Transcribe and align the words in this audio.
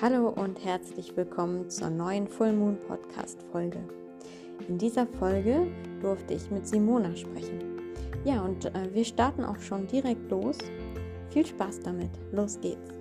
Hallo 0.00 0.28
und 0.28 0.64
herzlich 0.64 1.16
willkommen 1.16 1.68
zur 1.70 1.90
neuen 1.90 2.28
Full 2.28 2.52
Moon 2.52 2.78
Podcast 2.86 3.42
Folge. 3.50 3.78
In 4.68 4.78
dieser 4.78 5.06
Folge 5.06 5.66
durfte 6.00 6.34
ich 6.34 6.50
mit 6.50 6.66
Simona 6.66 7.14
sprechen. 7.16 7.80
Ja, 8.24 8.42
und 8.42 8.64
äh, 8.66 8.94
wir 8.94 9.04
starten 9.04 9.44
auch 9.44 9.58
schon 9.60 9.86
direkt 9.86 10.30
los. 10.30 10.58
Viel 11.30 11.46
Spaß 11.46 11.80
damit. 11.80 12.10
Los 12.32 12.60
geht's. 12.60 12.92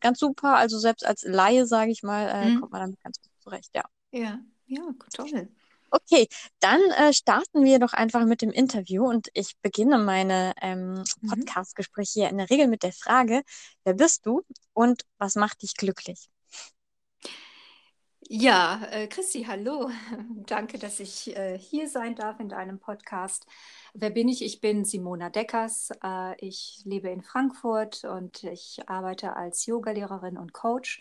Ganz 0.00 0.18
super, 0.18 0.56
also 0.56 0.78
selbst 0.78 1.06
als 1.06 1.22
Laie, 1.22 1.66
sage 1.66 1.90
ich 1.90 2.02
mal, 2.02 2.28
äh, 2.28 2.50
Mhm. 2.50 2.60
kommt 2.60 2.72
man 2.72 2.80
damit 2.82 3.00
ganz 3.02 3.18
gut 3.20 3.30
zurecht, 3.40 3.70
ja. 3.74 3.84
Ja, 4.12 4.38
ja, 4.66 4.82
toll. 5.12 5.48
Okay, 5.90 6.28
dann 6.60 6.80
äh, 6.98 7.12
starten 7.12 7.64
wir 7.64 7.78
doch 7.78 7.92
einfach 7.92 8.24
mit 8.26 8.42
dem 8.42 8.50
Interview 8.50 9.08
und 9.08 9.28
ich 9.32 9.56
beginne 9.62 9.98
meine 9.98 10.52
ähm, 10.60 11.04
Mhm. 11.22 11.28
Podcast-Gespräche 11.28 12.12
hier 12.20 12.28
in 12.30 12.38
der 12.38 12.50
Regel 12.50 12.66
mit 12.66 12.82
der 12.82 12.92
Frage, 12.92 13.42
wer 13.84 13.94
bist 13.94 14.26
du 14.26 14.42
und 14.72 15.04
was 15.18 15.36
macht 15.36 15.62
dich 15.62 15.74
glücklich? 15.76 16.28
Ja, 18.28 18.82
äh, 18.90 19.06
Christi, 19.06 19.44
hallo. 19.44 19.90
Danke, 20.46 20.78
dass 20.78 20.98
ich 21.00 21.36
äh, 21.36 21.58
hier 21.58 21.88
sein 21.88 22.14
darf 22.16 22.40
in 22.40 22.48
deinem 22.48 22.78
Podcast. 22.80 23.46
Wer 23.94 24.10
bin 24.10 24.28
ich? 24.28 24.42
Ich 24.42 24.60
bin 24.60 24.84
Simona 24.86 25.28
Deckers. 25.30 25.90
Äh, 26.02 26.34
ich 26.40 26.80
lebe 26.86 27.10
in 27.10 27.22
Frankfurt 27.22 28.04
und 28.04 28.44
ich 28.44 28.80
arbeite 28.88 29.36
als 29.36 29.66
Yogalehrerin 29.66 30.38
und 30.38 30.52
Coach. 30.54 31.00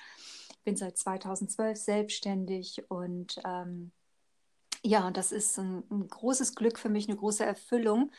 Bin 0.63 0.75
seit 0.75 0.97
2012 0.97 1.77
selbstständig 1.77 2.83
und 2.89 3.39
ähm, 3.45 3.91
ja, 4.85 5.11
das 5.11 5.31
ist 5.31 5.57
ein, 5.59 5.83
ein 5.89 6.07
großes 6.07 6.55
Glück 6.55 6.77
für 6.77 6.89
mich, 6.89 7.07
eine 7.07 7.17
große 7.17 7.45
Erfüllung, 7.45 8.11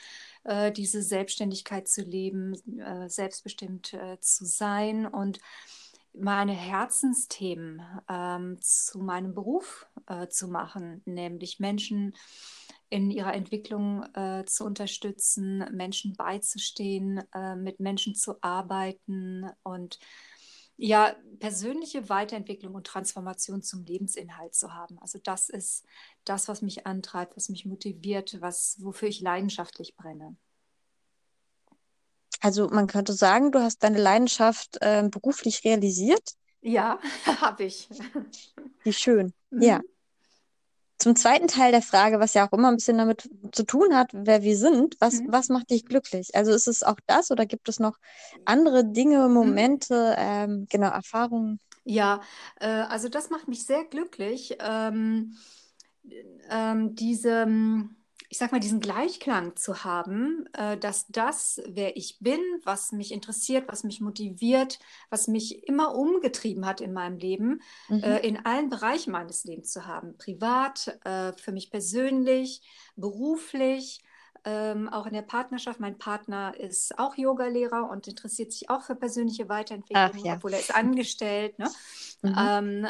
äh, 0.44 0.72
diese 0.72 1.02
Selbstständigkeit 1.02 1.88
zu 1.88 2.02
leben, 2.02 2.54
äh, 2.78 3.08
selbstbestimmt 3.08 3.92
äh, 3.92 4.18
zu 4.20 4.46
sein 4.46 5.06
und 5.06 5.40
meine 6.14 6.52
Herzensthemen 6.52 7.82
ähm, 8.08 8.58
zu 8.60 9.00
meinem 9.00 9.34
Beruf 9.34 9.86
äh, 10.06 10.28
zu 10.28 10.48
machen, 10.48 11.02
nämlich 11.04 11.58
Menschen 11.58 12.14
in 12.88 13.10
ihrer 13.10 13.34
Entwicklung 13.34 14.04
äh, 14.14 14.44
zu 14.46 14.64
unterstützen, 14.64 15.64
Menschen 15.72 16.14
beizustehen, 16.14 17.22
äh, 17.34 17.56
mit 17.56 17.80
Menschen 17.80 18.14
zu 18.14 18.36
arbeiten 18.40 19.50
und 19.64 19.98
ja, 20.76 21.14
persönliche 21.38 22.08
Weiterentwicklung 22.08 22.74
und 22.74 22.86
Transformation 22.86 23.62
zum 23.62 23.84
Lebensinhalt 23.84 24.54
zu 24.54 24.74
haben. 24.74 24.98
Also 24.98 25.18
das 25.22 25.48
ist 25.48 25.84
das, 26.24 26.48
was 26.48 26.62
mich 26.62 26.86
antreibt, 26.86 27.36
was 27.36 27.48
mich 27.48 27.64
motiviert, 27.64 28.40
was, 28.40 28.78
wofür 28.80 29.08
ich 29.08 29.20
leidenschaftlich 29.20 29.96
brenne. 29.96 30.36
Also 32.40 32.68
man 32.68 32.86
könnte 32.86 33.12
sagen, 33.12 33.52
du 33.52 33.60
hast 33.60 33.82
deine 33.82 34.00
Leidenschaft 34.00 34.76
äh, 34.80 35.08
beruflich 35.10 35.64
realisiert. 35.64 36.34
Ja, 36.60 36.98
habe 37.40 37.64
ich. 37.64 37.88
Wie 38.82 38.92
schön. 38.92 39.32
Mhm. 39.50 39.62
Ja. 39.62 39.80
Zum 40.98 41.16
zweiten 41.16 41.48
Teil 41.48 41.72
der 41.72 41.82
Frage, 41.82 42.20
was 42.20 42.34
ja 42.34 42.46
auch 42.48 42.52
immer 42.52 42.68
ein 42.68 42.76
bisschen 42.76 42.98
damit 42.98 43.28
zu 43.52 43.64
tun 43.64 43.94
hat, 43.94 44.10
wer 44.12 44.42
wir 44.42 44.56
sind, 44.56 44.96
was, 45.00 45.22
Mhm. 45.22 45.26
was 45.26 45.48
macht 45.48 45.70
dich 45.70 45.84
glücklich? 45.84 46.34
Also 46.34 46.52
ist 46.52 46.68
es 46.68 46.82
auch 46.82 46.98
das 47.06 47.30
oder 47.30 47.46
gibt 47.46 47.68
es 47.68 47.80
noch 47.80 47.98
andere 48.44 48.84
Dinge, 48.84 49.28
Momente, 49.28 50.14
ähm, 50.18 50.66
genau, 50.70 50.88
Erfahrungen? 50.88 51.60
Ja, 51.84 52.20
äh, 52.60 52.66
also 52.66 53.08
das 53.08 53.30
macht 53.30 53.48
mich 53.48 53.64
sehr 53.66 53.84
glücklich, 53.84 54.56
ähm, 54.60 55.36
ähm, 56.50 56.94
diese, 56.94 57.46
ich 58.28 58.38
sag 58.38 58.52
mal, 58.52 58.60
diesen 58.60 58.80
Gleichklang 58.80 59.56
zu 59.56 59.84
haben, 59.84 60.46
äh, 60.54 60.76
dass 60.78 61.06
das, 61.08 61.60
wer 61.68 61.96
ich 61.96 62.18
bin, 62.20 62.40
was 62.64 62.92
mich 62.92 63.12
interessiert, 63.12 63.68
was 63.68 63.84
mich 63.84 64.00
motiviert, 64.00 64.78
was 65.10 65.28
mich 65.28 65.66
immer 65.68 65.94
umgetrieben 65.94 66.66
hat 66.66 66.80
in 66.80 66.92
meinem 66.92 67.18
Leben, 67.18 67.60
Mhm. 67.88 68.02
äh, 68.02 68.18
in 68.20 68.44
allen 68.44 68.68
Bereichen 68.70 69.12
meines 69.12 69.44
Lebens 69.44 69.70
zu 69.72 69.86
haben. 69.86 70.16
Privat, 70.18 70.98
äh, 71.04 71.32
für 71.34 71.52
mich 71.52 71.70
persönlich, 71.70 72.62
beruflich. 72.96 74.02
Ähm, 74.46 74.90
auch 74.90 75.06
in 75.06 75.14
der 75.14 75.22
Partnerschaft. 75.22 75.80
Mein 75.80 75.96
Partner 75.96 76.54
ist 76.58 76.98
auch 76.98 77.16
Yogalehrer 77.16 77.88
und 77.88 78.06
interessiert 78.08 78.52
sich 78.52 78.68
auch 78.68 78.82
für 78.82 78.94
persönliche 78.94 79.48
Weiterentwicklung, 79.48 80.22
ja. 80.22 80.34
obwohl 80.34 80.52
er 80.52 80.60
ist 80.60 80.74
angestellt. 80.74 81.58
Ne? 81.58 81.70
Mhm. 82.22 82.34
Ähm, 82.38 82.86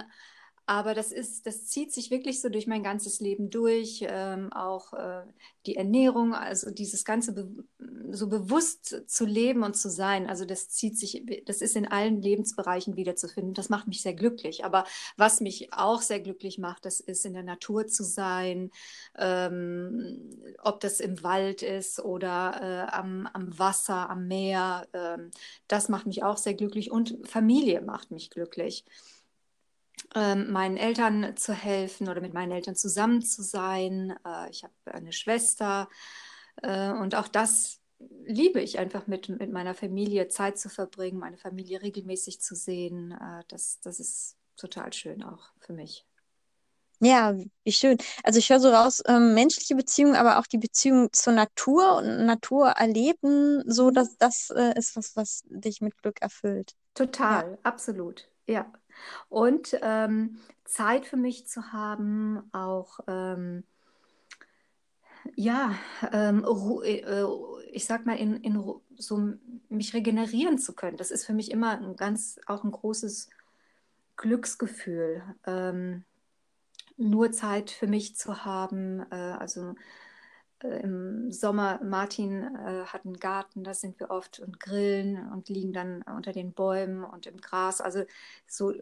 aber 0.66 0.94
das 0.94 1.12
ist, 1.12 1.46
das 1.46 1.66
zieht 1.66 1.92
sich 1.92 2.10
wirklich 2.10 2.40
so 2.40 2.48
durch 2.48 2.66
mein 2.66 2.82
ganzes 2.82 3.20
Leben 3.20 3.50
durch. 3.50 4.04
Ähm, 4.08 4.50
auch 4.50 4.94
äh, 4.94 5.22
die 5.66 5.76
Ernährung, 5.76 6.34
also 6.34 6.70
dieses 6.70 7.04
Ganze 7.04 7.32
be 7.32 7.64
so 8.10 8.28
bewusst 8.28 9.02
zu 9.08 9.26
leben 9.26 9.62
und 9.62 9.76
zu 9.76 9.90
sein. 9.90 10.28
Also 10.28 10.44
das 10.44 10.68
zieht 10.68 10.96
sich, 10.98 11.24
das 11.46 11.60
ist 11.60 11.74
in 11.74 11.86
allen 11.86 12.22
Lebensbereichen 12.22 12.96
wiederzufinden. 12.96 13.54
Das 13.54 13.68
macht 13.68 13.88
mich 13.88 14.02
sehr 14.02 14.14
glücklich. 14.14 14.64
Aber 14.64 14.84
was 15.16 15.40
mich 15.40 15.72
auch 15.72 16.00
sehr 16.00 16.20
glücklich 16.20 16.58
macht, 16.58 16.84
das 16.84 17.00
ist 17.00 17.26
in 17.26 17.34
der 17.34 17.42
Natur 17.42 17.86
zu 17.86 18.04
sein, 18.04 18.70
ähm, 19.18 20.30
ob 20.62 20.80
das 20.80 21.00
im 21.00 21.22
Wald 21.22 21.62
ist 21.62 21.98
oder 21.98 22.60
äh, 22.62 22.92
am, 22.92 23.28
am 23.32 23.58
Wasser, 23.58 24.08
am 24.08 24.28
Meer. 24.28 24.86
Ähm, 24.92 25.30
das 25.66 25.88
macht 25.88 26.06
mich 26.06 26.22
auch 26.22 26.36
sehr 26.36 26.54
glücklich. 26.54 26.90
Und 26.90 27.18
Familie 27.24 27.80
macht 27.82 28.10
mich 28.12 28.30
glücklich 28.30 28.84
meinen 30.14 30.76
Eltern 30.76 31.36
zu 31.36 31.52
helfen 31.54 32.08
oder 32.08 32.20
mit 32.20 32.34
meinen 32.34 32.52
Eltern 32.52 32.76
zusammen 32.76 33.22
zu 33.22 33.42
sein. 33.42 34.14
Äh, 34.26 34.50
ich 34.50 34.64
habe 34.64 34.74
eine 34.86 35.12
Schwester 35.12 35.88
äh, 36.62 36.90
und 36.92 37.14
auch 37.14 37.28
das 37.28 37.80
liebe 38.26 38.60
ich 38.60 38.78
einfach 38.78 39.06
mit, 39.06 39.28
mit 39.28 39.52
meiner 39.52 39.74
Familie 39.74 40.28
Zeit 40.28 40.58
zu 40.58 40.68
verbringen, 40.68 41.18
meine 41.18 41.38
Familie 41.38 41.82
regelmäßig 41.82 42.40
zu 42.40 42.54
sehen. 42.54 43.12
Äh, 43.12 43.44
das, 43.48 43.80
das 43.80 44.00
ist 44.00 44.36
total 44.56 44.92
schön 44.92 45.22
auch 45.22 45.50
für 45.60 45.72
mich. 45.72 46.06
Ja, 47.00 47.34
wie 47.64 47.72
schön. 47.72 47.98
Also 48.22 48.38
ich 48.38 48.48
höre 48.50 48.60
so 48.60 48.70
raus, 48.70 49.02
ähm, 49.06 49.34
menschliche 49.34 49.74
Beziehungen, 49.74 50.14
aber 50.16 50.38
auch 50.38 50.46
die 50.46 50.58
Beziehung 50.58 51.12
zur 51.12 51.32
Natur 51.34 51.96
und 51.96 52.24
Natur 52.24 52.68
erleben, 52.70 53.62
so 53.70 53.90
Mhm. 53.90 53.90
dass 53.90 54.16
das 54.16 54.50
äh, 54.50 54.72
ist 54.78 54.96
was, 54.96 55.14
was 55.16 55.42
dich 55.48 55.80
mit 55.80 55.96
Glück 55.98 56.22
erfüllt. 56.22 56.72
Ja. 57.28 57.44
Total, 57.44 57.58
absolut, 57.64 58.28
ja. 58.46 58.72
Und 59.28 59.78
ähm, 59.82 60.38
Zeit 60.64 61.06
für 61.06 61.16
mich 61.16 61.46
zu 61.46 61.72
haben, 61.72 62.42
auch 62.52 63.00
ähm, 63.06 63.64
ja, 65.36 65.74
ähm, 66.12 66.44
Ru- 66.44 66.82
äh, 66.82 67.24
ich 67.72 67.86
sag 67.86 68.06
mal, 68.06 68.16
in, 68.16 68.36
in 68.36 68.62
so 68.96 69.32
mich 69.68 69.94
regenerieren 69.94 70.58
zu 70.58 70.74
können. 70.74 70.96
Das 70.96 71.10
ist 71.10 71.24
für 71.24 71.32
mich 71.32 71.50
immer 71.50 71.78
ein 71.78 71.96
ganz, 71.96 72.38
auch 72.46 72.64
ein 72.64 72.70
großes 72.70 73.30
Glücksgefühl. 74.16 75.22
Ähm, 75.46 76.04
nur 76.96 77.32
Zeit 77.32 77.70
für 77.70 77.86
mich 77.86 78.16
zu 78.16 78.44
haben. 78.44 79.00
Äh, 79.10 79.14
also 79.14 79.70
äh, 79.70 79.74
im 80.64 81.30
Sommer, 81.32 81.80
Martin 81.84 82.42
äh, 82.56 82.84
hat 82.86 83.04
einen 83.04 83.18
Garten, 83.18 83.64
da 83.64 83.74
sind 83.74 84.00
wir 84.00 84.10
oft 84.10 84.40
und 84.40 84.60
grillen 84.60 85.30
und 85.32 85.48
liegen 85.48 85.72
dann 85.72 86.02
unter 86.02 86.32
den 86.32 86.52
Bäumen 86.54 87.04
und 87.04 87.26
im 87.26 87.38
Gras. 87.40 87.80
Also 87.80 88.04
so, 88.46 88.72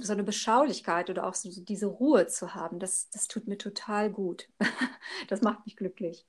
so 0.00 0.12
eine 0.12 0.24
Beschaulichkeit 0.24 1.10
oder 1.10 1.26
auch 1.26 1.34
so 1.34 1.50
diese 1.50 1.86
Ruhe 1.86 2.26
zu 2.26 2.54
haben, 2.54 2.78
das, 2.78 3.10
das 3.10 3.28
tut 3.28 3.46
mir 3.48 3.58
total 3.58 4.10
gut. 4.10 4.48
Das 5.28 5.42
macht 5.42 5.66
mich 5.66 5.76
glücklich. 5.76 6.26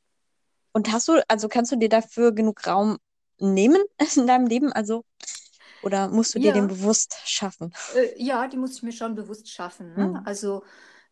Und 0.74 0.92
hast 0.92 1.08
du, 1.08 1.22
also 1.28 1.48
kannst 1.50 1.72
du 1.72 1.76
dir 1.78 1.90
dafür 1.90 2.32
genug 2.34 2.66
Raum 2.68 2.98
nehmen 3.40 3.82
in 4.16 4.28
deinem 4.28 4.48
Leben? 4.48 4.72
Also, 4.72 5.04
oder 5.82 6.10
musst 6.10 6.36
du 6.36 6.40
dir 6.40 6.54
den 6.54 6.68
Ja, 6.68 6.70
bewusst 6.70 7.18
schaffen? 7.26 7.74
äh, 7.88 8.14
ja, 8.24 8.48
die 8.48 8.58
muss 8.58 8.76
ich 8.78 8.84
mir 8.84 8.92
schon 8.92 9.16
bewusst 9.16 9.50
schaffen. 9.50 9.94
Ne? 9.94 10.12
Hm. 10.12 10.26
Also 10.26 10.64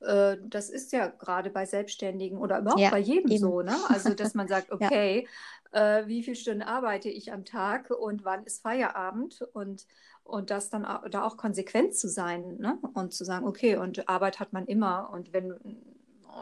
äh, 0.01 0.37
das 0.47 0.69
ist 0.69 0.91
ja 0.91 1.07
gerade 1.07 1.49
bei 1.49 1.65
Selbstständigen 1.65 2.37
oder 2.37 2.59
überhaupt 2.59 2.81
Ja, 2.81 2.89
bei 2.89 2.99
jedem 2.99 3.31
eben. 3.31 3.37
so, 3.37 3.61
ne? 3.61 3.75
Also 3.89 4.13
dass 4.13 4.33
man 4.33 4.47
sagt, 4.47 4.71
Ja. 4.79 4.87
okay, 4.87 5.27
äh, 5.71 6.07
wie 6.07 6.23
viele 6.23 6.35
Stunden 6.35 6.61
arbeite 6.63 7.09
ich 7.09 7.31
am 7.31 7.45
Tag 7.45 7.89
und 7.91 8.23
wann 8.25 8.43
ist 8.45 8.61
Feierabend 8.61 9.41
und, 9.53 9.85
und 10.23 10.49
das 10.49 10.69
dann 10.69 10.83
da 11.11 11.23
auch 11.23 11.37
konsequent 11.37 11.95
zu 11.95 12.07
sein, 12.09 12.57
ne? 12.57 12.79
Und 12.93 13.13
zu 13.13 13.23
sagen, 13.25 13.45
okay, 13.47 13.75
und 13.77 14.07
Arbeit 14.09 14.39
hat 14.39 14.53
man 14.53 14.65
immer 14.65 15.09
und 15.11 15.33
wenn 15.33 15.55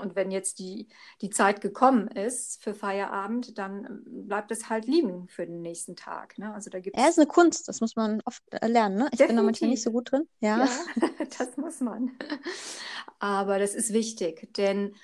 und 0.02 0.16
wenn 0.16 0.32
jetzt 0.32 0.60
die, 0.60 0.88
die 1.22 1.30
Zeit 1.30 1.62
gekommen 1.62 2.08
ist 2.08 2.62
für 2.62 2.74
Feierabend, 2.74 3.58
dann 3.58 4.04
bleibt 4.06 4.52
es 4.52 4.70
halt 4.70 4.86
liegen 4.86 5.28
für 5.28 5.46
den 5.46 5.62
nächsten 5.62 5.96
Tag. 5.96 6.38
Ne? 6.38 6.54
Also 6.54 6.70
da 6.70 6.80
gibt 6.80 6.98
Er 6.98 7.10
ist 7.10 7.18
eine 7.18 7.28
Kunst, 7.28 7.68
das 7.68 7.82
muss 7.82 7.96
man 7.96 8.22
oft 8.26 8.44
äh, 8.52 8.68
lernen, 8.68 8.98
ne? 8.98 9.10
Ich 9.12 9.20
bin 9.20 9.36
da 9.36 9.44
manchmal 9.44 9.70
nicht 9.70 9.84
definitiv 9.84 9.84
so 9.84 9.92
gut 9.92 10.12
drin. 10.12 10.28
Ja. 10.40 10.66
ja, 10.66 10.70
das 11.38 11.58
muss 11.58 11.80
man. 11.80 12.12
Aber 13.20 13.60
das 13.60 13.76
ist 13.76 13.94
wichtig, 13.94 14.54
denn 14.56 14.96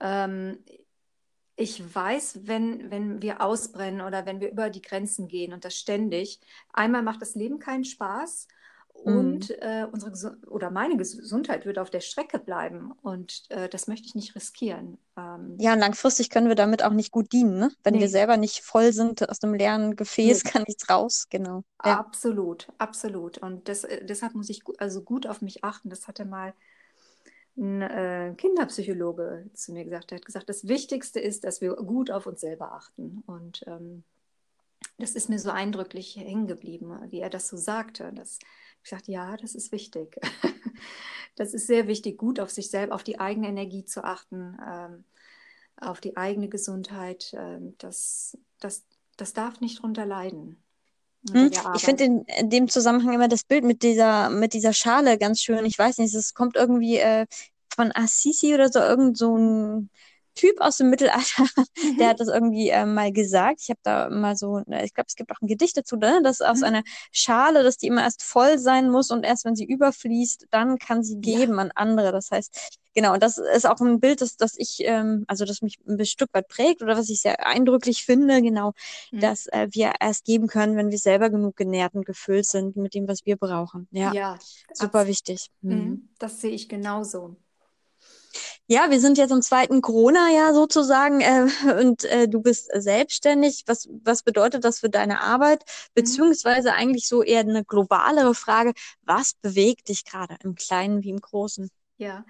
ähm, 0.00 0.58
ich 1.56 1.82
weiß, 1.92 2.40
wenn, 2.44 2.90
wenn 2.90 3.20
wir 3.20 3.40
ausbrennen 3.40 4.00
oder 4.00 4.26
wenn 4.26 4.40
wir 4.40 4.50
über 4.50 4.70
die 4.70 4.82
Grenzen 4.82 5.26
gehen 5.26 5.52
und 5.52 5.64
das 5.64 5.74
ständig, 5.74 6.40
einmal 6.72 7.02
macht 7.02 7.20
das 7.20 7.34
Leben 7.34 7.58
keinen 7.58 7.84
Spaß 7.84 8.46
und 9.04 9.50
äh, 9.62 9.86
unsere 9.90 10.36
oder 10.48 10.70
meine 10.70 10.96
Gesundheit 10.96 11.64
wird 11.66 11.78
auf 11.78 11.90
der 11.90 12.00
Strecke 12.00 12.38
bleiben 12.38 12.92
und 13.02 13.44
äh, 13.48 13.68
das 13.68 13.86
möchte 13.86 14.06
ich 14.06 14.14
nicht 14.14 14.34
riskieren. 14.34 14.98
Ähm, 15.16 15.56
ja, 15.58 15.72
und 15.72 15.78
langfristig 15.78 16.30
können 16.30 16.48
wir 16.48 16.56
damit 16.56 16.82
auch 16.82 16.92
nicht 16.92 17.12
gut 17.12 17.32
dienen, 17.32 17.58
ne? 17.58 17.70
Wenn 17.84 17.94
nee. 17.94 18.00
wir 18.00 18.08
selber 18.08 18.36
nicht 18.36 18.60
voll 18.60 18.92
sind 18.92 19.28
aus 19.28 19.38
dem 19.38 19.54
leeren 19.54 19.96
Gefäß, 19.96 20.44
nee. 20.44 20.50
kann 20.50 20.64
nichts 20.66 20.90
raus, 20.90 21.26
genau. 21.30 21.62
Ja. 21.84 21.98
Absolut, 21.98 22.68
absolut. 22.78 23.38
Und 23.38 23.68
das, 23.68 23.84
äh, 23.84 24.04
deshalb 24.04 24.34
muss 24.34 24.50
ich 24.50 24.62
also 24.78 25.02
gut 25.02 25.26
auf 25.26 25.42
mich 25.42 25.64
achten. 25.64 25.90
Das 25.90 26.08
hatte 26.08 26.24
mal 26.24 26.52
ein 27.56 27.82
äh, 27.82 28.34
Kinderpsychologe 28.36 29.46
zu 29.54 29.72
mir 29.72 29.84
gesagt. 29.84 30.12
Er 30.12 30.16
hat 30.16 30.26
gesagt, 30.26 30.48
das 30.48 30.66
Wichtigste 30.68 31.20
ist, 31.20 31.44
dass 31.44 31.60
wir 31.60 31.74
gut 31.74 32.10
auf 32.10 32.26
uns 32.26 32.40
selber 32.40 32.72
achten. 32.72 33.22
Und 33.26 33.64
ähm, 33.66 34.04
das 34.98 35.12
ist 35.12 35.28
mir 35.28 35.38
so 35.38 35.50
eindrücklich 35.50 36.16
hängen 36.16 36.46
geblieben, 36.46 36.98
wie 37.10 37.20
er 37.20 37.30
das 37.30 37.48
so 37.48 37.56
sagte. 37.56 38.12
Das, 38.14 38.38
ich 38.82 38.90
sagte, 38.90 39.12
ja, 39.12 39.36
das 39.36 39.54
ist 39.54 39.72
wichtig. 39.72 40.16
das 41.36 41.54
ist 41.54 41.66
sehr 41.66 41.86
wichtig, 41.86 42.18
gut 42.18 42.40
auf 42.40 42.50
sich 42.50 42.70
selbst, 42.70 42.92
auf 42.92 43.02
die 43.02 43.20
eigene 43.20 43.48
Energie 43.48 43.84
zu 43.84 44.04
achten, 44.04 44.56
ähm, 44.66 45.04
auf 45.80 46.00
die 46.00 46.16
eigene 46.16 46.48
Gesundheit. 46.48 47.34
Ähm, 47.36 47.74
das, 47.78 48.36
das, 48.60 48.84
das 49.16 49.32
darf 49.32 49.60
nicht 49.60 49.82
drunter 49.82 50.06
leiden. 50.06 50.62
Hm, 51.30 51.50
ich 51.74 51.84
finde 51.84 52.04
in, 52.04 52.24
in, 52.24 52.50
dem 52.50 52.68
Zusammenhang 52.68 53.14
immer 53.14 53.28
das 53.28 53.44
Bild 53.44 53.64
mit 53.64 53.82
dieser, 53.82 54.30
mit 54.30 54.54
dieser 54.54 54.72
Schale 54.72 55.18
ganz 55.18 55.40
schön. 55.40 55.64
Ich 55.66 55.78
weiß 55.78 55.98
nicht, 55.98 56.14
es 56.14 56.32
kommt 56.32 56.56
irgendwie 56.56 56.96
äh, 56.98 57.26
von 57.74 57.92
Assisi 57.94 58.54
oder 58.54 58.68
so, 58.70 58.78
irgend 58.78 59.18
so 59.18 59.36
ein 59.36 59.90
Typ 60.38 60.60
aus 60.60 60.76
dem 60.76 60.88
Mittelalter, 60.88 61.42
mhm. 61.82 61.96
der 61.98 62.10
hat 62.10 62.20
das 62.20 62.28
irgendwie 62.28 62.68
äh, 62.68 62.86
mal 62.86 63.10
gesagt. 63.10 63.60
Ich 63.60 63.70
habe 63.70 63.80
da 63.82 64.08
mal 64.08 64.36
so, 64.36 64.58
äh, 64.70 64.84
ich 64.84 64.94
glaube, 64.94 65.06
es 65.08 65.16
gibt 65.16 65.32
auch 65.32 65.40
ein 65.42 65.48
Gedicht 65.48 65.76
dazu, 65.76 65.96
ne? 65.96 66.20
dass 66.22 66.40
aus 66.40 66.58
mhm. 66.58 66.64
einer 66.64 66.82
Schale, 67.10 67.64
dass 67.64 67.76
die 67.76 67.88
immer 67.88 68.02
erst 68.02 68.22
voll 68.22 68.56
sein 68.58 68.88
muss 68.88 69.10
und 69.10 69.24
erst 69.24 69.44
wenn 69.44 69.56
sie 69.56 69.64
überfließt, 69.64 70.46
dann 70.52 70.78
kann 70.78 71.02
sie 71.02 71.18
geben 71.20 71.54
ja. 71.54 71.62
an 71.62 71.72
andere. 71.74 72.12
Das 72.12 72.30
heißt, 72.30 72.78
genau, 72.94 73.14
und 73.14 73.22
das 73.22 73.38
ist 73.38 73.66
auch 73.66 73.80
ein 73.80 73.98
Bild, 73.98 74.20
das, 74.20 74.36
das 74.36 74.54
ich, 74.56 74.78
ähm, 74.84 75.24
also 75.26 75.44
das 75.44 75.60
mich 75.60 75.80
ein 75.88 76.04
Stück 76.04 76.32
weit 76.32 76.46
prägt 76.46 76.82
oder 76.82 76.96
was 76.96 77.08
ich 77.08 77.20
sehr 77.20 77.44
eindrücklich 77.44 78.04
finde, 78.04 78.40
genau, 78.40 78.74
mhm. 79.10 79.18
dass 79.18 79.48
äh, 79.48 79.66
wir 79.72 79.94
erst 79.98 80.24
geben 80.24 80.46
können, 80.46 80.76
wenn 80.76 80.92
wir 80.92 80.98
selber 80.98 81.30
genug 81.30 81.56
genährt 81.56 81.94
und 81.94 82.06
gefüllt 82.06 82.46
sind 82.46 82.76
mit 82.76 82.94
dem, 82.94 83.08
was 83.08 83.26
wir 83.26 83.36
brauchen. 83.36 83.88
Ja, 83.90 84.12
ja 84.12 84.38
super 84.72 85.08
wichtig. 85.08 85.50
Mhm. 85.62 85.74
mhm. 85.74 86.08
Das 86.20 86.40
sehe 86.40 86.52
ich 86.52 86.68
genauso. 86.68 87.34
Ja, 88.66 88.90
wir 88.90 89.00
sind 89.00 89.18
jetzt 89.18 89.30
im 89.30 89.42
zweiten 89.42 89.80
Corona-Jahr 89.80 90.54
sozusagen 90.54 91.20
äh, 91.20 91.46
und 91.80 92.04
äh, 92.04 92.28
du 92.28 92.40
bist 92.42 92.70
selbstständig. 92.74 93.64
Was, 93.66 93.88
was 94.04 94.22
bedeutet 94.22 94.64
das 94.64 94.80
für 94.80 94.90
deine 94.90 95.20
Arbeit? 95.20 95.64
Mhm. 95.64 95.90
Beziehungsweise 95.94 96.74
eigentlich 96.74 97.08
so 97.08 97.22
eher 97.22 97.40
eine 97.40 97.64
globalere 97.64 98.34
Frage, 98.34 98.72
was 99.02 99.34
bewegt 99.34 99.88
dich 99.88 100.04
gerade 100.04 100.36
im 100.42 100.54
Kleinen 100.54 101.02
wie 101.02 101.10
im 101.10 101.20
Großen? 101.20 101.70
Ja, 101.96 102.24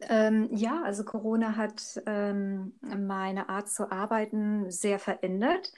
ähm, 0.00 0.48
ja, 0.52 0.82
also 0.82 1.04
Corona 1.04 1.56
hat 1.56 2.00
ähm, 2.06 2.72
meine 2.80 3.48
Art 3.48 3.68
zu 3.68 3.90
arbeiten 3.90 4.70
sehr 4.70 4.98
verändert, 4.98 5.72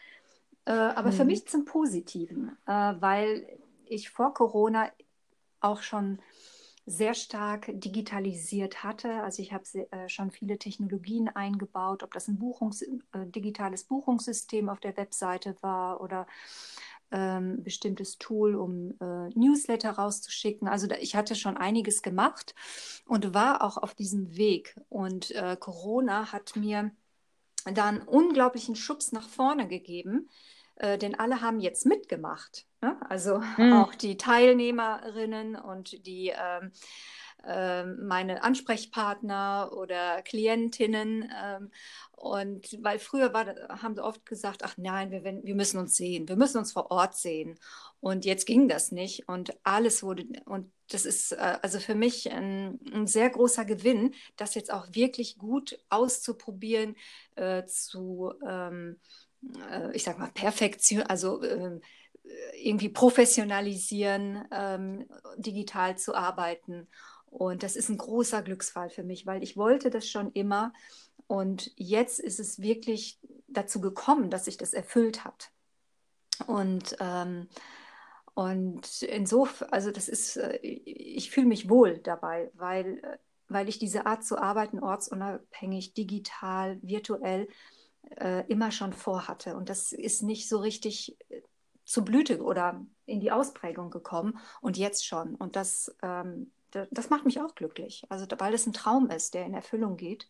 äh, 0.67 0.73
aber 0.73 1.11
hm. 1.11 1.17
für 1.17 1.25
mhm. 1.25 1.31
mich 1.31 1.49
zum 1.49 1.65
Positiven, 1.65 2.57
äh, 2.67 2.73
weil 3.01 3.47
ich 3.87 4.11
vor 4.11 4.35
Corona 4.35 4.91
auch 5.61 5.83
schon 5.83 6.21
sehr 6.87 7.15
stark 7.15 7.71
digitalisiert 7.73 8.83
hatte. 8.83 9.23
Also 9.23 9.43
ich 9.43 9.53
habe 9.53 9.65
äh, 9.91 10.09
schon 10.09 10.31
viele 10.31 10.59
Technologien 10.59 11.29
eingebaut, 11.29 12.03
ob 12.03 12.13
das 12.13 12.29
ein 12.29 12.39
Buchungs 12.39 12.83
äh, 12.83 12.97
digitales 13.27 13.85
Buchungssystem 13.85 14.69
auf 14.69 14.81
der 14.81 14.97
Webseite 14.97 15.57
war 15.61 16.01
oder 16.01 16.27
ähm, 17.13 17.63
bestimmtes 17.63 18.19
Tool, 18.19 18.55
um 18.55 18.93
äh, 19.01 19.29
Newsletter 19.39 19.91
rauszuschicken. 19.91 20.69
Also 20.69 20.87
da, 20.87 20.97
ich 20.97 21.17
hatte 21.17 21.35
schon 21.35 21.57
einiges 21.57 22.03
gemacht 22.03 22.55
und 23.07 23.35
war 23.35 23.63
auch 23.63 23.77
auf 23.77 23.95
diesem 23.95 24.37
Weg. 24.37 24.77
Und 24.89 25.31
äh, 25.33 25.57
Corona 25.59 26.33
hat 26.33 26.57
mir 26.57 26.93
dann 27.65 28.01
unglaublichen 28.03 28.77
Schubs 28.77 29.13
nach 29.13 29.29
vorne 29.29 29.69
gegeben, 29.69 30.29
äh, 30.81 30.97
denn 30.97 31.15
alle 31.15 31.43
haben 31.43 31.61
jetzt 31.61 31.85
mitgemacht. 31.85 32.67
Ne? 32.81 32.97
Also 33.09 33.43
hm. 33.57 33.75
auch 33.75 33.95
die 33.95 34.17
Teilnehmerinnen 34.17 35.55
und 35.57 36.07
die 36.07 36.33
ähm, 36.35 36.73
äh, 37.47 37.85
meine 37.85 38.43
Ansprechpartner 38.43 39.73
oder 39.75 40.23
Klientinnen. 40.23 41.31
Ähm, 41.43 41.71
und 42.13 42.79
weil 42.83 42.99
früher 42.99 43.35
war, 43.35 43.47
haben 43.69 43.95
sie 43.95 44.05
oft 44.05 44.25
gesagt, 44.25 44.63
ach 44.65 44.75
nein, 44.79 45.11
wir, 45.11 45.23
wir 45.23 45.55
müssen 45.55 45.79
uns 45.79 45.97
sehen, 45.97 46.29
wir 46.29 46.37
müssen 46.37 46.59
uns 46.59 46.73
vor 46.73 46.91
Ort 46.91 47.15
sehen. 47.15 47.59
Und 48.01 48.25
jetzt 48.25 48.47
ging 48.47 48.67
das 48.69 48.93
nicht 48.93 49.29
und 49.29 49.55
alles 49.63 50.03
wurde, 50.03 50.25
und 50.47 50.73
das 50.91 51.05
ist 51.05 51.33
äh, 51.33 51.59
also 51.61 51.79
für 51.79 51.95
mich 51.95 52.31
ein, 52.31 52.79
ein, 52.93 53.07
sehr 53.07 53.29
großer 53.29 53.67
Gewinn, 53.67 54.15
das 54.37 54.55
jetzt 54.55 54.73
auch 54.73 54.89
wirklich 54.93 55.37
gut 55.37 55.79
auszuprobieren, 55.91 56.97
äh, 57.37 57.65
zu 57.67 58.33
ähm, 58.47 58.99
äh, 59.71 59.95
ich 59.95 60.05
sag 60.05 60.19
mal, 60.19 60.31
Perfektion, 60.33 61.03
also 61.03 61.43
äh, 61.43 61.81
irgendwie 62.55 62.89
professionalisieren, 62.89 64.45
ähm, 64.53 65.07
digital 65.37 65.97
zu 65.99 66.15
arbeiten. 66.15 66.89
Und 67.27 67.63
das 67.63 67.77
ist 67.77 67.89
ein 67.89 67.99
großer 67.99 68.43
Glücksfall 68.43 68.91
für 68.91 69.05
mich, 69.05 69.27
weil 69.27 69.43
ich 69.43 69.57
wollte 69.57 69.91
das 69.91 70.09
schon 70.09 70.33
immer. 70.33 70.73
Und 71.27 71.73
jetzt 71.77 72.19
ist 72.19 72.41
es 72.41 72.61
wirklich 72.61 73.19
dazu 73.49 73.81
gekommen, 73.81 74.31
dass 74.31 74.47
sich 74.47 74.57
das 74.57 74.73
erfüllt 74.73 75.25
hat. 75.25 75.51
Und, 76.47 76.97
ähm, 77.01 77.49
und 78.35 79.03
insofern, 79.03 79.69
also 79.71 79.91
das 79.91 80.09
ist, 80.09 80.37
äh, 80.37 80.57
ich 80.59 81.31
fühle 81.31 81.47
mich 81.47 81.69
wohl 81.69 81.99
dabei, 81.99 82.51
weil, 82.55 83.19
weil 83.49 83.69
ich 83.69 83.79
diese 83.79 84.07
Art 84.07 84.25
zu 84.25 84.39
arbeiten, 84.39 84.81
ortsunabhängig, 84.81 85.95
digital, 85.95 86.79
virtuell, 86.83 87.49
äh, 88.17 88.47
immer 88.49 88.71
schon 88.71 88.93
vorhatte. 88.93 89.57
Und 89.57 89.69
das 89.69 89.93
ist 89.93 90.23
nicht 90.23 90.49
so 90.49 90.59
richtig 90.59 91.17
äh, 91.31 91.43
zur 91.85 92.05
Blüte 92.05 92.43
oder 92.43 92.85
in 93.07 93.21
die 93.21 93.33
Ausprägung 93.33 93.91
gekommen 93.91 94.39
und 94.61 94.77
jetzt 94.77 95.07
schon. 95.07 95.35
Und 95.35 95.57
das, 95.57 95.95
ähm, 96.03 96.53
das 96.71 97.11
macht 97.11 97.25
mich 97.25 97.41
auch 97.41 97.55
glücklich. 97.55 98.05
Also, 98.09 98.27
weil 98.39 98.55
es 98.55 98.67
ein 98.67 98.73
Traum 98.73 99.11
ist, 99.11 99.35
der 99.35 99.45
in 99.45 99.55
Erfüllung 99.55 99.97
geht. 99.97 100.29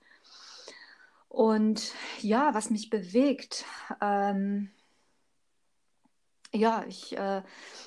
Und 1.28 1.94
ja, 2.20 2.54
was 2.54 2.70
mich 2.70 2.90
bewegt, 2.90 3.64
ähm, 4.00 4.70
ja, 6.52 6.84
ich 6.88 7.16
äh, 7.16 7.42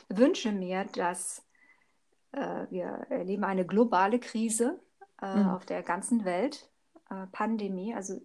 wünsche 0.08 0.52
mir, 0.52 0.86
dass 0.86 1.44
äh, 2.32 2.68
wir 2.70 2.86
erleben 3.10 3.44
eine 3.44 3.66
globale 3.66 4.20
Krise 4.20 4.80
äh, 5.22 5.36
mhm. 5.36 5.50
auf 5.50 5.66
der 5.66 5.84
ganzen 5.84 6.26
Welt, 6.26 6.70
äh, 7.10 7.28
Pandemie, 7.32 7.94
also 7.94 8.22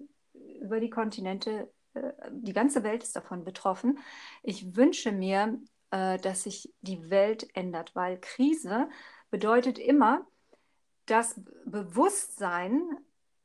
über 0.61 0.81
die 0.81 0.91
Kontinente, 0.91 1.73
äh, 1.95 2.13
die 2.31 2.53
ganze 2.53 2.83
Welt 2.83 3.03
ist 3.03 3.17
davon 3.17 3.45
betroffen. 3.45 3.99
Ich 4.43 4.77
wünsche 4.77 5.13
mir, 5.13 5.61
äh, 5.91 6.19
dass 6.19 6.45
sich 6.45 6.73
die 6.81 7.11
Welt 7.11 7.49
ändert, 7.55 7.95
weil 7.95 8.19
Krise 8.21 8.89
bedeutet 9.31 9.79
immer, 9.79 10.27
dass 11.07 11.41
Bewusstsein 11.65 12.83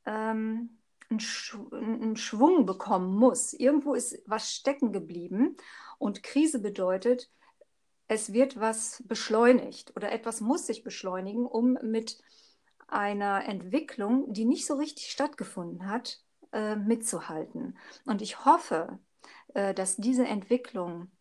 ähm, 0.05 0.77
einen, 1.09 1.19
Sch 1.19 1.57
einen 1.71 2.17
Schwung 2.17 2.65
bekommen 2.65 3.15
muss. 3.15 3.53
Irgendwo 3.53 3.93
ist 3.93 4.21
was 4.25 4.53
stecken 4.53 4.91
geblieben 4.91 5.55
und 5.97 6.23
Krise 6.23 6.59
bedeutet, 6.59 7.29
es 8.07 8.33
wird 8.33 8.59
was 8.59 9.03
beschleunigt 9.07 9.95
oder 9.95 10.11
etwas 10.11 10.41
muss 10.41 10.67
sich 10.67 10.83
beschleunigen, 10.83 11.45
um 11.45 11.77
mit 11.81 12.21
einer 12.87 13.45
Entwicklung, 13.45 14.31
die 14.33 14.45
nicht 14.45 14.65
so 14.65 14.75
richtig 14.75 15.09
stattgefunden 15.09 15.87
hat, 15.87 16.22
äh, 16.53 16.75
mitzuhalten. 16.75 17.77
Und 18.05 18.21
ich 18.21 18.45
hoffe, 18.45 18.99
äh, 19.53 19.73
dass 19.73 19.97
diese 19.97 20.25
Entwicklung 20.25 21.11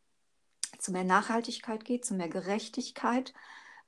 zu 0.78 0.92
mehr 0.92 1.04
Nachhaltigkeit 1.04 1.84
geht, 1.84 2.04
zu 2.04 2.14
mehr 2.14 2.28
Gerechtigkeit, 2.28 3.32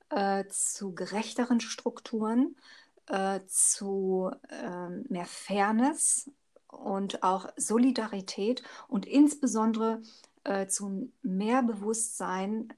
äh, 0.09 0.45
zu 0.49 0.93
gerechteren 0.93 1.59
Strukturen, 1.59 2.55
äh, 3.07 3.41
zu 3.47 4.31
ähm, 4.49 5.05
mehr 5.09 5.25
Fairness 5.25 6.31
und 6.67 7.23
auch 7.23 7.47
Solidarität 7.57 8.63
und 8.87 9.05
insbesondere 9.05 10.01
äh, 10.43 10.67
zu 10.67 11.11
mehr 11.21 11.63
Bewusstsein 11.63 12.73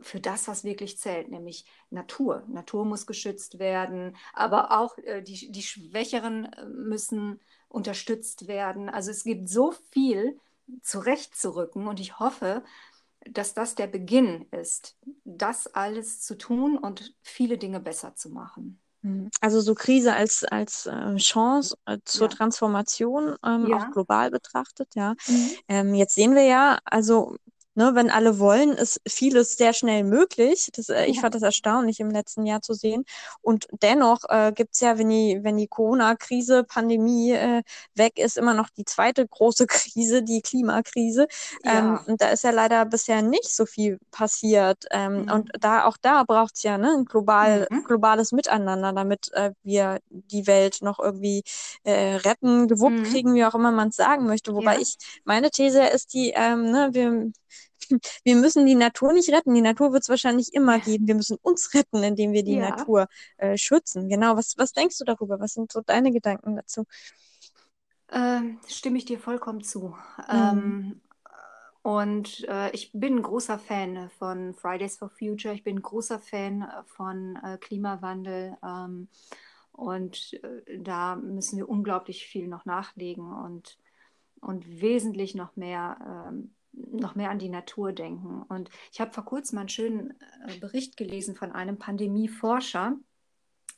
für 0.00 0.20
das, 0.20 0.48
was 0.48 0.64
wirklich 0.64 0.98
zählt, 0.98 1.30
nämlich 1.30 1.64
Natur. 1.90 2.44
Natur 2.48 2.84
muss 2.84 3.06
geschützt 3.06 3.58
werden, 3.58 4.16
aber 4.32 4.78
auch 4.78 4.98
äh, 4.98 5.22
die, 5.22 5.52
die 5.52 5.62
Schwächeren 5.62 6.50
müssen 6.68 7.40
unterstützt 7.72 8.48
werden. 8.48 8.88
Also 8.88 9.10
es 9.10 9.24
gibt 9.24 9.48
so 9.48 9.72
viel 9.90 10.38
zurechtzurücken 10.82 11.88
und 11.88 12.00
ich 12.00 12.18
hoffe, 12.18 12.62
dass 13.30 13.54
das 13.54 13.74
der 13.74 13.86
Beginn 13.86 14.46
ist, 14.50 14.96
das 15.24 15.68
alles 15.68 16.20
zu 16.20 16.36
tun 16.36 16.76
und 16.76 17.14
viele 17.22 17.58
Dinge 17.58 17.80
besser 17.80 18.14
zu 18.14 18.30
machen. 18.30 18.80
Mhm. 19.02 19.30
Also 19.40 19.60
so 19.60 19.74
Krise 19.74 20.14
als, 20.14 20.44
als 20.44 20.86
äh, 20.86 21.16
Chance 21.16 21.76
äh, 21.86 21.98
zur 22.04 22.28
ja. 22.28 22.36
Transformation, 22.36 23.36
ähm, 23.44 23.66
ja. 23.68 23.76
auch 23.76 23.90
global 23.92 24.30
betrachtet, 24.30 24.94
ja. 24.94 25.14
Mhm. 25.26 25.50
Ähm, 25.68 25.94
jetzt 25.94 26.14
sehen 26.14 26.34
wir 26.34 26.44
ja, 26.44 26.78
also 26.84 27.36
ne, 27.74 27.92
wenn 27.94 28.10
alle 28.10 28.38
wollen, 28.38 28.72
ist 28.72 29.00
vieles 29.06 29.56
sehr 29.56 29.72
schnell 29.72 30.04
möglich. 30.04 30.70
Das, 30.74 30.88
äh, 30.88 31.06
ich 31.06 31.20
fand 31.20 31.34
das 31.34 31.42
erstaunlich 31.42 32.00
im 32.00 32.10
letzten 32.10 32.46
Jahr 32.46 32.62
zu 32.62 32.74
sehen. 32.74 33.04
Und 33.40 33.66
dennoch 33.82 34.20
äh, 34.28 34.52
gibt 34.54 34.74
es 34.74 34.80
ja, 34.80 34.98
wenn 34.98 35.08
die, 35.08 35.40
wenn 35.42 35.56
die 35.56 35.68
Corona-Krise, 35.68 36.64
Pandemie 36.64 37.32
äh, 37.32 37.62
weg 37.94 38.18
ist, 38.18 38.36
immer 38.36 38.54
noch 38.54 38.68
die 38.70 38.84
zweite 38.84 39.26
große 39.26 39.66
Krise, 39.68 40.22
die 40.22 40.42
Klimakrise. 40.42 41.26
Ja. 41.64 41.78
Ähm, 41.78 42.00
und 42.06 42.20
da 42.20 42.28
ist 42.28 42.44
ja 42.44 42.50
leider 42.50 42.84
bisher 42.84 43.22
nicht 43.22 43.54
so 43.54 43.66
viel 43.66 43.98
passiert. 44.10 44.84
Ähm, 44.90 45.22
mhm. 45.22 45.32
Und 45.32 45.50
da 45.60 45.84
auch 45.84 45.96
da 46.00 46.24
braucht 46.24 46.56
es 46.56 46.62
ja 46.62 46.78
ne, 46.78 46.92
ein 46.98 47.04
global, 47.04 47.66
mhm. 47.70 47.84
globales 47.84 48.32
Miteinander, 48.32 48.92
damit 48.92 49.32
äh, 49.32 49.52
wir 49.62 49.98
die 50.10 50.46
Welt 50.46 50.78
noch 50.82 50.98
irgendwie 50.98 51.42
äh, 51.84 52.16
retten, 52.16 52.68
gewuppt 52.68 52.98
mhm. 52.98 53.04
kriegen, 53.04 53.34
wie 53.34 53.44
auch 53.44 53.54
immer 53.54 53.72
man 53.72 53.88
es 53.88 53.96
sagen 53.96 54.26
möchte. 54.26 54.54
Wobei 54.54 54.74
ja. 54.74 54.80
ich, 54.80 54.96
meine 55.24 55.50
These 55.50 55.84
ist 55.84 56.12
die, 56.14 56.32
ähm, 56.34 56.70
ne, 56.70 56.90
wir 56.92 57.32
wir 58.24 58.36
müssen 58.36 58.66
die 58.66 58.74
Natur 58.74 59.12
nicht 59.12 59.30
retten. 59.30 59.54
Die 59.54 59.60
Natur 59.60 59.92
wird 59.92 60.02
es 60.02 60.08
wahrscheinlich 60.08 60.52
immer 60.54 60.78
geben. 60.78 61.06
Wir 61.06 61.14
müssen 61.14 61.38
uns 61.42 61.74
retten, 61.74 62.02
indem 62.02 62.32
wir 62.32 62.42
die 62.42 62.56
ja. 62.56 62.70
Natur 62.70 63.08
äh, 63.38 63.56
schützen. 63.56 64.08
Genau. 64.08 64.36
Was, 64.36 64.56
was 64.58 64.72
denkst 64.72 64.98
du 64.98 65.04
darüber? 65.04 65.40
Was 65.40 65.54
sind 65.54 65.72
so 65.72 65.80
deine 65.80 66.12
Gedanken 66.12 66.56
dazu? 66.56 66.84
Ähm, 68.10 68.58
stimme 68.68 68.98
ich 68.98 69.04
dir 69.04 69.18
vollkommen 69.18 69.62
zu. 69.62 69.96
Mhm. 70.28 70.30
Ähm, 70.30 71.00
und 71.82 72.46
äh, 72.48 72.70
ich 72.70 72.92
bin 72.92 73.16
ein 73.16 73.22
großer 73.22 73.58
Fan 73.58 74.08
von 74.18 74.54
Fridays 74.54 74.98
for 74.98 75.10
Future. 75.10 75.52
Ich 75.52 75.64
bin 75.64 75.78
ein 75.78 75.82
großer 75.82 76.20
Fan 76.20 76.66
von 76.86 77.36
äh, 77.42 77.58
Klimawandel. 77.58 78.56
Ähm, 78.62 79.08
und 79.72 80.34
äh, 80.44 80.78
da 80.78 81.16
müssen 81.16 81.56
wir 81.56 81.68
unglaublich 81.68 82.26
viel 82.26 82.46
noch 82.46 82.66
nachlegen 82.66 83.32
und, 83.32 83.78
und 84.40 84.80
wesentlich 84.80 85.34
noch 85.34 85.56
mehr 85.56 86.28
ähm, 86.28 86.54
noch 86.72 87.14
mehr 87.14 87.30
an 87.30 87.38
die 87.38 87.48
Natur 87.48 87.92
denken. 87.92 88.42
Und 88.48 88.70
ich 88.92 89.00
habe 89.00 89.12
vor 89.12 89.24
kurzem 89.24 89.58
einen 89.58 89.68
schönen 89.68 90.14
äh, 90.46 90.58
Bericht 90.58 90.96
gelesen 90.96 91.34
von 91.34 91.52
einem 91.52 91.78
Pandemieforscher, 91.78 92.96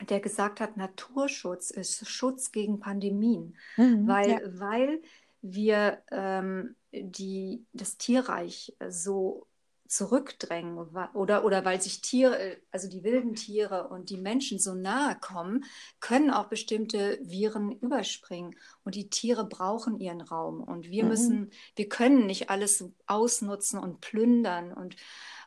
der 0.09 0.21
gesagt 0.21 0.61
hat, 0.61 0.77
Naturschutz 0.77 1.71
ist 1.71 2.09
Schutz 2.09 2.53
gegen 2.53 2.81
Pandemien, 2.81 3.57
mhm, 3.77 4.07
weil, 4.07 4.31
ja. 4.31 4.41
weil 4.45 5.03
wir 5.43 6.03
ähm, 6.11 6.77
die, 6.93 7.65
das 7.73 7.97
Tierreich 7.97 8.77
so 8.89 9.47
zurückdrängen 9.95 10.77
oder, 11.15 11.45
oder 11.45 11.65
weil 11.65 11.81
sich 11.81 12.01
Tiere, 12.01 12.57
also 12.73 12.89
die 12.89 13.05
wilden 13.05 13.37
Tiere 13.37 13.87
und 13.89 14.11
die 14.11 14.17
Menschen 14.17 14.59
so 14.59 14.75
nahe 14.75 15.17
kommen, 15.21 15.65
können 16.01 16.31
auch 16.31 16.49
bestimmte 16.49 17.21
Viren 17.23 17.71
überspringen. 17.71 18.57
Und 18.83 18.97
die 18.97 19.09
Tiere 19.09 19.45
brauchen 19.47 20.01
ihren 20.01 20.21
Raum. 20.21 20.61
Und 20.61 20.91
wir 20.91 21.05
mhm. 21.05 21.09
müssen, 21.11 21.51
wir 21.77 21.89
können 21.89 22.27
nicht 22.27 22.51
alles 22.51 22.85
ausnutzen 23.07 23.79
und 23.79 24.01
plündern 24.01 24.73
und, 24.73 24.97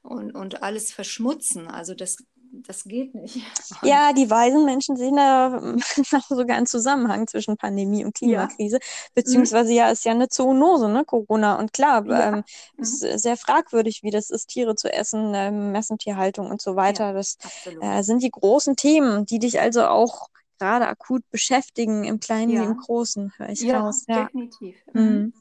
und, 0.01 0.33
und 0.33 0.63
alles 0.63 0.93
verschmutzen. 0.93 1.67
Also 1.67 1.93
das, 1.93 2.23
das 2.51 2.83
geht 2.83 3.13
nicht. 3.15 3.37
Ja, 3.83 4.13
die 4.13 4.29
weisen 4.29 4.65
Menschen 4.65 4.97
sehen 4.97 5.15
da 5.15 5.61
sogar 6.29 6.57
einen 6.57 6.65
Zusammenhang 6.65 7.27
zwischen 7.27 7.57
Pandemie 7.57 8.03
und 8.05 8.15
Klimakrise, 8.15 8.77
ja. 8.77 8.87
beziehungsweise 9.13 9.73
ja, 9.73 9.89
ist 9.89 10.05
ja 10.05 10.11
eine 10.11 10.29
Zoonose, 10.29 10.89
ne, 10.89 11.05
Corona. 11.05 11.55
Und 11.55 11.73
klar, 11.73 12.05
ja. 12.07 12.27
ähm, 12.27 12.35
mhm. 12.35 12.43
ist 12.83 12.99
sehr 12.99 13.37
fragwürdig, 13.37 14.03
wie 14.03 14.11
das 14.11 14.29
ist, 14.29 14.47
Tiere 14.47 14.75
zu 14.75 14.91
essen, 14.91 15.33
ähm, 15.35 15.71
Massentierhaltung 15.71 16.49
und 16.49 16.61
so 16.61 16.75
weiter. 16.75 17.07
Ja, 17.07 17.13
das 17.13 17.37
äh, 17.81 18.03
sind 18.03 18.23
die 18.23 18.31
großen 18.31 18.75
Themen, 18.75 19.25
die 19.25 19.39
dich 19.39 19.59
also 19.59 19.85
auch 19.85 20.27
gerade 20.59 20.87
akut 20.87 21.23
beschäftigen, 21.29 22.03
im 22.03 22.19
Kleinen 22.19 22.51
wie 22.51 22.55
im 22.55 22.77
Großen, 22.77 23.33
höre 23.37 23.49
ich 23.49 23.61
ja, 23.61 23.81
raus. 23.81 24.05
Ja, 24.07 24.25
definitiv. 24.25 24.75
Mhm. 24.93 25.33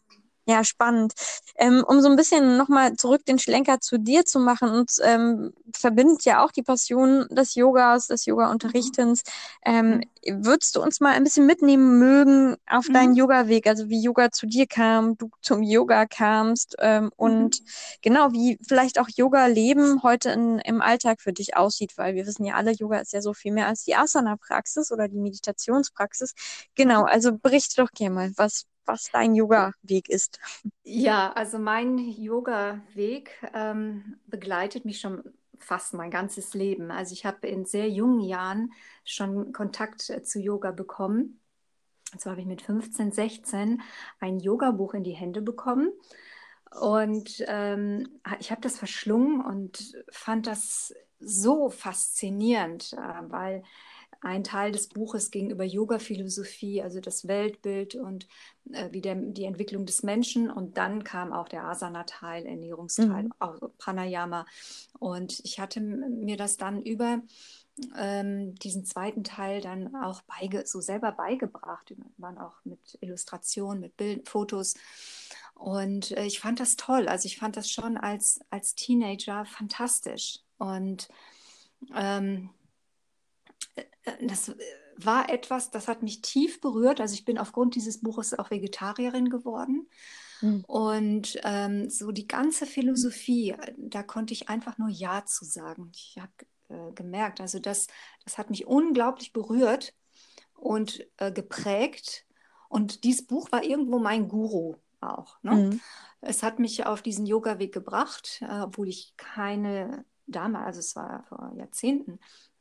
Mhm. 0.46 0.52
Ja, 0.52 0.64
spannend. 0.64 1.14
Ähm, 1.56 1.84
um 1.86 2.00
so 2.00 2.08
ein 2.08 2.16
bisschen 2.16 2.56
nochmal 2.56 2.94
zurück 2.94 3.24
den 3.26 3.38
Schlenker 3.38 3.80
zu 3.80 3.98
dir 3.98 4.24
zu 4.24 4.38
machen 4.38 4.70
und 4.70 4.92
ähm, 5.02 5.52
verbindet 5.74 6.24
ja 6.24 6.44
auch 6.44 6.52
die 6.52 6.62
Passion 6.62 7.26
des 7.30 7.54
Yogas, 7.56 8.06
des 8.06 8.26
Yoga-Unterrichtens. 8.26 9.22
Ähm, 9.64 10.02
mhm. 10.24 10.44
würdest 10.44 10.76
du 10.76 10.82
uns 10.82 11.00
mal 11.00 11.14
ein 11.14 11.24
bisschen 11.24 11.46
mitnehmen 11.46 11.98
mögen 11.98 12.56
auf 12.68 12.88
mhm. 12.88 12.92
deinen 12.92 13.16
Yoga-Weg, 13.16 13.66
also 13.66 13.88
wie 13.88 14.00
Yoga 14.00 14.30
zu 14.30 14.46
dir 14.46 14.66
kam, 14.66 15.16
du 15.18 15.30
zum 15.42 15.62
Yoga 15.62 16.06
kamst 16.06 16.76
ähm, 16.78 17.10
und 17.16 17.60
mhm. 17.60 17.66
genau, 18.02 18.32
wie 18.32 18.58
vielleicht 18.66 19.00
auch 19.00 19.08
Yoga-Leben 19.08 20.02
heute 20.04 20.30
in, 20.30 20.58
im 20.60 20.80
Alltag 20.80 21.20
für 21.20 21.32
dich 21.32 21.56
aussieht, 21.56 21.94
weil 21.96 22.14
wir 22.14 22.26
wissen 22.26 22.44
ja 22.44 22.54
alle, 22.54 22.70
Yoga 22.72 22.98
ist 22.98 23.12
ja 23.12 23.20
so 23.20 23.34
viel 23.34 23.52
mehr 23.52 23.66
als 23.66 23.82
die 23.84 23.96
Asana-Praxis 23.96 24.92
oder 24.92 25.08
die 25.08 25.18
Meditationspraxis. 25.18 26.34
Genau, 26.76 27.00
mhm. 27.00 27.06
also 27.06 27.32
berichte 27.36 27.82
doch 27.82 27.90
gerne 27.90 28.14
mal, 28.14 28.32
was, 28.36 28.66
was 28.86 29.10
dein 29.12 29.34
Yoga-Weg 29.34 30.08
ist. 30.08 30.40
Ja, 30.82 31.32
also 31.32 31.58
mein 31.58 31.98
Yoga-Weg 31.98 33.30
ähm, 33.54 34.18
begleitet 34.26 34.84
mich 34.84 35.00
schon 35.00 35.22
fast 35.58 35.94
mein 35.94 36.10
ganzes 36.10 36.54
Leben. 36.54 36.90
Also 36.90 37.12
ich 37.12 37.24
habe 37.26 37.46
in 37.46 37.64
sehr 37.64 37.88
jungen 37.88 38.20
Jahren 38.20 38.72
schon 39.04 39.52
Kontakt 39.52 40.10
äh, 40.10 40.22
zu 40.22 40.38
Yoga 40.40 40.70
bekommen. 40.70 41.40
Und 42.12 42.20
zwar 42.20 42.32
habe 42.32 42.40
ich 42.40 42.46
mit 42.46 42.62
15, 42.62 43.12
16 43.12 43.82
ein 44.20 44.38
Yoga-Buch 44.40 44.94
in 44.94 45.04
die 45.04 45.12
Hände 45.12 45.42
bekommen. 45.42 45.90
Und 46.80 47.44
ähm, 47.46 48.20
ich 48.38 48.50
habe 48.50 48.60
das 48.60 48.78
verschlungen 48.78 49.40
und 49.40 49.94
fand 50.10 50.46
das 50.46 50.94
so 51.18 51.70
faszinierend, 51.70 52.92
äh, 52.92 53.30
weil 53.30 53.62
ein 54.20 54.44
Teil 54.44 54.72
des 54.72 54.88
Buches 54.88 55.30
ging 55.30 55.50
über 55.50 55.64
Yoga-Philosophie, 55.64 56.82
also 56.82 57.00
das 57.00 57.26
Weltbild 57.28 57.94
und 57.94 58.26
äh, 58.72 58.88
wie 58.92 59.00
der, 59.00 59.14
die 59.14 59.44
Entwicklung 59.44 59.86
des 59.86 60.02
Menschen. 60.02 60.50
Und 60.50 60.76
dann 60.76 61.04
kam 61.04 61.32
auch 61.32 61.48
der 61.48 61.64
Asana-Teil, 61.64 62.46
Ernährungsteil, 62.46 63.24
mhm. 63.24 63.32
auch 63.38 63.58
Pranayama. 63.78 64.46
Und 64.98 65.40
ich 65.44 65.60
hatte 65.60 65.80
mir 65.80 66.36
das 66.36 66.56
dann 66.56 66.82
über 66.82 67.22
ähm, 67.96 68.54
diesen 68.54 68.84
zweiten 68.84 69.22
Teil 69.22 69.60
dann 69.60 69.94
auch 69.96 70.22
beige 70.22 70.66
so 70.66 70.80
selber 70.80 71.12
beigebracht. 71.12 71.90
Wir 71.90 72.04
waren 72.16 72.38
auch 72.38 72.54
mit 72.64 72.98
Illustrationen, 73.00 73.80
mit 73.80 73.96
Bild, 73.96 74.28
Fotos. 74.28 74.74
Und 75.54 76.12
äh, 76.12 76.24
ich 76.24 76.40
fand 76.40 76.60
das 76.60 76.76
toll. 76.76 77.08
Also 77.08 77.26
ich 77.26 77.38
fand 77.38 77.56
das 77.56 77.70
schon 77.70 77.96
als, 77.96 78.40
als 78.50 78.74
Teenager 78.74 79.44
fantastisch. 79.44 80.40
Und 80.58 81.08
ähm, 81.94 82.50
das 84.20 84.48
äh, 84.48 84.54
war 84.96 85.28
etwas, 85.30 85.70
das 85.70 85.88
hat 85.88 86.02
mich 86.02 86.22
tief 86.22 86.60
berührt. 86.60 87.00
Also 87.00 87.14
ich 87.14 87.24
bin 87.24 87.38
aufgrund 87.38 87.74
dieses 87.74 88.00
Buches 88.00 88.38
auch 88.38 88.50
Vegetarierin 88.50 89.28
geworden. 89.28 89.88
Mhm. 90.40 90.64
Und 90.66 91.40
ähm, 91.44 91.90
so 91.90 92.12
die 92.12 92.26
ganze 92.26 92.66
Philosophie, 92.66 93.54
da 93.76 94.02
konnte 94.02 94.32
ich 94.32 94.48
einfach 94.48 94.78
nur 94.78 94.88
Ja 94.88 95.24
zu 95.24 95.44
sagen. 95.44 95.90
Ich 95.94 96.18
habe 96.18 96.32
äh, 96.68 96.92
gemerkt, 96.94 97.40
also 97.40 97.58
das, 97.58 97.88
das 98.24 98.38
hat 98.38 98.50
mich 98.50 98.66
unglaublich 98.66 99.32
berührt 99.32 99.94
und 100.54 101.06
äh, 101.18 101.32
geprägt. 101.32 102.24
Und 102.68 103.04
dieses 103.04 103.26
Buch 103.26 103.52
war 103.52 103.62
irgendwo 103.62 103.98
mein 103.98 104.28
Guru 104.28 104.76
auch. 105.00 105.38
Ne? 105.42 105.52
Mhm. 105.52 105.80
Es 106.20 106.42
hat 106.42 106.58
mich 106.58 106.86
auf 106.86 107.02
diesen 107.02 107.26
Yoga-Weg 107.26 107.72
gebracht, 107.72 108.40
äh, 108.42 108.60
obwohl 108.60 108.88
ich 108.88 109.14
keine 109.16 110.04
damals, 110.26 110.66
also 110.66 110.80
es 110.80 110.96
war 110.96 111.22
vor 111.28 111.52
Jahrzehnten, 111.56 112.18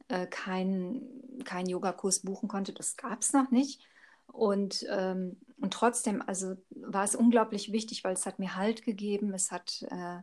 äh, 0.08 0.28
keinen 0.28 1.44
kein 1.44 1.68
Yogakurs 1.68 2.22
buchen 2.22 2.48
konnte. 2.48 2.74
Das 2.74 2.98
gab 2.98 3.22
es 3.22 3.34
noch 3.34 3.52
nicht. 3.52 3.82
Und, 4.28 4.86
ähm, 4.90 5.38
und 5.60 5.74
trotzdem, 5.74 6.22
also 6.26 6.56
war 6.70 7.04
es 7.04 7.16
unglaublich 7.16 7.72
wichtig, 7.72 8.04
weil 8.04 8.14
es 8.14 8.26
hat 8.26 8.40
mir 8.40 8.56
Halt 8.56 8.84
gegeben. 8.84 9.34
Es 9.34 9.52
hat, 9.52 9.86
äh, 9.90 10.20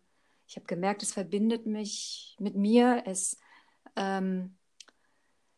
ich 0.47 0.57
habe 0.57 0.67
gemerkt, 0.67 1.03
es 1.03 1.13
verbindet 1.13 1.67
mich 1.67 2.37
mit 2.39 2.57
mir. 2.57 3.05
Es, 3.07 3.39
ähm, 3.97 4.57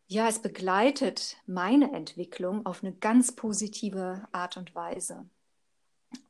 ja, 0.06 0.28
es 0.28 0.40
begleitet 0.40 1.36
meine 1.46 1.92
Entwicklung 1.92 2.66
auf 2.66 2.82
eine 2.82 2.94
ganz 2.94 3.32
positive 3.32 4.26
Art 4.32 4.56
und 4.56 4.74
Weise. 4.74 5.28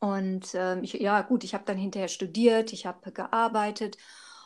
Und 0.01 0.55
ähm, 0.55 0.83
ich, 0.83 0.95
ja, 0.95 1.21
gut, 1.23 1.45
ich 1.45 1.53
habe 1.53 1.65
dann 1.67 1.77
hinterher 1.77 2.09
studiert, 2.09 2.73
ich 2.73 2.87
habe 2.87 3.13
gearbeitet 3.13 3.99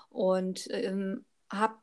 und 0.09 0.67
ähm, 0.71 1.25
habe 1.51 1.77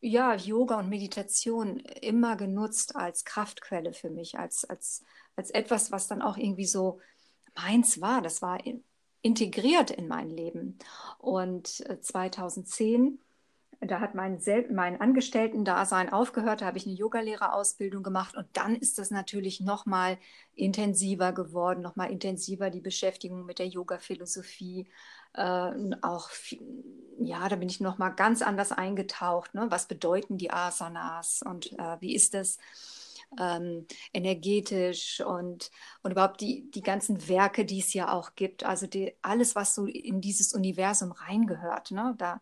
ja, 0.00 0.34
Yoga 0.34 0.78
und 0.78 0.88
Meditation 0.88 1.80
immer 1.80 2.36
genutzt 2.36 2.96
als 2.96 3.24
Kraftquelle 3.24 3.92
für 3.92 4.10
mich, 4.10 4.38
als, 4.38 4.64
als, 4.64 5.04
als 5.36 5.50
etwas, 5.50 5.90
was 5.90 6.06
dann 6.06 6.22
auch 6.22 6.36
irgendwie 6.36 6.66
so 6.66 7.00
meins 7.54 8.00
war. 8.00 8.22
Das 8.22 8.42
war 8.42 8.64
in, 8.64 8.84
integriert 9.22 9.90
in 9.90 10.08
mein 10.08 10.30
Leben. 10.30 10.78
Und 11.18 11.66
2010, 11.66 13.18
äh, 13.80 13.86
da 13.86 14.00
hat 14.00 14.14
mein, 14.14 14.40
mein 14.70 15.00
Angestellten-Dasein 15.00 16.12
aufgehört, 16.12 16.60
da 16.60 16.66
habe 16.66 16.78
ich 16.78 16.86
eine 16.86 16.94
Yogalehrerausbildung 16.94 18.02
gemacht 18.02 18.36
und 18.36 18.46
dann 18.52 18.76
ist 18.76 18.98
das 18.98 19.10
natürlich 19.10 19.60
noch 19.60 19.86
mal 19.86 20.18
intensiver 20.54 21.32
geworden, 21.32 21.80
noch 21.80 21.96
mal 21.96 22.10
intensiver 22.10 22.70
die 22.70 22.80
Beschäftigung 22.80 23.44
mit 23.46 23.58
der 23.58 23.66
Yoga-Philosophie 23.66 24.86
äh, 25.36 25.96
auch, 26.02 26.30
ja, 27.18 27.48
da 27.48 27.56
bin 27.56 27.68
ich 27.68 27.80
nochmal 27.80 28.14
ganz 28.14 28.42
anders 28.42 28.72
eingetaucht. 28.72 29.54
Ne? 29.54 29.66
Was 29.70 29.86
bedeuten 29.86 30.38
die 30.38 30.50
Asanas 30.50 31.42
und 31.44 31.72
äh, 31.78 32.00
wie 32.00 32.14
ist 32.14 32.34
das? 32.34 32.58
ähm, 33.38 33.86
energetisch 34.12 35.20
und, 35.20 35.70
und 36.02 36.10
überhaupt 36.12 36.40
die, 36.40 36.70
die 36.70 36.82
ganzen 36.82 37.28
Werke, 37.28 37.64
die 37.64 37.80
es 37.80 37.92
ja 37.92 38.12
auch 38.12 38.34
gibt. 38.34 38.64
Also 38.64 38.86
die, 38.86 39.14
alles, 39.22 39.54
was 39.54 39.74
so 39.74 39.86
in 39.86 40.20
dieses 40.20 40.52
Universum 40.52 41.12
reingehört. 41.12 41.90
Ne? 41.90 42.14
Da, 42.18 42.40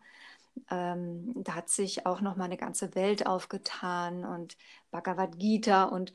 ähm, 0.69 1.33
da 1.35 1.55
hat 1.55 1.69
sich 1.69 2.05
auch 2.05 2.21
noch 2.21 2.35
mal 2.35 2.45
eine 2.45 2.57
ganze 2.57 2.95
Welt 2.95 3.27
aufgetan 3.27 4.25
und 4.25 4.57
Bhagavad 4.91 5.37
Gita 5.39 5.85
und 5.85 6.13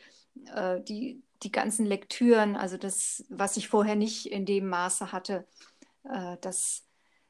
äh, 0.54 0.80
die, 0.82 1.22
die 1.42 1.52
ganzen 1.52 1.86
Lektüren, 1.86 2.56
also 2.56 2.76
das, 2.76 3.24
was 3.28 3.56
ich 3.56 3.68
vorher 3.68 3.96
nicht 3.96 4.26
in 4.26 4.46
dem 4.46 4.68
Maße 4.68 5.12
hatte, 5.12 5.46
äh, 6.04 6.36
das, 6.40 6.86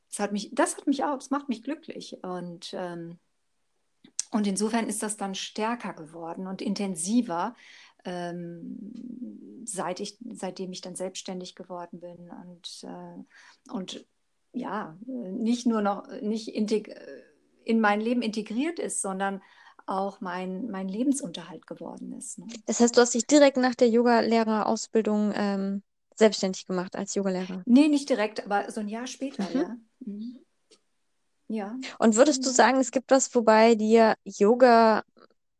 das 0.08 0.18
hat 0.18 0.32
mich, 0.32 0.50
das 0.52 0.76
hat 0.76 0.86
mich 0.86 1.04
auch, 1.04 1.16
das 1.16 1.30
macht 1.30 1.48
mich 1.48 1.62
glücklich. 1.62 2.18
Und, 2.22 2.72
ähm, 2.74 3.18
und 4.30 4.46
insofern 4.46 4.88
ist 4.88 5.02
das 5.02 5.16
dann 5.16 5.34
stärker 5.34 5.92
geworden 5.92 6.46
und 6.46 6.62
intensiver, 6.62 7.54
ähm, 8.04 9.62
seit 9.64 10.00
ich, 10.00 10.18
seitdem 10.32 10.72
ich 10.72 10.80
dann 10.80 10.96
selbstständig 10.96 11.54
geworden 11.54 12.00
bin. 12.00 12.30
Und, 12.30 12.84
äh, 12.84 13.72
und 13.72 14.06
ja, 14.52 14.96
nicht 15.06 15.66
nur 15.66 15.80
noch 15.82 16.08
nicht 16.20 16.48
in 16.48 17.80
mein 17.80 18.00
Leben 18.00 18.22
integriert 18.22 18.78
ist, 18.78 19.00
sondern 19.00 19.42
auch 19.86 20.20
mein, 20.20 20.70
mein 20.70 20.88
Lebensunterhalt 20.88 21.66
geworden 21.66 22.12
ist. 22.12 22.38
Ne? 22.38 22.46
Das 22.66 22.80
heißt, 22.80 22.96
du 22.96 23.00
hast 23.00 23.14
dich 23.14 23.26
direkt 23.26 23.56
nach 23.56 23.74
der 23.74 23.88
Yogalehrerausbildung 23.88 25.32
ähm, 25.34 25.82
selbstständig 26.20 26.66
gemacht 26.66 26.94
als 26.94 27.14
Yogalehrer? 27.16 27.62
Nee, 27.66 27.88
nicht 27.88 28.08
direkt, 28.08 28.44
aber 28.46 28.70
so 28.70 28.80
ein 28.80 28.88
Jahr 28.88 29.08
später, 29.08 29.42
mhm. 29.50 29.60
ja. 29.60 29.76
Mhm. 30.00 30.38
Ja. 31.48 31.76
Und 31.98 32.14
würdest 32.14 32.46
du 32.46 32.50
sagen, 32.50 32.78
es 32.78 32.92
gibt 32.92 33.10
was, 33.10 33.34
wobei 33.34 33.74
dir 33.74 34.14
Yoga 34.22 35.02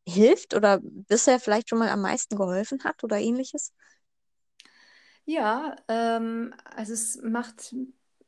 hilft 0.06 0.54
oder 0.54 0.78
bisher 0.82 1.40
vielleicht 1.40 1.68
schon 1.68 1.80
mal 1.80 1.88
am 1.88 2.02
meisten 2.02 2.36
geholfen 2.36 2.84
hat 2.84 3.02
oder 3.02 3.18
ähnliches? 3.18 3.72
Ja, 5.24 5.74
ähm, 5.88 6.54
also 6.64 6.92
es 6.92 7.20
macht, 7.22 7.74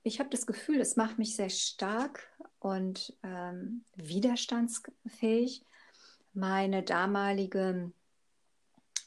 ich 0.03 0.19
habe 0.19 0.31
das 0.31 0.47
Gefühl, 0.47 0.81
es 0.81 0.97
macht 0.97 1.19
mich 1.19 1.37
sehr 1.37 1.51
stark 1.51 2.29
und 2.59 3.17
ähm, 3.23 3.85
widerstandsfähig. 3.95 5.65
Meine 6.35 6.83
damalige 6.83 7.93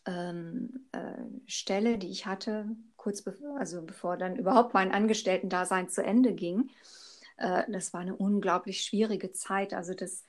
ähm, 0.06 0.88
äh, 0.92 1.24
Stelle, 1.48 1.98
die 1.98 2.10
ich 2.10 2.26
hatte, 2.26 2.70
kurz 3.06 3.22
bevor, 3.22 3.60
also 3.60 3.84
bevor 3.84 4.18
dann 4.18 4.36
überhaupt 4.36 4.74
mein 4.74 4.92
Angestellten-Dasein 4.92 5.90
zu 5.90 6.04
Ende 6.04 6.34
ging, 6.34 6.72
äh, 7.38 7.62
das 7.72 7.94
war 7.94 8.02
eine 8.02 8.16
unglaublich 8.16 8.82
schwierige 8.82 9.32
Zeit. 9.32 9.76
Also 9.76 9.94
das, 9.94 10.26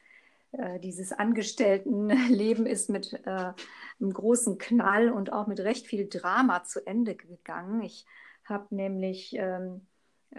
äh, 0.52 0.78
dieses 0.78 1.10
Angestelltenleben 1.14 2.66
ist 2.76 2.90
mit 2.90 3.14
äh, 3.24 3.30
einem 3.30 4.12
großen 4.12 4.58
Knall 4.58 5.08
und 5.08 5.32
auch 5.32 5.46
mit 5.46 5.58
recht 5.60 5.86
viel 5.86 6.06
Drama 6.06 6.64
zu 6.64 6.86
Ende 6.86 7.14
gegangen. 7.14 7.80
Ich 7.80 8.04
habe 8.44 8.74
nämlich 8.74 9.34
ähm, 9.38 9.86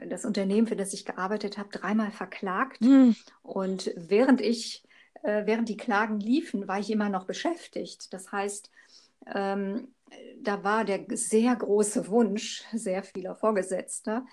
das 0.08 0.24
Unternehmen, 0.24 0.68
für 0.68 0.76
das 0.76 0.94
ich 0.94 1.06
gearbeitet 1.06 1.58
habe, 1.58 1.70
dreimal 1.70 2.12
verklagt. 2.12 2.82
Mhm. 2.82 3.16
Und 3.42 3.92
während 3.96 4.42
ich, 4.42 4.84
äh, 5.24 5.48
während 5.48 5.70
die 5.70 5.78
Klagen 5.78 6.20
liefen, 6.20 6.68
war 6.68 6.78
ich 6.78 6.92
immer 6.92 7.10
noch 7.10 7.26
beschäftigt. 7.26 8.14
Das 8.14 8.32
heißt, 8.32 8.70
ähm, 9.34 9.88
da 10.42 10.64
war 10.64 10.86
der 10.86 11.06
sehr 11.10 11.56
große 11.56 12.08
Wunsch 12.08 12.64
sehr 12.74 13.04
vieler 13.04 13.36
Vorgesetzter, 13.36 14.26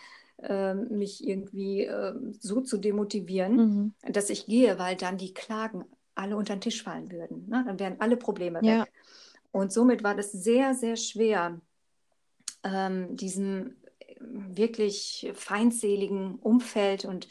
äh, 0.42 0.74
mich 0.74 1.26
irgendwie 1.26 1.82
äh, 1.82 2.14
so 2.38 2.60
zu 2.60 2.78
demotivieren, 2.78 3.56
mhm. 3.56 3.94
dass 4.02 4.30
ich 4.30 4.46
gehe, 4.46 4.78
weil 4.78 4.96
dann 4.96 5.18
die 5.18 5.34
Klagen 5.34 5.84
alle 6.14 6.36
unter 6.36 6.54
den 6.54 6.60
Tisch 6.60 6.82
fallen 6.82 7.10
würden. 7.10 7.48
Ne? 7.48 7.64
Dann 7.66 7.78
wären 7.78 8.00
alle 8.00 8.16
Probleme 8.16 8.60
ja. 8.62 8.82
weg. 8.82 8.92
Und 9.50 9.72
somit 9.72 10.02
war 10.02 10.14
das 10.14 10.32
sehr, 10.32 10.74
sehr 10.74 10.96
schwer, 10.96 11.60
ähm, 12.64 13.16
diesem 13.16 13.76
wirklich 14.20 15.30
feindseligen 15.34 16.36
Umfeld 16.36 17.04
und 17.04 17.28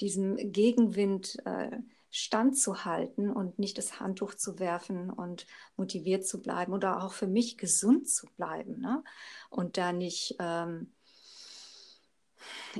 diesem 0.00 0.36
Gegenwind 0.52 1.36
äh, 1.44 1.78
standzuhalten 2.16 3.30
und 3.30 3.58
nicht 3.58 3.76
das 3.76 4.00
Handtuch 4.00 4.34
zu 4.34 4.58
werfen 4.58 5.10
und 5.10 5.46
motiviert 5.76 6.26
zu 6.26 6.40
bleiben 6.40 6.72
oder 6.72 7.04
auch 7.04 7.12
für 7.12 7.26
mich 7.26 7.58
gesund 7.58 8.08
zu 8.08 8.26
bleiben 8.36 8.80
ne? 8.80 9.04
und 9.50 9.76
da 9.76 9.92
nicht, 9.92 10.34
ähm, 10.38 10.92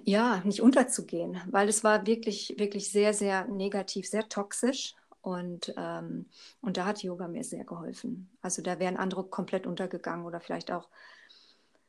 ja, 0.04 0.40
nicht 0.44 0.62
unterzugehen, 0.62 1.40
weil 1.50 1.68
es 1.68 1.84
war 1.84 2.06
wirklich, 2.06 2.54
wirklich 2.58 2.90
sehr, 2.90 3.12
sehr 3.12 3.46
negativ, 3.46 4.08
sehr 4.08 4.28
toxisch. 4.28 4.94
Und, 5.20 5.74
ähm, 5.76 6.30
und 6.60 6.76
da 6.76 6.86
hat 6.86 7.02
Yoga 7.02 7.26
mir 7.26 7.42
sehr 7.42 7.64
geholfen. 7.64 8.30
Also 8.42 8.62
da 8.62 8.78
wären 8.78 8.96
andere 8.96 9.24
komplett 9.24 9.66
untergegangen 9.66 10.24
oder 10.24 10.40
vielleicht 10.40 10.70
auch 10.70 10.88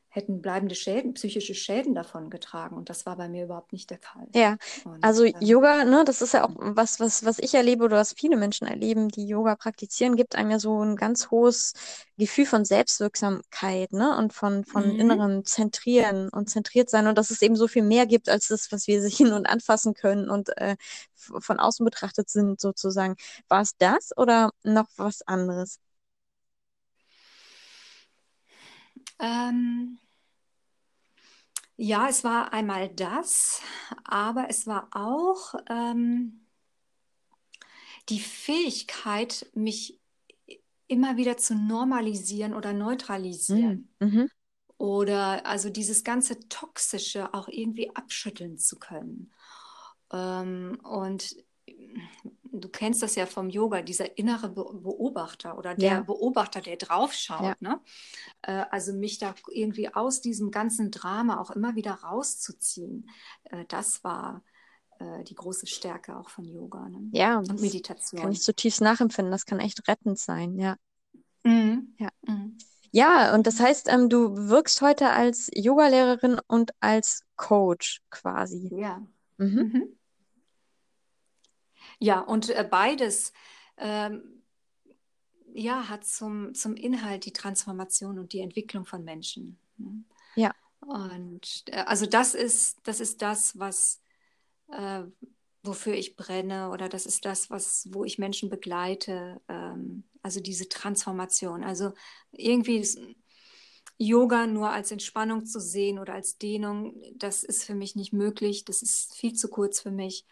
hätten 0.10 0.42
bleibende 0.42 0.76
Schäden, 0.76 1.14
psychische 1.14 1.54
Schäden 1.54 1.94
davon 1.94 2.30
getragen. 2.30 2.76
Und 2.76 2.90
das 2.90 3.06
war 3.06 3.18
bei 3.18 3.28
mir 3.28 3.44
überhaupt 3.44 3.74
nicht 3.74 3.90
der 3.90 4.00
Fall. 4.00 4.28
Ja, 4.34 4.58
und, 4.86 5.04
also 5.04 5.24
ähm, 5.24 5.36
Yoga, 5.42 5.84
ne, 5.84 6.04
das 6.06 6.22
ist 6.22 6.34
ja 6.34 6.46
auch 6.46 6.54
was, 6.58 7.00
was, 7.00 7.26
was 7.26 7.40
ich 7.40 7.54
erlebe 7.54 7.84
oder 7.84 7.98
was 7.98 8.14
viele 8.14 8.38
Menschen 8.38 8.68
erleben, 8.68 9.10
die 9.10 9.28
Yoga 9.28 9.56
praktizieren, 9.56 10.16
gibt 10.16 10.36
einem 10.36 10.52
ja 10.52 10.60
so 10.60 10.82
ein 10.84 10.96
ganz 10.96 11.30
hohes 11.30 11.74
Gefühl 12.18 12.46
von 12.46 12.66
Selbstwirksamkeit, 12.66 13.92
ne, 13.92 14.18
und 14.18 14.34
von, 14.34 14.66
von 14.66 14.94
mhm. 14.94 15.00
innerem 15.00 15.46
Zentrieren 15.46 16.30
und 16.30 16.50
zentriert 16.50 16.90
sein 16.90 17.08
und 17.08 17.18
dass 17.18 17.30
es 17.30 17.42
eben 17.42 17.56
so 17.56 17.68
viel 17.68 17.84
mehr 17.84 18.06
gibt 18.06 18.30
als 18.30 18.48
das, 18.48 18.72
was 18.72 18.88
wir 18.88 19.02
hin 19.08 19.34
und 19.34 19.48
anfassen 19.48 19.94
können 19.94 20.30
und 20.30 20.56
äh, 20.58 20.78
von 21.16 21.60
außen 21.60 21.84
betrachtet 21.84 22.30
sind 22.30 22.60
sozusagen. 22.62 23.16
War 23.50 23.62
es 23.62 23.76
das 23.78 24.18
oder 24.18 24.52
noch 24.64 24.88
was 24.98 25.22
anderes? 25.24 25.80
Ähm, 29.20 30.00
ja, 31.78 32.08
es 32.10 32.24
war 32.24 32.54
einmal 32.54 32.90
das, 32.90 33.62
aber 34.04 34.50
es 34.50 34.66
war 34.66 34.90
auch 34.92 35.54
ähm, 35.70 36.46
die 38.10 38.20
Fähigkeit, 38.20 39.46
mich 39.54 40.00
immer 40.88 41.18
wieder 41.18 41.38
zu 41.38 41.56
normalisieren 41.56 42.54
oder 42.54 42.74
neutralisieren. 42.74 43.90
Mm, 44.00 44.06
mhm. 44.06 44.30
Oder 44.78 45.46
also 45.46 45.70
dieses 45.70 46.04
ganze 46.04 46.48
Toxische 46.50 47.34
auch 47.34 47.48
irgendwie 47.48 47.96
abschütteln 47.96 48.58
zu 48.58 48.78
können. 48.78 49.32
Ähm, 50.12 50.80
und 50.84 51.36
du 52.62 52.70
kennst 52.70 53.02
das 53.02 53.16
ja 53.16 53.26
vom 53.26 53.50
Yoga, 53.50 53.82
dieser 53.82 54.18
innere 54.18 54.50
Beobachter 54.50 55.58
oder 55.58 55.76
der 55.76 55.92
ja. 55.92 56.02
Beobachter, 56.02 56.62
der 56.62 56.78
draufschaut. 56.78 57.42
Ja. 57.42 57.56
Ne? 57.60 57.80
Äh, 58.42 58.66
also 58.72 58.94
mich 58.94 59.20
da 59.20 59.36
irgendwie 59.50 59.94
aus 59.94 60.22
diesem 60.22 60.52
ganzen 60.52 60.92
Drama 60.92 61.40
auch 61.40 61.52
immer 61.52 61.76
wieder 61.76 61.92
rauszuziehen, 61.92 63.10
äh, 63.46 63.66
das 63.68 64.04
war 64.04 64.44
äh, 65.00 65.24
die 65.24 65.36
große 65.36 65.68
Stärke 65.68 66.18
auch 66.18 66.30
von 66.30 66.46
Yoga 66.46 66.90
ne? 66.90 67.10
ja, 67.12 67.38
und 67.38 67.62
Meditation. 67.62 68.22
Kann 68.22 68.32
ich 68.32 68.42
zutiefst 68.42 68.82
nachempfinden, 68.82 69.32
das 69.32 69.46
kann 69.46 69.60
echt 69.60 69.88
rettend 69.88 70.20
sein, 70.20 70.58
ja. 70.58 70.76
Mhm. 71.44 71.96
Ja. 71.98 72.10
Mhm. 72.28 72.58
Ja, 72.92 73.36
und 73.36 73.46
das 73.46 73.60
heißt, 73.60 73.90
ähm, 73.90 74.10
du 74.10 74.50
wirkst 74.50 74.82
heute 74.82 75.10
als 75.10 75.50
Yogalehrerin 75.54 76.40
und 76.48 76.72
als 76.80 77.22
Coach 77.36 78.02
quasi. 78.10 78.72
Ja. 78.74 79.06
Mhm. 79.38 79.98
Ja, 82.00 82.20
und 82.20 82.50
äh, 82.50 82.68
beides 82.70 83.34
ähm, 83.78 84.44
ja, 85.54 85.90
hat 85.90 86.06
zum, 86.06 86.54
zum 86.54 86.76
Inhalt 86.76 87.26
die 87.26 87.34
Transformation 87.34 88.20
und 88.20 88.34
die 88.34 88.42
Entwicklung 88.42 88.86
von 88.86 89.04
Menschen. 89.04 89.58
Ne? 89.78 90.04
Ja. 90.36 90.54
Und 90.82 91.64
äh, 91.68 91.84
also 91.86 92.06
das 92.06 92.36
ist, 92.36 92.80
das 92.84 93.00
ist 93.00 93.22
das, 93.22 93.58
was 93.58 94.02
äh, 94.72 95.04
wofür 95.64 95.94
ich 95.94 96.16
brenne 96.16 96.70
oder 96.70 96.90
das 96.90 97.06
ist 97.06 97.26
das, 97.26 97.50
was, 97.50 97.88
wo 97.92 98.06
ich 98.06 98.20
Menschen 98.20 98.50
begleite. 98.50 99.42
Ähm, 99.48 100.04
also 100.22 100.40
diese 100.40 100.70
Transformation. 100.70 101.64
Also 101.64 101.94
irgendwie 102.32 102.86
Yoga 103.98 104.46
nur 104.46 104.70
als 104.70 104.92
Entspannung 104.92 105.46
zu 105.46 105.60
sehen 105.60 106.00
oder 106.00 106.14
als 106.14 106.38
Dehnung, 106.38 107.02
das 107.16 107.44
ist 107.44 107.64
für 107.64 107.76
mich 107.76 107.96
nicht 107.96 108.14
möglich. 108.14 108.66
Das 108.66 108.82
ist 108.82 109.16
viel 109.16 109.34
zu 109.34 109.50
kurz 109.50 109.80
für 109.80 109.92
mich 109.92 110.26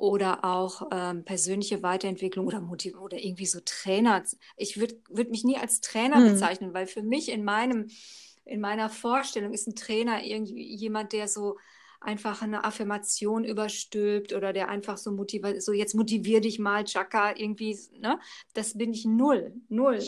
oder 0.00 0.44
auch 0.44 0.88
ähm, 0.92 1.24
persönliche 1.24 1.82
Weiterentwicklung 1.82 2.46
oder 2.46 2.60
Motiv 2.60 2.98
oder 2.98 3.22
irgendwie 3.22 3.46
so 3.46 3.60
Trainer. 3.64 4.22
Ich 4.56 4.80
würde 4.80 4.96
würd 5.10 5.30
mich 5.30 5.44
nie 5.44 5.58
als 5.58 5.82
Trainer 5.82 6.16
hm. 6.16 6.32
bezeichnen, 6.32 6.72
weil 6.72 6.86
für 6.86 7.02
mich 7.02 7.28
in 7.30 7.44
meinem 7.44 7.88
in 8.46 8.60
meiner 8.60 8.88
Vorstellung 8.88 9.52
ist 9.52 9.68
ein 9.68 9.76
Trainer 9.76 10.24
irgendwie 10.24 10.74
jemand, 10.74 11.12
der 11.12 11.28
so 11.28 11.58
einfach 12.00 12.42
eine 12.42 12.64
Affirmation 12.64 13.44
überstülpt 13.44 14.32
oder 14.32 14.52
der 14.52 14.68
einfach 14.68 14.96
so 14.96 15.12
motiviert, 15.12 15.62
so 15.62 15.72
jetzt 15.72 15.94
motivier 15.94 16.40
dich 16.40 16.58
mal, 16.58 16.84
Chaka, 16.84 17.36
irgendwie, 17.36 17.78
ne? 17.98 18.18
Das 18.54 18.76
bin 18.76 18.92
ich 18.92 19.04
null, 19.04 19.52
null. 19.68 20.00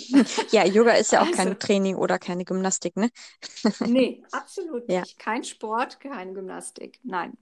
Ja, 0.50 0.64
Yoga 0.64 0.92
ist 0.92 1.12
ja 1.12 1.20
auch 1.20 1.26
also, 1.26 1.36
kein 1.36 1.58
Training 1.58 1.96
oder 1.96 2.18
keine 2.18 2.44
Gymnastik, 2.44 2.96
ne? 2.96 3.10
Nee, 3.86 4.22
absolut 4.32 4.88
ja. 4.88 5.00
nicht. 5.00 5.18
Kein 5.18 5.44
Sport, 5.44 6.00
keine 6.00 6.32
Gymnastik, 6.32 6.98
nein. 7.02 7.36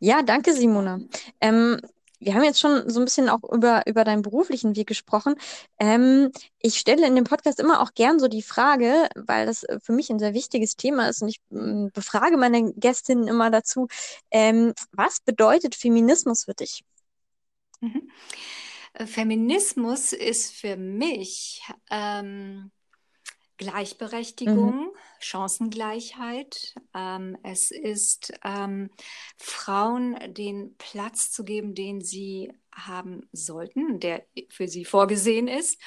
Ja, 0.00 0.22
danke, 0.22 0.52
Simona. 0.52 1.00
Ähm, 1.40 1.80
wir 2.24 2.34
haben 2.34 2.44
jetzt 2.44 2.60
schon 2.60 2.88
so 2.88 3.00
ein 3.00 3.04
bisschen 3.04 3.28
auch 3.28 3.42
über, 3.52 3.82
über 3.86 4.04
deinen 4.04 4.22
beruflichen 4.22 4.76
Weg 4.76 4.86
gesprochen. 4.86 5.34
Ähm, 5.78 6.30
ich 6.60 6.78
stelle 6.78 7.06
in 7.06 7.16
dem 7.16 7.24
Podcast 7.24 7.58
immer 7.58 7.80
auch 7.80 7.94
gern 7.94 8.20
so 8.20 8.28
die 8.28 8.42
Frage, 8.42 9.08
weil 9.16 9.46
das 9.46 9.64
äh, 9.64 9.80
für 9.82 9.92
mich 9.92 10.10
ein 10.10 10.18
sehr 10.18 10.34
wichtiges 10.34 10.76
Thema 10.76 11.08
ist 11.08 11.22
und 11.22 11.28
ich 11.28 11.40
äh, 11.50 11.90
befrage 11.92 12.36
meine 12.36 12.72
Gästinnen 12.74 13.28
immer 13.28 13.50
dazu, 13.50 13.88
ähm, 14.30 14.72
was 14.92 15.20
bedeutet 15.20 15.74
Feminismus 15.74 16.44
für 16.44 16.54
dich? 16.54 16.84
Mhm. 17.80 18.08
Äh, 18.94 19.06
Feminismus 19.06 20.12
ist 20.12 20.52
für 20.52 20.76
mich 20.76 21.62
ähm, 21.90 22.70
Gleichberechtigung, 23.62 24.86
mhm. 24.86 24.90
Chancengleichheit. 25.20 26.74
Ähm, 26.94 27.38
es 27.44 27.70
ist 27.70 28.32
ähm, 28.44 28.90
Frauen 29.36 30.16
den 30.34 30.76
Platz 30.78 31.30
zu 31.30 31.44
geben, 31.44 31.74
den 31.74 32.00
sie 32.00 32.52
haben 32.74 33.28
sollten, 33.32 34.00
der 34.00 34.26
für 34.48 34.66
sie 34.66 34.84
vorgesehen 34.84 35.46
ist. 35.46 35.80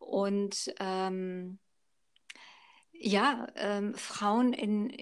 Und 0.00 0.74
ähm, 0.80 1.60
ja, 2.92 3.46
ähm, 3.54 3.94
Frauen 3.94 4.52
in 4.52 4.92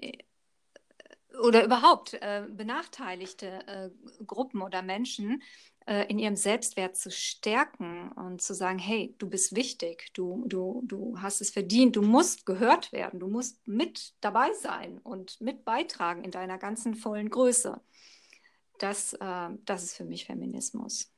oder 1.43 1.65
überhaupt 1.65 2.15
äh, 2.15 2.47
benachteiligte 2.49 3.67
äh, 3.67 3.91
Gruppen 4.25 4.61
oder 4.61 4.83
Menschen 4.83 5.41
äh, 5.78 5.78
in 6.09 6.19
ihrem 6.19 6.37
Selbstwert 6.37 6.97
zu 6.97 7.11
stärken 7.11 8.13
und 8.13 8.43
zu 8.43 8.55
sagen, 8.55 8.79
hey, 8.79 9.15
du 9.19 9.29
bist 9.29 9.57
wichtig, 9.57 10.11
du, 10.13 10.45
du, 10.47 10.83
du 10.85 11.21
hast 11.21 11.41
es 11.41 11.51
verdient, 11.51 11.97
du 11.97 12.03
musst 12.03 12.45
gehört 12.45 12.93
werden, 12.93 13.21
du 13.21 13.29
musst 13.29 13.67
mit 13.67 14.13
dabei 14.21 14.53
sein 14.53 14.99
und 14.99 15.41
mit 15.41 15.65
beitragen 15.65 16.25
in 16.25 16.31
deiner 16.31 16.59
ganzen 16.59 16.95
vollen 16.95 17.31
Größe. 17.31 17.81
Das, 18.79 19.15
äh, 19.15 19.49
das 19.65 19.85
ist 19.85 19.97
für 19.97 20.05
mich 20.05 20.27
Feminismus. 20.27 21.11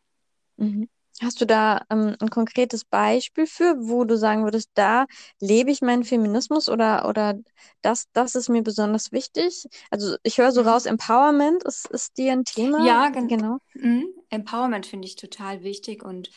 Mhm. 0.57 0.89
Hast 1.23 1.41
du 1.41 1.47
da 1.47 1.83
ähm, 1.91 2.17
ein 2.19 2.31
konkretes 2.31 2.85
Beispiel 2.85 3.47
für, 3.47 3.77
wo 3.79 4.05
du 4.05 4.17
sagen 4.17 4.45
würdest, 4.45 4.71
da 4.75 5.07
lebe 5.41 5.71
ich 5.71 5.83
meinen 5.83 6.05
Feminismus 6.05 6.69
oder, 6.69 7.09
oder 7.09 7.39
das, 7.83 8.07
das 8.13 8.35
ist 8.35 8.49
mir 8.49 8.63
besonders 8.63 9.13
wichtig? 9.13 9.67
Also 9.91 10.17
ich 10.23 10.39
höre 10.39 10.53
so 10.53 10.63
mhm. 10.63 10.69
raus, 10.69 10.87
Empowerment 10.87 11.63
ist, 11.65 11.87
ist 11.91 12.17
dir 12.17 12.33
ein 12.33 12.45
Thema? 12.45 12.87
Ja, 12.87 13.09
gen 13.11 13.29
genau. 13.29 13.59
Mhm. 13.75 14.07
Empowerment 14.31 14.87
finde 14.87 15.07
ich 15.07 15.17
total 15.17 15.63
wichtig 15.63 16.03
und 16.03 16.31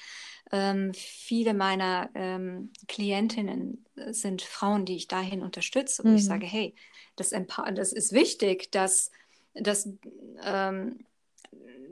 ähm, 0.52 0.92
viele 0.94 1.54
meiner 1.54 2.10
ähm, 2.14 2.72
Klientinnen 2.88 3.86
sind 4.12 4.42
Frauen, 4.42 4.86
die 4.86 4.96
ich 4.96 5.08
dahin 5.08 5.42
unterstütze, 5.42 6.04
wo 6.04 6.10
mhm. 6.10 6.16
ich 6.16 6.26
sage, 6.26 6.46
hey, 6.46 6.76
das, 7.16 7.30
das 7.30 7.94
ist 7.94 8.12
wichtig, 8.12 8.72
dass, 8.72 9.12
dass 9.54 9.88
ähm, 10.44 11.06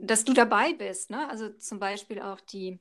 dass 0.00 0.24
du 0.24 0.32
dabei 0.32 0.74
bist. 0.74 1.10
Ne? 1.10 1.28
Also 1.28 1.50
zum 1.50 1.78
Beispiel 1.78 2.20
auch 2.20 2.40
die 2.40 2.80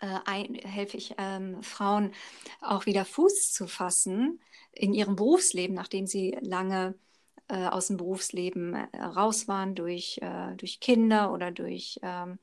äh, 0.00 0.18
ein, 0.24 0.54
helfe 0.54 0.96
ich 0.96 1.14
ähm, 1.18 1.62
Frauen 1.62 2.12
auch 2.60 2.86
wieder 2.86 3.04
Fuß 3.04 3.52
zu 3.52 3.66
fassen 3.66 4.40
in 4.72 4.92
ihrem 4.92 5.16
Berufsleben, 5.16 5.74
nachdem 5.74 6.06
sie 6.06 6.36
lange 6.40 6.94
äh, 7.48 7.66
aus 7.66 7.88
dem 7.88 7.96
Berufsleben 7.96 8.74
äh, 8.74 9.02
raus 9.02 9.48
waren 9.48 9.74
durch, 9.74 10.18
äh, 10.22 10.54
durch 10.56 10.80
Kinder 10.80 11.32
oder 11.32 11.50
durch 11.50 11.98
ähm, 12.02 12.38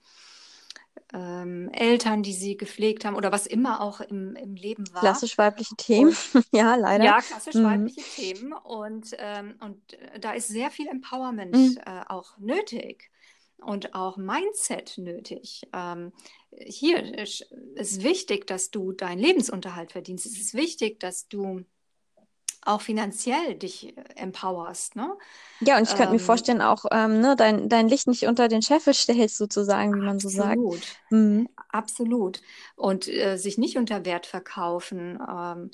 ähm, 1.13 1.69
Eltern, 1.73 2.23
die 2.23 2.33
sie 2.33 2.57
gepflegt 2.57 3.05
haben 3.05 3.15
oder 3.15 3.31
was 3.31 3.45
immer 3.45 3.81
auch 3.81 4.01
im, 4.01 4.35
im 4.35 4.55
Leben 4.55 4.85
war. 4.93 5.01
Klassisch 5.01 5.37
weibliche 5.37 5.75
Themen, 5.75 6.15
und, 6.33 6.45
ja, 6.51 6.75
leider. 6.75 7.03
Ja, 7.03 7.21
klassisch 7.21 7.55
mhm. 7.55 7.63
weibliche 7.65 8.01
Themen. 8.01 8.53
Und, 8.53 9.15
ähm, 9.19 9.55
und 9.59 9.79
da 10.19 10.31
ist 10.33 10.47
sehr 10.47 10.71
viel 10.71 10.87
Empowerment 10.87 11.53
mhm. 11.53 11.77
äh, 11.85 12.03
auch 12.07 12.37
nötig 12.37 13.11
und 13.57 13.95
auch 13.95 14.17
Mindset 14.17 14.97
nötig. 14.97 15.67
Ähm, 15.73 16.11
hier 16.51 17.17
ist 17.17 18.03
wichtig, 18.03 18.47
dass 18.47 18.71
du 18.71 18.91
deinen 18.91 19.19
Lebensunterhalt 19.19 19.91
verdienst. 19.91 20.25
Es 20.25 20.39
ist 20.39 20.53
wichtig, 20.53 20.99
dass 20.99 21.27
du 21.27 21.63
auch 22.65 22.81
finanziell 22.81 23.55
dich 23.55 23.95
äh, 23.97 24.03
empowerst. 24.15 24.95
Ne? 24.95 25.15
Ja, 25.61 25.77
und 25.77 25.83
ich 25.83 25.89
könnte 25.89 26.05
ähm, 26.05 26.11
mir 26.13 26.19
vorstellen, 26.19 26.61
auch 26.61 26.85
ähm, 26.91 27.19
ne, 27.19 27.35
dein, 27.35 27.69
dein 27.69 27.87
Licht 27.87 28.07
nicht 28.07 28.25
unter 28.25 28.47
den 28.47 28.61
Scheffel 28.61 28.93
stellst, 28.93 29.37
sozusagen, 29.37 29.95
wie 29.95 30.05
man 30.05 30.19
so 30.19 30.29
sagt. 30.29 30.59
Mhm. 31.09 31.49
Absolut. 31.69 32.41
Und 32.75 33.07
äh, 33.07 33.37
sich 33.37 33.57
nicht 33.57 33.77
unter 33.77 34.05
Wert 34.05 34.25
verkaufen. 34.25 35.19
Ähm, 35.27 35.71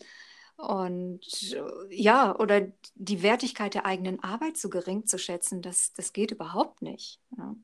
und 0.57 1.53
äh, 1.53 1.95
ja, 1.95 2.35
oder 2.37 2.67
die 2.95 3.23
Wertigkeit 3.23 3.73
der 3.73 3.85
eigenen 3.85 4.21
Arbeit 4.23 4.57
so 4.57 4.69
gering 4.69 5.05
zu 5.05 5.17
schätzen, 5.17 5.61
das, 5.61 5.93
das 5.93 6.13
geht 6.13 6.31
überhaupt 6.31 6.81
nicht. 6.81 7.19
Ja. 7.37 7.55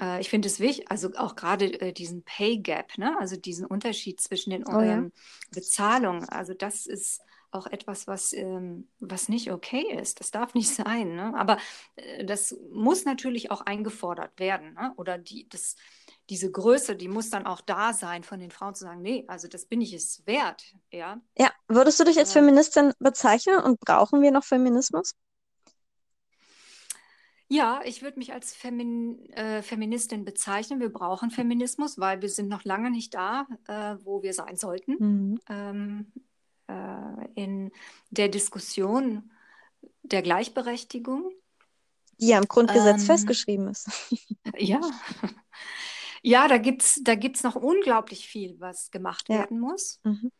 Äh, 0.00 0.20
ich 0.20 0.30
finde 0.30 0.48
es 0.48 0.60
wichtig, 0.60 0.90
also 0.90 1.10
auch 1.16 1.36
gerade 1.36 1.80
äh, 1.80 1.92
diesen 1.92 2.22
Pay 2.22 2.58
Gap, 2.58 2.98
ne? 2.98 3.16
also 3.18 3.36
diesen 3.36 3.66
Unterschied 3.66 4.20
zwischen 4.20 4.50
den 4.50 4.66
oh, 4.66 4.80
ja. 4.80 4.94
ähm, 4.94 5.12
Bezahlungen, 5.50 6.28
also 6.28 6.54
das 6.54 6.86
ist 6.86 7.20
auch 7.52 7.66
etwas, 7.66 8.06
was, 8.06 8.32
ähm, 8.32 8.88
was 8.98 9.28
nicht 9.28 9.52
okay 9.52 9.84
ist. 10.00 10.20
Das 10.20 10.30
darf 10.30 10.54
nicht 10.54 10.74
sein. 10.74 11.14
Ne? 11.14 11.34
Aber 11.36 11.58
äh, 11.96 12.24
das 12.24 12.56
muss 12.72 13.04
natürlich 13.04 13.50
auch 13.50 13.60
eingefordert 13.60 14.38
werden. 14.40 14.74
Ne? 14.74 14.92
Oder 14.96 15.18
die, 15.18 15.48
das, 15.48 15.76
diese 16.30 16.50
Größe, 16.50 16.96
die 16.96 17.08
muss 17.08 17.30
dann 17.30 17.46
auch 17.46 17.60
da 17.60 17.92
sein, 17.92 18.22
von 18.22 18.40
den 18.40 18.50
Frauen 18.50 18.74
zu 18.74 18.84
sagen, 18.84 19.02
nee, 19.02 19.24
also 19.28 19.48
das 19.48 19.66
bin 19.66 19.80
ich 19.80 19.92
es 19.92 20.26
wert. 20.26 20.64
Ja, 20.90 21.20
ja. 21.38 21.50
würdest 21.68 22.00
du 22.00 22.04
dich 22.04 22.18
als 22.18 22.32
Feministin 22.32 22.92
bezeichnen 22.98 23.60
und 23.60 23.78
brauchen 23.80 24.22
wir 24.22 24.30
noch 24.30 24.44
Feminismus? 24.44 25.14
Ja, 27.52 27.82
ich 27.84 28.00
würde 28.00 28.18
mich 28.18 28.32
als 28.32 28.54
Femin 28.54 29.28
äh, 29.32 29.60
Feministin 29.60 30.24
bezeichnen. 30.24 30.80
Wir 30.80 30.88
brauchen 30.88 31.30
Feminismus, 31.30 31.98
weil 31.98 32.22
wir 32.22 32.30
sind 32.30 32.48
noch 32.48 32.64
lange 32.64 32.90
nicht 32.90 33.12
da, 33.12 33.46
äh, 33.68 33.96
wo 34.02 34.22
wir 34.22 34.32
sein 34.32 34.56
sollten. 34.56 34.96
Mhm. 34.98 35.40
Ähm, 35.50 36.12
äh, 36.66 37.28
in 37.34 37.70
der 38.08 38.30
Diskussion 38.30 39.30
der 40.02 40.22
Gleichberechtigung. 40.22 41.30
Die 42.18 42.28
ja 42.28 42.38
im 42.38 42.48
Grundgesetz 42.48 43.02
ähm, 43.02 43.06
festgeschrieben 43.06 43.68
ist. 43.68 43.90
ja. 44.56 44.80
Ja, 46.22 46.48
da 46.48 46.56
gibt 46.56 46.82
es 46.82 47.00
da 47.02 47.16
gibt's 47.16 47.42
noch 47.42 47.56
unglaublich 47.56 48.28
viel, 48.28 48.58
was 48.60 48.90
gemacht 48.90 49.28
ja. 49.28 49.40
werden 49.40 49.60
muss. 49.60 50.00
Mhm. 50.04 50.32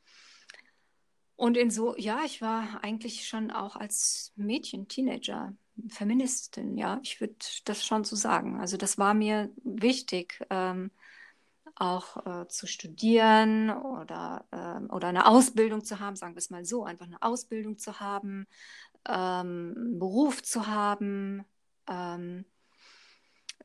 Und 1.37 1.59
in 1.59 1.71
so, 1.71 1.95
ja, 1.99 2.21
ich 2.25 2.41
war 2.41 2.83
eigentlich 2.83 3.29
schon 3.29 3.51
auch 3.51 3.77
als 3.77 4.33
Mädchen, 4.37 4.89
Teenager, 4.89 5.53
Feministin, 5.89 6.77
ja, 6.77 7.01
ich 7.03 7.21
würde 7.21 7.35
das 7.65 7.85
schon 7.85 8.05
so 8.05 8.17
sagen. 8.17 8.61
Also 8.61 8.77
das 8.77 8.99
war 8.99 9.15
mir 9.15 9.51
wichtig, 9.65 10.41
ähm, 10.51 10.91
auch 11.75 12.27
äh, 12.27 12.49
zu 12.49 12.67
studieren 12.67 13.71
oder, 13.71 14.45
äh, 14.51 14.93
oder 14.93 15.09
eine 15.09 15.27
Ausbildung 15.27 15.85
zu 15.85 16.01
haben, 16.01 16.17
sagen 16.17 16.35
wir 16.35 16.39
es 16.39 16.51
mal 16.51 16.65
so, 16.65 16.85
einfach 16.85 17.07
eine 17.07 17.23
Ausbildung 17.23 17.79
zu 17.79 18.01
haben, 18.01 18.47
ähm, 19.09 19.75
einen 19.77 19.99
Beruf 19.99 20.43
zu 20.43 20.67
haben. 20.67 21.45
Ähm, 21.89 22.45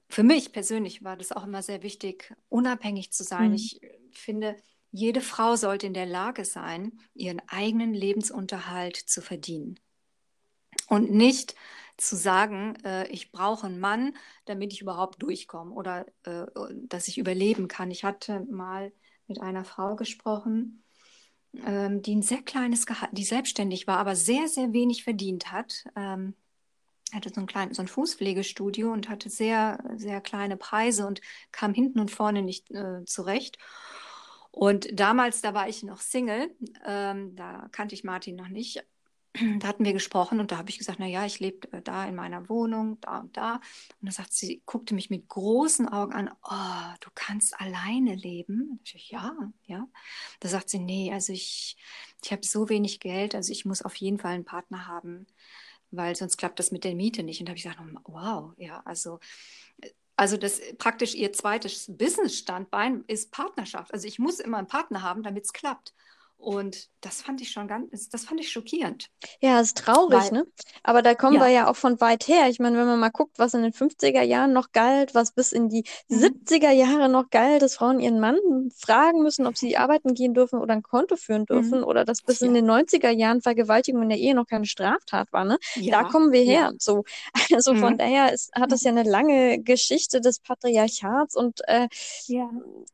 für 0.10 0.24
mich 0.24 0.54
persönlich 0.54 1.04
war 1.04 1.18
das 1.18 1.32
auch 1.32 1.44
immer 1.44 1.62
sehr 1.62 1.84
wichtig, 1.84 2.34
unabhängig 2.50 3.12
zu 3.12 3.24
sein. 3.24 3.50
Mhm. 3.50 3.56
Ich 3.56 3.82
finde, 4.12 4.56
jede 4.92 5.22
Frau 5.22 5.56
sollte 5.56 5.86
in 5.86 5.94
der 5.94 6.06
Lage 6.06 6.46
sein, 6.46 7.00
ihren 7.14 7.42
eigenen 7.48 7.94
Lebensunterhalt 7.94 8.96
zu 8.96 9.22
verdienen. 9.22 9.80
Und 10.88 11.12
nicht 11.12 11.56
zu 11.98 12.16
sagen, 12.16 12.76
äh, 12.84 13.08
ich 13.08 13.32
brauche 13.32 13.68
einen 13.68 13.80
Mann, 13.80 14.16
damit 14.46 14.74
ich 14.74 14.82
überhaupt 14.82 15.22
durchkomme 15.22 15.72
oder 15.72 16.06
äh, 16.24 16.46
dass 16.74 17.08
ich 17.08 17.18
überleben 17.18 17.68
kann. 17.68 17.92
Ich 17.92 18.04
hatte 18.04 18.42
mal 18.50 18.92
mit 19.28 19.42
einer 19.42 19.66
Frau 19.66 19.96
gesprochen, 19.96 20.84
ähm, 21.66 22.02
die 22.02 22.16
ein 22.16 22.22
sehr 22.22 22.42
kleines 22.42 22.86
Gehalt, 22.86 23.12
die 23.14 23.24
selbstständig 23.24 23.88
war, 23.88 23.98
aber 23.98 24.16
sehr, 24.16 24.48
sehr 24.48 24.74
wenig 24.74 25.04
verdient 25.04 25.52
hat. 25.52 25.86
Ähm, 25.96 26.36
hatte 27.14 27.32
so 27.34 27.40
ein, 27.42 27.48
klein, 27.48 27.74
so 27.74 27.82
ein 27.82 27.88
Fußpflegestudio 27.88 28.92
und 28.92 29.10
hatte 29.10 29.30
sehr, 29.30 29.82
sehr 29.96 30.20
kleine 30.22 30.58
Preise 30.58 31.08
und 31.08 31.22
kam 31.52 31.74
hinten 31.74 32.00
und 32.00 32.12
vorne 32.12 32.42
nicht 32.42 32.70
äh, 32.72 33.06
zurecht. 33.06 33.58
Und 34.52 34.88
damals, 34.92 35.42
da 35.42 35.54
war 35.54 35.70
ich 35.70 35.84
noch 35.84 36.02
Single, 36.02 36.54
ähm, 36.86 37.36
da 37.36 37.70
kannte 37.72 37.96
ich 37.96 38.04
Martin 38.04 38.36
noch 38.36 38.50
nicht 38.50 38.84
da 39.60 39.68
hatten 39.68 39.86
wir 39.86 39.94
gesprochen 39.94 40.40
und 40.40 40.52
da 40.52 40.58
habe 40.58 40.70
ich 40.70 40.78
gesagt, 40.78 41.00
naja, 41.00 41.26
ich 41.26 41.40
lebe 41.40 41.72
äh, 41.72 41.82
da 41.82 42.06
in 42.06 42.16
meiner 42.16 42.50
Wohnung, 42.50 43.00
da 43.02 43.20
und 43.20 43.38
da. 43.38 43.56
Und 44.02 44.08
da 44.08 44.12
sagt 44.12 44.34
sie, 44.34 44.62
guckte 44.66 44.96
mich 44.96 45.10
mit 45.10 45.28
großen 45.28 45.88
Augen 45.88 46.14
an, 46.14 46.30
oh, 46.44 46.96
du 47.02 47.10
kannst 47.16 47.60
alleine 47.60 48.16
leben? 48.16 48.80
Ich, 48.84 49.10
ja, 49.10 49.36
ja. 49.66 49.88
Da 50.40 50.50
sagt 50.50 50.70
sie, 50.70 50.80
nee, 50.80 51.12
also 51.14 51.34
ich, 51.34 51.78
ich 52.24 52.32
habe 52.32 52.46
so 52.46 52.70
wenig 52.70 53.00
Geld, 53.00 53.36
also 53.36 53.52
ich 53.52 53.66
muss 53.66 53.82
auf 53.82 53.96
jeden 53.96 54.20
Fall 54.20 54.32
einen 54.32 54.46
Partner 54.46 54.88
haben, 54.88 55.28
weil 55.92 56.16
sonst 56.16 56.38
klappt 56.38 56.60
das 56.60 56.72
mit 56.72 56.84
der 56.84 56.96
Miete 56.96 57.24
nicht. 57.24 57.40
Und 57.40 57.48
da 57.48 57.52
habe 57.52 57.58
ich 57.58 57.64
gesagt, 57.64 57.80
wow, 58.06 58.54
ja, 58.58 58.82
also 58.86 59.20
also 60.18 60.36
das 60.36 60.60
praktisch 60.80 61.14
ihr 61.14 61.32
zweites 61.32 61.86
Business-Standbein 61.96 63.04
ist 63.06 63.32
Partnerschaft. 63.32 63.94
Also 63.94 64.08
ich 64.08 64.18
muss 64.18 64.40
immer 64.40 64.58
einen 64.58 64.68
Partner 64.68 65.04
haben, 65.04 65.22
damit 65.22 65.46
es 65.46 65.54
klappt. 65.54 65.94
Und 66.38 66.90
das 67.02 67.22
fand 67.22 67.42
ich 67.42 67.52
schon 67.52 67.68
ganz, 67.68 68.10
das 68.10 68.26
fand 68.26 68.40
ich 68.40 68.52
schockierend. 68.52 69.10
Ja, 69.42 69.60
ist 69.60 69.78
traurig, 69.78 70.32
Weil, 70.32 70.32
ne? 70.32 70.46
Aber 70.84 71.02
da 71.02 71.14
kommen 71.16 71.36
ja. 71.36 71.42
wir 71.42 71.48
ja 71.50 71.68
auch 71.70 71.76
von 71.76 72.00
weit 72.02 72.28
her. 72.28 72.50
Ich 72.50 72.60
meine, 72.60 72.78
wenn 72.78 72.88
man 72.88 73.00
mal 73.00 73.10
guckt, 73.10 73.38
was 73.38 73.54
in 73.54 73.62
den 73.64 73.74
50er 73.74 74.22
Jahren 74.24 74.54
noch 74.54 74.72
galt, 74.72 75.14
was 75.16 75.32
bis 75.32 75.52
in 75.52 75.70
die 75.70 75.84
Mhm. 76.10 76.48
70er 76.48 76.72
Jahre 76.72 77.08
noch 77.10 77.30
galt, 77.30 77.62
dass 77.62 77.76
Frauen 77.76 78.00
ihren 78.00 78.20
Mann 78.20 78.38
fragen 78.76 79.22
müssen, 79.22 79.46
ob 79.48 79.58
sie 79.58 79.78
arbeiten 79.78 80.14
gehen 80.16 80.34
dürfen 80.34 80.60
oder 80.60 80.74
ein 80.74 80.82
Konto 80.84 81.16
führen 81.18 81.46
dürfen, 81.46 81.84
Mhm. 81.84 81.84
oder 81.84 82.04
dass 82.06 82.22
bis 82.24 82.42
in 82.42 82.54
Ja. 82.54 82.56
den 82.56 82.66
90er 82.66 83.12
Jahren 83.12 83.42
Vergewaltigung 83.42 84.04
in 84.04 84.10
der 84.10 84.18
Ehe 84.18 84.34
noch 84.36 84.48
keine 84.48 84.66
Straftat 84.66 85.32
war, 85.34 85.46
ne? 85.46 85.58
Da 85.90 86.04
Ja. 86.04 86.06
kommen 86.06 86.32
wir 86.32 86.42
her. 86.44 86.72
So, 86.80 87.04
also 87.54 87.76
von 87.76 87.96
Mhm. 87.96 87.98
daher 87.98 88.34
ist, 88.34 88.52
hat 88.56 88.72
es 88.72 88.84
ja 88.84 88.92
eine 88.92 89.04
lange 89.04 89.60
Geschichte 89.62 90.22
des 90.22 90.40
Patriarchats 90.40 91.36
und 91.36 91.62
äh, 91.68 91.88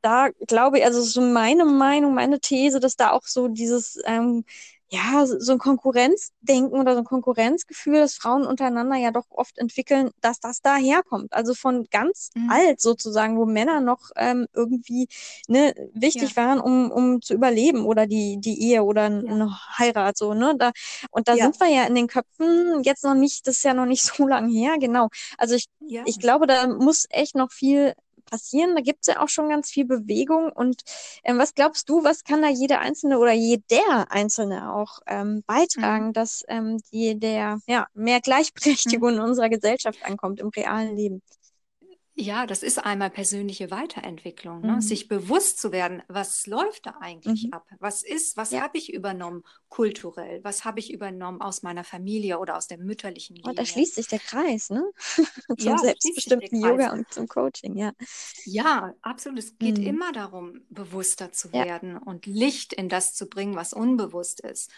da 0.01 0.29
glaube 0.47 0.79
ich, 0.79 0.86
also 0.86 1.01
so 1.01 1.21
meine 1.21 1.65
Meinung, 1.65 2.13
meine 2.13 2.39
These, 2.39 2.79
dass 2.79 2.95
da 2.97 3.12
auch 3.12 3.23
so 3.34 3.48
dieses, 3.48 4.00
ähm, 4.06 4.46
ja, 4.89 5.26
so 5.26 5.54
ein 5.54 5.58
Konkurrenzdenken 5.58 6.80
oder 6.80 6.93
so 6.93 7.00
ein 7.00 7.06
Konkurrenzgefühl, 7.06 7.96
das 8.02 8.13
Frauen 8.13 8.46
untereinander 8.46 8.96
ja 8.96 9.10
doch 9.12 9.26
oft 9.30 9.58
entwickeln, 9.58 10.12
dass 10.22 10.39
das 10.39 10.62
daherkommt. 10.62 11.34
Also 11.34 11.56
von 11.56 11.88
ganz 11.89 12.30
Mhm. 12.36 12.52
alt 12.52 12.80
sozusagen, 12.82 13.38
wo 13.38 13.46
Männer 13.46 13.80
noch 13.82 14.12
ähm, 14.15 14.46
irgendwie 14.54 15.08
ne, 15.48 15.74
wichtig 15.93 16.36
Ja. 16.36 16.43
waren, 16.43 16.60
um, 16.60 16.91
um 16.91 17.22
zu 17.22 17.34
überleben 17.34 17.86
oder 17.86 18.06
die, 18.06 18.38
die 18.39 18.62
Ehe 18.69 18.84
oder 18.84 19.04
Ja. 19.04 19.10
eine 19.10 19.50
Heirat, 19.80 20.17
so, 20.17 20.34
ne? 20.36 20.56
Da, 20.60 20.72
und 21.12 21.28
da 21.28 21.36
Ja. 21.36 21.46
sind 21.46 21.60
wir 21.60 21.69
ja 21.69 21.86
in 21.86 21.96
den 21.96 22.08
Köpfen 22.08 22.84
jetzt 22.84 23.04
noch 23.04 23.15
nicht, 23.15 23.48
das 23.48 23.58
ist 23.58 23.63
ja 23.63 23.74
noch 23.74 23.86
nicht 23.88 24.04
so 24.17 24.28
lange 24.28 24.52
her, 24.54 24.76
genau. 24.80 25.10
Also 25.38 25.56
ich 25.56 25.65
ich 26.06 26.19
glaube, 26.19 26.48
da 26.48 26.67
muss 26.67 27.06
echt 27.10 27.36
noch 27.36 27.52
viel 27.52 27.93
passieren. 28.26 28.76
Da 28.76 28.82
gibt 28.82 29.00
es 29.02 29.14
ja 29.14 29.22
auch 29.22 29.30
schon 29.30 29.50
ganz 29.50 29.70
viel 29.70 29.86
Bewegung. 29.86 30.52
Und 30.52 30.82
ähm, 31.24 31.38
was 31.40 31.54
glaubst 31.56 31.90
du, 31.90 32.04
was 32.04 32.24
kann 32.24 32.42
da 32.42 32.50
jede 32.50 32.80
Einzelne 32.80 33.20
oder 33.20 33.34
jeder 33.34 34.12
Einzelne 34.12 34.74
auch 34.74 35.00
ähm, 35.08 35.44
Mhm. 35.78 36.10
beitragen, 36.10 36.14
dass 36.14 36.44
ähm, 36.48 36.78
die, 36.92 37.20
der 37.20 37.60
ja, 37.68 37.88
mehr 37.94 38.22
Mhm. 38.66 39.02
Gleichberechtigung 39.02 39.16
in 39.16 39.20
unserer 39.20 39.50
Gesellschaft 39.50 40.04
ankommt 40.04 40.40
im 40.40 40.50
realen 40.50 40.96
Leben? 40.96 41.22
Ja, 42.17 42.45
das 42.45 42.62
ist 42.62 42.78
einmal 42.78 43.10
persönliche 43.10 43.71
Weiterentwicklung, 43.71 44.63
ne? 44.65 44.82
Mhm. 44.82 44.82
Sich 44.84 45.08
bewusst 45.08 45.60
zu 45.60 45.71
werden, 45.71 46.04
was 46.08 46.45
läuft 46.45 46.86
da 46.86 46.97
eigentlich 47.02 47.41
Mhm. 47.41 47.52
ab? 47.52 47.65
Was 47.80 48.04
ist, 48.04 48.38
was 48.38 48.52
Ja. 48.52 48.60
habe 48.60 48.78
ich 48.78 48.93
übernommen 48.93 49.43
kulturell? 49.67 50.43
Was 50.43 50.63
habe 50.63 50.80
ich 50.80 50.93
übernommen 50.93 51.41
aus 51.41 51.63
meiner 51.63 51.84
Familie 51.84 52.38
oder 52.38 52.56
aus 52.56 52.67
der 52.67 52.78
mütterlichen 52.78 53.36
Und 53.45 53.60
da 53.60 53.65
Linie? 53.65 53.65
schließt 53.65 53.95
sich 53.95 54.08
der 54.08 54.19
Kreis, 54.21 54.69
ne? 54.69 54.89
Zum 55.60 55.78
Ja, 55.78 55.78
selbstbestimmten. 55.78 56.62
Yoga 56.62 56.93
und 56.93 57.13
zum 57.13 57.28
Coaching, 57.28 57.76
ja. 57.78 57.91
Ja, 58.45 58.93
absolut. 59.02 59.39
Es 59.39 59.58
geht 59.58 59.78
Mhm. 59.78 59.80
immer 59.80 60.12
darum, 60.12 60.65
bewusster 60.69 61.32
zu 61.32 61.54
Ja. 61.54 61.65
werden 61.65 61.97
und 61.97 62.26
Licht 62.26 62.73
in 62.73 62.89
das 62.89 63.13
zu 63.13 63.28
bringen, 63.30 63.56
was 63.56 63.71
unbewusst 63.73 64.41
ist. 64.41 64.69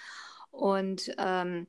Und 0.51 1.11
ähm, 1.17 1.67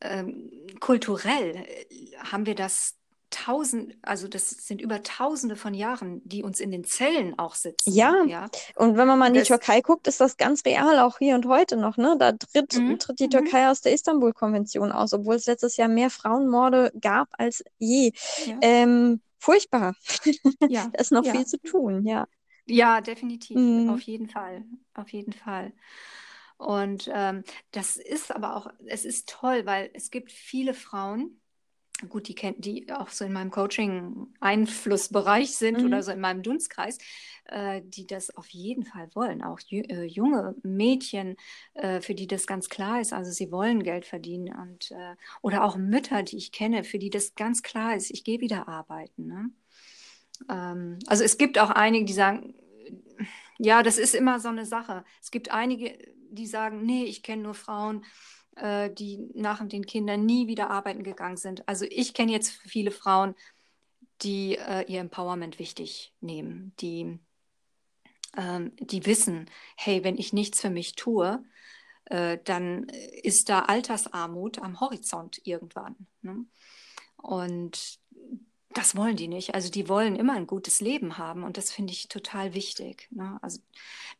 ähm, 0.00 0.50
kulturell 0.80 1.56
äh, 1.56 2.16
haben 2.18 2.46
wir 2.46 2.54
das 2.54 2.96
tausend, 3.30 3.96
also 4.02 4.28
das 4.28 4.50
sind 4.50 4.80
über 4.80 5.02
Tausende 5.02 5.56
von 5.56 5.74
Jahren, 5.74 6.20
die 6.28 6.42
uns 6.42 6.60
in 6.60 6.70
den 6.70 6.84
Zellen 6.84 7.38
auch 7.38 7.54
sitzen. 7.54 8.02
Ja, 8.02 8.14
Ja, 8.22 8.50
und 8.76 8.96
wenn 8.98 9.08
man 9.08 9.18
mal 9.18 9.28
in 9.28 9.34
die 9.34 9.40
das, 9.40 9.48
Türkei 9.48 9.80
guckt, 9.80 10.06
ist 10.08 10.20
das 10.20 10.36
ganz 10.36 10.64
real, 10.66 10.98
auch 10.98 11.18
hier 11.18 11.34
und 11.34 11.46
heute 11.46 11.76
noch, 11.78 11.96
ne? 11.96 12.16
Da 12.18 12.32
tritt, 12.32 12.72
mhm, 12.72 12.98
tritt 12.98 13.18
die 13.18 13.28
mhm, 13.28 13.30
Türkei 13.30 13.70
aus 13.70 13.80
der 13.80 13.94
Istanbul-Konvention 13.94 14.92
aus, 14.92 15.14
obwohl 15.14 15.36
es 15.36 15.46
letztes 15.46 15.76
Jahr 15.78 15.88
mehr 15.88 16.10
Frauenmorde 16.10 16.92
gab 17.00 17.28
als 17.32 17.64
je. 17.78 18.12
ja, 18.44 18.58
Ähm, 18.60 19.22
furchtbar. 19.38 19.94
ja, 20.66 20.92
Da 20.92 21.00
ist 21.00 21.12
noch 21.12 21.24
ja, 21.24 21.26
viel 21.26 21.46
zu 21.46 21.58
tun, 21.62 22.06
ja. 22.06 22.26
ja, 22.66 23.00
definitiv, 23.00 23.62
Mhm. 23.62 23.86
auf 23.86 24.00
jeden 24.02 24.28
Fall, 24.28 24.64
auf 24.94 25.08
jeden 25.12 25.32
Fall. 25.32 25.72
Und 26.58 27.10
ähm, 27.12 27.44
das 27.72 27.96
ist 27.96 28.32
aber 28.34 28.56
auch, 28.56 28.70
es 28.86 29.04
ist 29.04 29.28
toll, 29.28 29.64
weil 29.66 29.90
es 29.94 30.10
gibt 30.10 30.32
viele 30.32 30.74
Frauen, 30.74 31.40
gut, 32.08 32.28
die 32.28 32.34
kennt, 32.34 32.64
die 32.64 32.90
auch 32.92 33.08
so 33.08 33.24
in 33.24 33.32
meinem 33.32 33.50
Coaching-Einflussbereich 33.50 35.56
sind 35.56 35.82
oder 35.84 35.96
Mhm. 35.96 36.02
so 36.02 36.12
in 36.12 36.20
meinem 36.20 36.42
Dunstkreis, 36.42 36.98
äh, 37.46 37.82
die 37.84 38.06
das 38.06 38.34
auf 38.36 38.46
jeden 38.48 38.84
Fall 38.84 39.08
wollen. 39.14 39.42
Auch 39.42 39.58
äh, 39.70 40.04
junge 40.04 40.54
Mädchen, 40.62 41.36
äh, 41.74 42.00
für 42.00 42.14
die 42.14 42.26
das 42.28 42.46
ganz 42.46 42.68
klar 42.68 43.00
ist, 43.00 43.12
also 43.12 43.32
sie 43.32 43.50
wollen 43.50 43.82
Geld 43.82 44.04
verdienen 44.06 44.54
und 44.54 44.90
äh, 44.92 45.16
oder 45.42 45.64
auch 45.64 45.76
Mütter, 45.76 46.22
die 46.22 46.36
ich 46.36 46.52
kenne, 46.52 46.84
für 46.84 46.98
die 47.00 47.10
das 47.10 47.34
ganz 47.34 47.62
klar 47.62 47.96
ist, 47.96 48.10
ich 48.10 48.22
gehe 48.24 48.40
wieder 48.40 48.68
arbeiten. 48.68 49.26
Ne? 49.26 49.50
Ähm, 50.50 50.98
also 51.06 51.24
es 51.24 51.38
gibt 51.38 51.58
auch 51.58 51.70
einige, 51.70 52.04
die 52.04 52.12
sagen, 52.12 52.54
ja, 53.58 53.82
das 53.82 53.98
ist 53.98 54.14
immer 54.14 54.40
so 54.40 54.48
eine 54.48 54.66
Sache. 54.66 55.04
Es 55.22 55.30
gibt 55.30 55.50
einige, 55.50 55.96
die 56.30 56.46
sagen, 56.46 56.84
nee, 56.84 57.04
ich 57.04 57.22
kenne 57.22 57.42
nur 57.42 57.54
Frauen, 57.54 58.04
äh, 58.60 58.92
die 58.92 59.18
nach 59.34 59.66
den 59.66 59.86
Kindern 59.86 60.26
nie 60.26 60.46
wieder 60.46 60.70
arbeiten 60.70 61.02
gegangen 61.02 61.36
sind. 61.36 61.68
Also 61.68 61.86
ich 61.88 62.14
kenne 62.14 62.32
jetzt 62.32 62.50
viele 62.50 62.90
Frauen, 62.90 63.34
die 64.22 64.56
äh, 64.56 64.84
ihr 64.90 65.00
Empowerment 65.00 65.58
wichtig 65.58 66.12
nehmen, 66.20 66.72
die, 66.80 67.18
ähm, 68.36 68.72
die 68.78 69.06
wissen, 69.06 69.46
hey, 69.76 70.02
wenn 70.04 70.18
ich 70.18 70.32
nichts 70.32 70.60
für 70.60 70.70
mich 70.70 70.94
tue, 70.94 71.44
äh, 72.06 72.38
dann 72.44 72.84
ist 73.22 73.48
da 73.48 73.60
Altersarmut 73.60 74.60
am 74.60 74.80
Horizont 74.80 75.40
irgendwann. 75.44 75.94
Ne? 76.22 76.44
Und 77.16 78.00
das 78.74 78.96
wollen 78.96 79.16
die 79.16 79.28
nicht. 79.28 79.54
Also 79.54 79.70
die 79.70 79.88
wollen 79.88 80.14
immer 80.14 80.34
ein 80.34 80.46
gutes 80.46 80.80
Leben 80.80 81.18
haben 81.18 81.42
und 81.42 81.56
das 81.56 81.70
finde 81.70 81.92
ich 81.92 82.08
total 82.08 82.54
wichtig. 82.54 83.08
Ne? 83.10 83.38
Also 83.40 83.60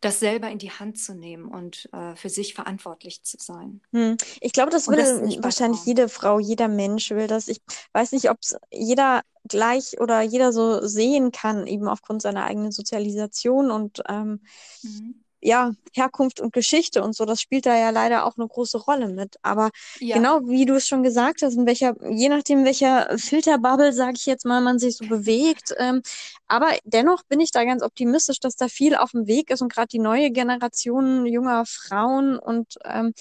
das 0.00 0.20
selber 0.20 0.48
in 0.50 0.58
die 0.58 0.70
Hand 0.70 0.98
zu 0.98 1.14
nehmen 1.14 1.46
und 1.46 1.88
äh, 1.92 2.16
für 2.16 2.28
sich 2.28 2.54
verantwortlich 2.54 3.22
zu 3.22 3.36
sein. 3.38 3.80
Hm. 3.92 4.16
Ich 4.40 4.52
glaube, 4.52 4.70
das 4.70 4.88
will 4.88 4.96
wahrscheinlich 5.42 5.84
jede 5.84 6.08
Frau, 6.08 6.38
jeder 6.38 6.68
Mensch 6.68 7.10
will 7.10 7.26
das. 7.26 7.48
Ich 7.48 7.60
weiß 7.92 8.12
nicht, 8.12 8.30
ob 8.30 8.38
es 8.40 8.56
jeder 8.70 9.22
gleich 9.46 10.00
oder 10.00 10.22
jeder 10.22 10.52
so 10.52 10.86
sehen 10.86 11.30
kann, 11.30 11.66
eben 11.66 11.88
aufgrund 11.88 12.22
seiner 12.22 12.44
eigenen 12.44 12.72
Sozialisation 12.72 13.70
und 13.70 14.02
ähm, 14.08 14.40
Mhm. 14.82 15.24
Ja, 15.40 15.72
Herkunft 15.94 16.40
und 16.40 16.52
Geschichte 16.52 17.02
und 17.02 17.14
so, 17.14 17.24
das 17.24 17.40
spielt 17.40 17.66
da 17.66 17.76
ja 17.76 17.90
leider 17.90 18.26
auch 18.26 18.36
eine 18.36 18.46
große 18.48 18.78
Rolle 18.78 19.08
mit. 19.08 19.36
Aber 19.42 19.70
Ja, 20.00 20.16
genau 20.16 20.40
wie 20.48 20.66
du 20.66 20.74
es 20.74 20.86
schon 20.88 21.02
gesagt 21.02 21.42
hast, 21.42 21.54
in 21.54 21.66
welcher, 21.66 21.94
je 22.10 22.28
nachdem, 22.28 22.64
welcher 22.64 23.18
Filterbubble, 23.18 23.92
sage 23.92 24.14
ich 24.16 24.26
jetzt 24.26 24.44
mal, 24.44 24.60
man 24.60 24.78
sich 24.78 24.96
so 24.96 25.06
bewegt. 25.06 25.74
Ähm, 25.78 26.02
aber 26.46 26.68
dennoch 26.84 27.22
bin 27.28 27.40
ich 27.40 27.50
da 27.52 27.64
ganz 27.64 27.82
optimistisch, 27.82 28.40
dass 28.40 28.56
da 28.56 28.68
viel 28.68 28.94
auf 28.96 29.12
dem 29.12 29.26
Weg 29.26 29.50
ist 29.50 29.62
und 29.62 29.72
gerade 29.72 29.88
die 29.88 29.98
neue 29.98 30.30
Generation 30.30 31.26
junger 31.26 31.64
Frauen 31.66 32.38
und 32.38 32.74
ähm, 32.84 33.12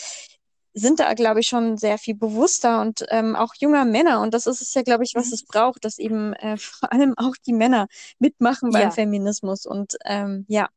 sind 0.73 0.99
da, 0.99 1.13
glaube 1.15 1.39
ich, 1.39 1.47
schon 1.47 1.77
sehr 1.77 1.97
viel 1.97 2.15
bewusster 2.15 2.81
und 2.81 3.03
ähm, 3.09 3.35
auch 3.35 3.53
junger 3.59 3.83
Männer. 3.83 4.21
Und 4.21 4.33
das 4.33 4.45
ist 4.45 4.61
es 4.61 4.73
ja, 4.75 4.83
glaube 4.83 5.03
ich, 5.03 5.15
was 5.15 5.27
Mhm. 5.27 5.33
es 5.33 5.43
braucht, 5.43 5.83
dass 5.85 5.97
eben 5.97 6.33
äh, 6.33 6.57
vor 6.57 6.91
allem 6.93 7.13
auch 7.17 7.35
die 7.45 7.53
Männer 7.53 7.87
mitmachen 8.19 8.71
beim 8.71 8.83
ja. 8.83 8.91
Feminismus. 8.91 9.65
Und 9.65 9.97
ähm, 10.05 10.45
ja, 10.47 10.67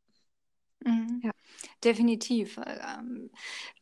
Mhm. 0.85 1.21
ja. 1.23 1.31
Definitiv. 1.85 2.59
Ähm, 2.66 3.31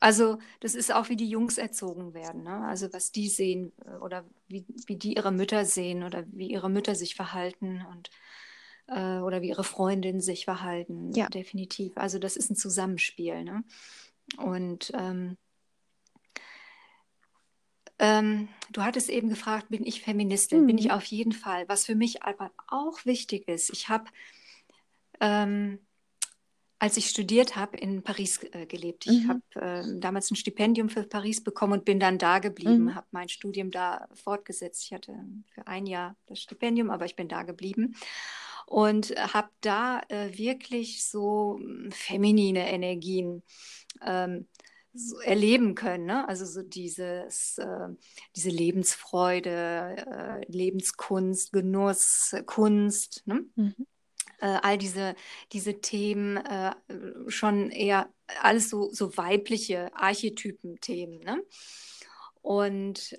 Also 0.00 0.38
das 0.60 0.74
ist 0.74 0.92
auch, 0.92 1.08
wie 1.08 1.16
die 1.16 1.28
Jungs 1.28 1.58
erzogen 1.58 2.14
werden, 2.14 2.42
ne? 2.42 2.64
Also 2.66 2.92
was 2.92 3.12
die 3.12 3.28
sehen 3.28 3.72
äh, 3.84 3.96
oder 3.98 4.24
wie, 4.48 4.64
wie 4.86 4.96
die 4.96 5.14
ihre 5.14 5.32
Mütter 5.32 5.64
sehen 5.64 6.02
oder 6.04 6.24
wie 6.32 6.48
ihre 6.50 6.70
Mütter 6.70 6.94
sich 6.94 7.14
verhalten 7.14 7.84
und 7.90 8.10
äh, 8.88 9.18
oder 9.18 9.42
wie 9.42 9.48
ihre 9.48 9.64
Freundinnen 9.64 10.20
sich 10.20 10.44
verhalten. 10.44 11.12
Ja. 11.12 11.28
Definitiv. 11.28 11.96
Also 11.96 12.18
das 12.18 12.36
ist 12.36 12.50
ein 12.50 12.56
Zusammenspiel, 12.56 13.44
ne? 13.44 13.64
Und 14.38 14.92
ähm, 14.94 15.36
ähm, 17.98 18.48
du 18.70 18.82
hattest 18.82 19.08
eben 19.08 19.28
gefragt, 19.28 19.68
bin 19.70 19.84
ich 19.84 20.02
Feministin? 20.02 20.66
Bin 20.66 20.78
ich 20.78 20.86
Mhm. 20.86 20.90
auf 20.92 21.04
jeden 21.04 21.32
Fall. 21.32 21.68
Was 21.68 21.84
für 21.86 21.94
mich 21.96 22.22
aber 22.22 22.52
auch 22.68 23.04
wichtig 23.04 23.48
ist, 23.48 23.70
ich 23.70 23.88
habe 23.88 24.04
ähm, 25.20 25.78
als 26.80 26.96
ich 26.96 27.08
studiert 27.08 27.56
habe, 27.56 27.76
in 27.76 28.02
Paris 28.02 28.40
äh, 28.52 28.66
gelebt. 28.66 29.06
Ich 29.06 29.24
Mhm. 29.24 29.28
habe 29.28 29.42
äh, 29.56 30.00
damals 30.00 30.30
ein 30.30 30.36
Stipendium 30.36 30.88
für 30.88 31.02
Paris 31.04 31.42
bekommen 31.42 31.72
und 31.74 31.84
bin 31.84 31.98
dann 32.00 32.18
da 32.18 32.38
geblieben, 32.38 32.84
Mhm. 32.84 32.94
habe 32.94 33.06
mein 33.10 33.28
Studium 33.28 33.70
da 33.70 34.06
fortgesetzt. 34.14 34.84
Ich 34.84 34.92
hatte 34.92 35.14
für 35.54 35.66
ein 35.66 35.86
Jahr 35.86 36.16
das 36.26 36.40
Stipendium, 36.40 36.90
aber 36.90 37.04
ich 37.04 37.16
bin 37.16 37.28
da 37.28 37.42
geblieben 37.42 37.96
und 38.66 39.10
habe 39.34 39.48
da 39.60 40.00
äh, 40.08 40.36
wirklich 40.36 41.04
so 41.08 41.58
mm, 41.60 41.90
feminine 41.90 42.70
Energien 42.70 43.42
ähm, 44.04 44.46
so 44.94 45.18
erleben 45.20 45.74
können. 45.74 46.06
Ne? 46.06 46.28
Also 46.28 46.44
so 46.44 46.62
dieses, 46.62 47.58
äh, 47.58 47.88
diese 48.36 48.50
Lebensfreude, 48.50 49.96
äh, 50.46 50.52
Lebenskunst, 50.52 51.52
Genuss, 51.52 52.34
Kunst. 52.46 53.22
Ne? 53.26 53.44
Mhm. 53.56 53.74
Äh, 54.40 54.58
all 54.62 54.78
diese, 54.78 55.14
diese 55.52 55.80
Themen 55.80 56.36
äh, 56.36 56.74
schon 57.28 57.70
eher 57.70 58.08
alles 58.42 58.70
so, 58.70 58.90
so 58.92 59.16
weibliche 59.16 59.90
Archetypen-Themen. 59.94 61.20
Ne? 61.20 61.42
Und 62.42 63.18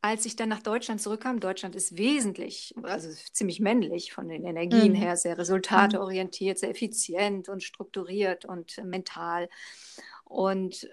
als 0.00 0.26
ich 0.26 0.36
dann 0.36 0.48
nach 0.48 0.62
Deutschland 0.62 1.00
zurückkam, 1.00 1.40
Deutschland 1.40 1.74
ist 1.74 1.96
wesentlich, 1.98 2.74
also 2.82 3.08
ziemlich 3.32 3.58
männlich 3.58 4.12
von 4.12 4.28
den 4.28 4.44
Energien 4.44 4.92
mhm. 4.92 4.96
her, 4.96 5.16
sehr 5.16 5.36
resultateorientiert, 5.38 6.58
sehr 6.58 6.70
effizient 6.70 7.48
und 7.48 7.62
strukturiert 7.62 8.44
und 8.44 8.78
mental. 8.84 9.48
Und 10.24 10.84
äh, 10.84 10.88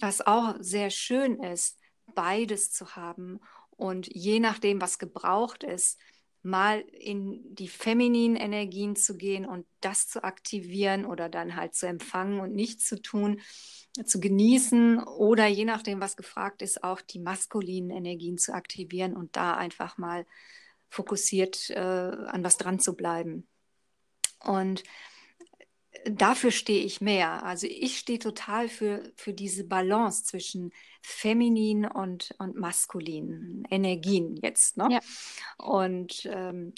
was 0.00 0.26
auch 0.26 0.54
sehr 0.60 0.90
schön 0.90 1.42
ist, 1.42 1.78
beides 2.14 2.72
zu 2.72 2.96
haben 2.96 3.40
und 3.76 4.06
je 4.14 4.40
nachdem, 4.40 4.80
was 4.80 4.98
gebraucht 4.98 5.64
ist, 5.64 5.98
mal 6.44 6.80
in 6.80 7.54
die 7.54 7.68
femininen 7.68 8.36
Energien 8.36 8.96
zu 8.96 9.16
gehen 9.16 9.46
und 9.46 9.66
das 9.80 10.08
zu 10.08 10.22
aktivieren 10.22 11.06
oder 11.06 11.28
dann 11.28 11.56
halt 11.56 11.74
zu 11.74 11.86
empfangen 11.86 12.40
und 12.40 12.54
nichts 12.54 12.86
zu 12.86 13.00
tun, 13.00 13.40
zu 14.04 14.20
genießen 14.20 15.02
oder 15.02 15.46
je 15.46 15.64
nachdem, 15.64 16.00
was 16.00 16.16
gefragt 16.16 16.60
ist, 16.62 16.84
auch 16.84 17.00
die 17.00 17.18
maskulinen 17.18 17.90
Energien 17.90 18.38
zu 18.38 18.52
aktivieren 18.52 19.16
und 19.16 19.36
da 19.36 19.56
einfach 19.56 19.98
mal 19.98 20.26
fokussiert 20.90 21.70
äh, 21.70 21.78
an 21.78 22.44
was 22.44 22.56
dran 22.56 22.78
zu 22.78 22.94
bleiben. 22.94 23.48
Und 24.40 24.82
dafür 26.04 26.50
stehe 26.50 26.84
ich 26.84 27.00
mehr. 27.00 27.44
Also 27.44 27.66
ich 27.66 27.98
stehe 27.98 28.18
total 28.18 28.68
für, 28.68 29.12
für 29.16 29.32
diese 29.32 29.64
Balance 29.64 30.24
zwischen 30.24 30.72
feminin 31.02 31.86
und, 31.86 32.34
und 32.38 32.56
maskulinen 32.56 33.64
Energien 33.70 34.36
jetzt. 34.36 34.76
Ne? 34.76 34.88
Ja. 34.90 35.00
Und 35.58 36.26
ähm, 36.26 36.74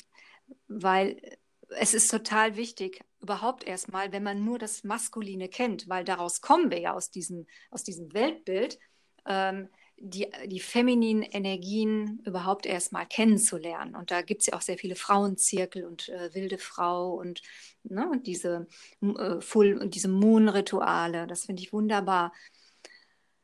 weil 0.69 1.21
es 1.69 1.95
ist 1.95 2.11
total 2.11 2.57
wichtig, 2.57 3.01
überhaupt 3.21 3.65
erstmal, 3.65 4.13
wenn 4.13 4.23
man 4.23 4.45
nur 4.45 4.59
das 4.59 4.85
Maskuline 4.85 5.49
kennt, 5.49 5.89
weil 5.89 6.05
daraus 6.05 6.41
kommen 6.41 6.71
wir 6.71 6.79
ja 6.79 6.95
aus 6.95 7.11
diesem, 7.11 7.47
aus 7.71 7.83
diesem 7.83 8.13
Weltbild, 8.13 8.79
ähm, 9.27 9.69
die, 9.99 10.29
die 10.47 10.61
femininen 10.61 11.23
Energien 11.23 12.21
überhaupt 12.25 12.67
erstmal 12.67 13.07
kennenzulernen. 13.07 13.95
Und 13.95 14.11
da 14.11 14.23
gibt 14.23 14.43
es 14.43 14.47
ja 14.47 14.55
auch 14.55 14.61
sehr 14.61 14.79
viele 14.79 14.97
Frauenzirkel 14.97 15.85
und 15.85 16.09
äh, 16.09 16.35
wilde 16.35 16.59
Frau 16.59 17.15
und 17.15 17.43
ne, 17.83 18.11
diese 18.25 18.67
äh, 19.01 19.07
und 19.07 19.95
diese 19.95 20.09
Moon-Rituale. 20.09 21.27
Das 21.27 21.47
finde 21.47 21.63
ich 21.63 21.73
wunderbar. 21.73 22.33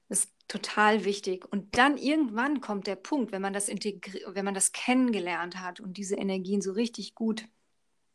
Das 0.08 0.24
ist 0.24 0.34
total 0.46 1.04
wichtig. 1.04 1.50
Und 1.50 1.76
dann 1.78 1.96
irgendwann 1.96 2.60
kommt 2.60 2.86
der 2.86 2.96
Punkt, 2.96 3.32
wenn 3.32 3.42
man 3.42 3.54
das 3.54 3.68
wenn 3.68 4.44
man 4.44 4.54
das 4.54 4.72
kennengelernt 4.72 5.60
hat 5.60 5.80
und 5.80 5.96
diese 5.96 6.16
Energien 6.16 6.60
so 6.60 6.72
richtig 6.72 7.14
gut 7.14 7.46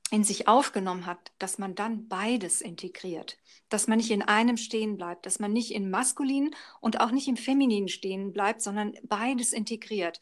in 0.09 0.23
sich 0.23 0.47
aufgenommen 0.47 1.05
hat, 1.05 1.31
dass 1.37 1.57
man 1.57 1.75
dann 1.75 2.07
beides 2.07 2.61
integriert, 2.61 3.37
dass 3.69 3.87
man 3.87 3.97
nicht 3.97 4.11
in 4.11 4.21
einem 4.21 4.57
stehen 4.57 4.97
bleibt, 4.97 5.25
dass 5.25 5.39
man 5.39 5.51
nicht 5.51 5.71
im 5.71 5.89
Maskulinen 5.89 6.55
und 6.79 7.01
auch 7.01 7.11
nicht 7.11 7.27
im 7.27 7.37
Femininen 7.37 7.89
stehen 7.89 8.31
bleibt, 8.31 8.61
sondern 8.61 8.93
beides 9.03 9.51
integriert. 9.51 10.21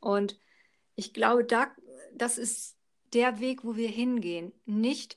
Und 0.00 0.40
ich 0.96 1.12
glaube, 1.12 1.44
da, 1.44 1.70
das 2.14 2.38
ist 2.38 2.76
der 3.12 3.40
Weg, 3.40 3.64
wo 3.64 3.76
wir 3.76 3.88
hingehen, 3.88 4.52
nicht 4.64 5.16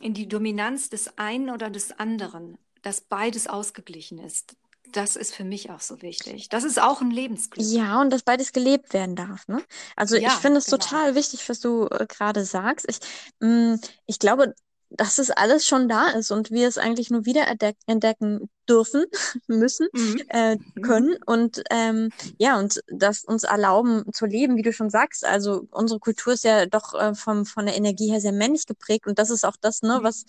in 0.00 0.14
die 0.14 0.28
Dominanz 0.28 0.88
des 0.88 1.18
einen 1.18 1.50
oder 1.50 1.70
des 1.70 1.90
anderen, 1.92 2.56
dass 2.82 3.00
beides 3.00 3.48
ausgeglichen 3.48 4.18
ist 4.18 4.56
das 4.92 5.16
ist 5.16 5.34
für 5.34 5.44
mich 5.44 5.70
auch 5.70 5.80
so 5.80 6.02
wichtig. 6.02 6.48
Das 6.48 6.64
ist 6.64 6.80
auch 6.80 7.00
ein 7.00 7.10
Lebensglück. 7.10 7.64
Ja, 7.66 8.00
und 8.00 8.10
dass 8.10 8.22
beides 8.22 8.52
gelebt 8.52 8.92
werden 8.92 9.16
darf. 9.16 9.48
Ne? 9.48 9.62
Also 9.96 10.16
ja, 10.16 10.28
ich 10.28 10.34
finde 10.34 10.58
es 10.58 10.66
genau. 10.66 10.78
total 10.78 11.14
wichtig, 11.14 11.48
was 11.48 11.60
du 11.60 11.86
äh, 11.86 12.06
gerade 12.06 12.44
sagst. 12.44 12.86
Ich, 12.88 12.98
mh, 13.40 13.74
mm, 13.74 13.80
ich 14.06 14.18
glaube, 14.18 14.54
dass 14.90 15.18
es 15.18 15.30
alles 15.30 15.66
schon 15.66 15.88
da 15.88 16.08
ist 16.08 16.30
und 16.30 16.50
wir 16.50 16.66
es 16.66 16.78
eigentlich 16.78 17.10
nur 17.10 17.24
wieder 17.24 17.46
entdecken 17.86 18.50
dürfen, 18.68 19.04
müssen, 19.46 19.88
mhm. 19.92 20.22
äh, 20.28 20.56
mhm. 20.56 20.82
können 20.82 21.16
und 21.26 21.62
ähm, 21.70 22.10
ja, 22.38 22.58
und 22.58 22.82
das 22.88 23.24
uns 23.24 23.44
erlauben 23.44 24.04
zu 24.12 24.26
leben, 24.26 24.56
wie 24.56 24.62
du 24.62 24.72
schon 24.72 24.90
sagst. 24.90 25.24
Also 25.24 25.66
unsere 25.70 26.00
Kultur 26.00 26.34
ist 26.34 26.44
ja 26.44 26.66
doch 26.66 26.94
äh, 26.94 27.14
vom, 27.14 27.46
von 27.46 27.66
der 27.66 27.76
Energie 27.76 28.10
her 28.10 28.20
sehr 28.20 28.32
männlich 28.32 28.66
geprägt 28.66 29.06
und 29.06 29.18
das 29.18 29.30
ist 29.30 29.44
auch 29.44 29.56
das, 29.60 29.82
ne, 29.82 29.98
mhm. 29.98 30.04
was 30.04 30.24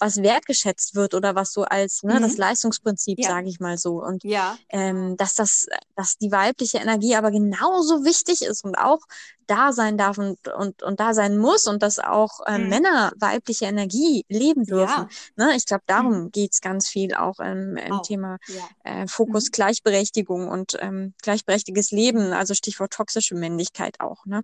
was 0.00 0.22
wertgeschätzt 0.22 0.94
wird 0.94 1.14
oder 1.14 1.34
was 1.34 1.52
so 1.52 1.64
als 1.64 2.02
ne, 2.02 2.14
mhm. 2.14 2.22
das 2.22 2.36
Leistungsprinzip, 2.36 3.18
ja. 3.18 3.28
sage 3.28 3.48
ich 3.48 3.60
mal 3.60 3.78
so. 3.78 4.02
Und 4.02 4.24
ja. 4.24 4.56
ähm, 4.68 5.16
dass 5.16 5.34
das, 5.34 5.66
dass 5.94 6.18
die 6.18 6.32
weibliche 6.32 6.78
Energie 6.78 7.16
aber 7.16 7.30
genauso 7.30 8.04
wichtig 8.04 8.42
ist 8.42 8.64
und 8.64 8.76
auch 8.76 9.00
da 9.46 9.72
sein 9.72 9.96
darf 9.96 10.18
und, 10.18 10.38
und, 10.48 10.82
und 10.82 10.98
da 10.98 11.14
sein 11.14 11.38
muss 11.38 11.66
und 11.66 11.82
dass 11.82 11.98
auch 11.98 12.40
äh, 12.46 12.58
mhm. 12.58 12.68
Männer 12.68 13.12
weibliche 13.16 13.66
Energie 13.66 14.24
leben 14.28 14.64
dürfen. 14.64 15.08
Ja. 15.36 15.46
Ne? 15.46 15.56
Ich 15.56 15.66
glaube, 15.66 15.84
darum 15.86 16.24
mhm. 16.24 16.30
geht's 16.32 16.60
ganz 16.60 16.88
viel 16.88 17.14
auch 17.14 17.38
im, 17.38 17.76
im 17.86 18.02
Thema 18.02 18.38
ja. 18.48 18.68
äh, 18.84 19.06
Fokus 19.06 19.46
mhm. 19.46 19.52
Gleichberechtigung 19.52 20.48
und 20.48 20.76
ähm, 20.80 21.14
gleichberechtigtes 21.22 21.90
Leben, 21.90 22.32
also 22.32 22.54
Stichwort 22.54 22.92
toxische 22.92 23.34
Männlichkeit 23.34 24.00
auch. 24.00 24.26
Ne? 24.26 24.42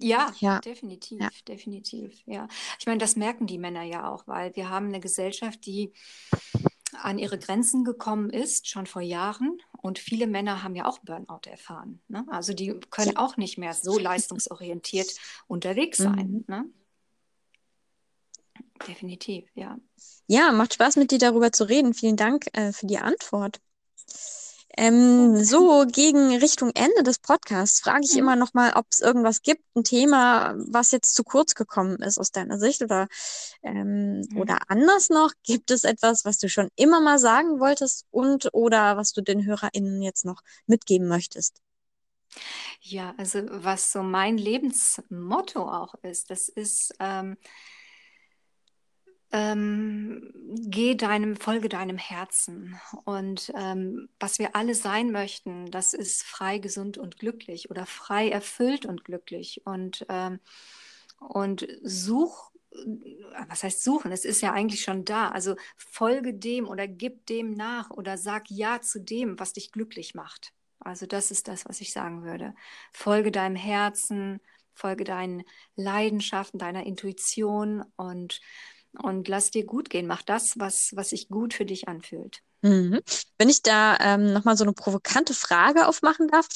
Ja, 0.00 0.32
ja, 0.38 0.60
definitiv, 0.60 1.20
ja. 1.20 1.28
definitiv. 1.46 2.22
Ja, 2.26 2.46
ich 2.78 2.86
meine, 2.86 2.98
das 2.98 3.16
merken 3.16 3.46
die 3.46 3.58
Männer 3.58 3.82
ja 3.82 4.08
auch, 4.08 4.26
weil 4.26 4.54
wir 4.54 4.70
haben 4.70 4.86
eine 4.86 5.00
Gesellschaft, 5.00 5.66
die 5.66 5.92
an 6.92 7.18
ihre 7.18 7.38
Grenzen 7.38 7.84
gekommen 7.84 8.30
ist, 8.30 8.68
schon 8.68 8.86
vor 8.86 9.02
Jahren. 9.02 9.60
Und 9.80 9.98
viele 9.98 10.26
Männer 10.26 10.62
haben 10.62 10.74
ja 10.74 10.86
auch 10.86 10.98
Burnout 10.98 11.46
erfahren. 11.46 12.00
Ne? 12.08 12.24
Also 12.28 12.52
die 12.52 12.78
können 12.90 13.12
ja. 13.12 13.18
auch 13.18 13.36
nicht 13.36 13.58
mehr 13.58 13.74
so 13.74 13.98
leistungsorientiert 13.98 15.14
unterwegs 15.46 15.98
sein. 15.98 16.44
Mhm. 16.46 16.54
Ne? 16.54 16.64
Definitiv, 18.86 19.48
ja. 19.54 19.76
Ja, 20.26 20.52
macht 20.52 20.74
Spaß 20.74 20.96
mit 20.96 21.10
dir 21.10 21.18
darüber 21.18 21.52
zu 21.52 21.64
reden. 21.64 21.94
Vielen 21.94 22.16
Dank 22.16 22.46
äh, 22.52 22.72
für 22.72 22.86
die 22.86 22.98
Antwort. 22.98 23.60
Ähm, 24.76 25.42
so 25.42 25.86
gegen 25.90 26.36
Richtung 26.36 26.70
Ende 26.72 27.02
des 27.02 27.18
Podcasts 27.18 27.80
frage 27.80 28.04
ich 28.04 28.12
mhm. 28.12 28.18
immer 28.18 28.36
noch 28.36 28.54
mal, 28.54 28.74
ob 28.74 28.86
es 28.90 29.00
irgendwas 29.00 29.42
gibt, 29.42 29.64
ein 29.74 29.82
Thema, 29.82 30.54
was 30.56 30.92
jetzt 30.92 31.16
zu 31.16 31.24
kurz 31.24 31.56
gekommen 31.56 31.96
ist 31.96 32.16
aus 32.16 32.30
deiner 32.30 32.60
Sicht 32.60 32.82
oder 32.82 33.08
ähm, 33.64 34.20
mhm. 34.20 34.36
oder 34.36 34.58
anders 34.68 35.08
noch. 35.08 35.32
Gibt 35.42 35.72
es 35.72 35.82
etwas, 35.82 36.24
was 36.24 36.38
du 36.38 36.48
schon 36.48 36.68
immer 36.76 37.00
mal 37.00 37.18
sagen 37.18 37.58
wolltest 37.58 38.06
und 38.12 38.50
oder 38.52 38.96
was 38.96 39.12
du 39.12 39.20
den 39.20 39.44
HörerInnen 39.44 40.00
jetzt 40.00 40.24
noch 40.24 40.42
mitgeben 40.66 41.08
möchtest? 41.08 41.60
Ja, 42.80 43.14
also 43.16 43.40
was 43.50 43.90
so 43.90 44.04
mein 44.04 44.38
Lebensmotto 44.38 45.60
auch 45.60 45.94
ist, 46.02 46.30
das 46.30 46.48
ist 46.48 46.94
ähm, 47.00 47.36
ähm, 49.30 50.32
geh 50.54 50.94
deinem, 50.94 51.36
folge 51.36 51.68
deinem 51.68 51.98
Herzen. 51.98 52.80
Und 53.04 53.52
ähm, 53.56 54.08
was 54.18 54.38
wir 54.38 54.56
alle 54.56 54.74
sein 54.74 55.10
möchten, 55.12 55.70
das 55.70 55.94
ist 55.94 56.22
frei, 56.22 56.58
gesund 56.58 56.98
und 56.98 57.18
glücklich 57.18 57.70
oder 57.70 57.86
frei, 57.86 58.30
erfüllt 58.30 58.86
und 58.86 59.04
glücklich. 59.04 59.62
Und, 59.64 60.06
ähm, 60.08 60.40
und 61.18 61.66
such, 61.82 62.52
was 63.48 63.62
heißt 63.64 63.82
suchen? 63.82 64.12
Es 64.12 64.24
ist 64.24 64.40
ja 64.40 64.52
eigentlich 64.52 64.82
schon 64.82 65.04
da. 65.04 65.28
Also 65.30 65.56
folge 65.76 66.34
dem 66.34 66.66
oder 66.66 66.86
gib 66.88 67.26
dem 67.26 67.52
nach 67.52 67.90
oder 67.90 68.16
sag 68.16 68.50
Ja 68.50 68.80
zu 68.80 69.00
dem, 69.00 69.38
was 69.38 69.52
dich 69.52 69.72
glücklich 69.72 70.14
macht. 70.14 70.52
Also 70.80 71.06
das 71.06 71.30
ist 71.30 71.48
das, 71.48 71.66
was 71.66 71.80
ich 71.80 71.92
sagen 71.92 72.22
würde. 72.22 72.54
Folge 72.92 73.30
deinem 73.32 73.56
Herzen, 73.56 74.40
folge 74.74 75.04
deinen 75.04 75.42
Leidenschaften, 75.74 76.58
deiner 76.58 76.86
Intuition 76.86 77.84
und 77.96 78.40
und 79.02 79.28
lass 79.28 79.50
dir 79.50 79.64
gut 79.64 79.90
gehen. 79.90 80.06
Mach 80.06 80.22
das, 80.22 80.58
was, 80.58 80.90
was 80.94 81.10
sich 81.10 81.28
gut 81.28 81.54
für 81.54 81.64
dich 81.64 81.88
anfühlt. 81.88 82.42
Mhm. 82.62 83.00
Wenn 83.38 83.48
ich 83.48 83.62
da 83.62 83.96
ähm, 84.00 84.32
nochmal 84.32 84.56
so 84.56 84.64
eine 84.64 84.72
provokante 84.72 85.34
Frage 85.34 85.86
aufmachen 85.86 86.28
darf. 86.28 86.48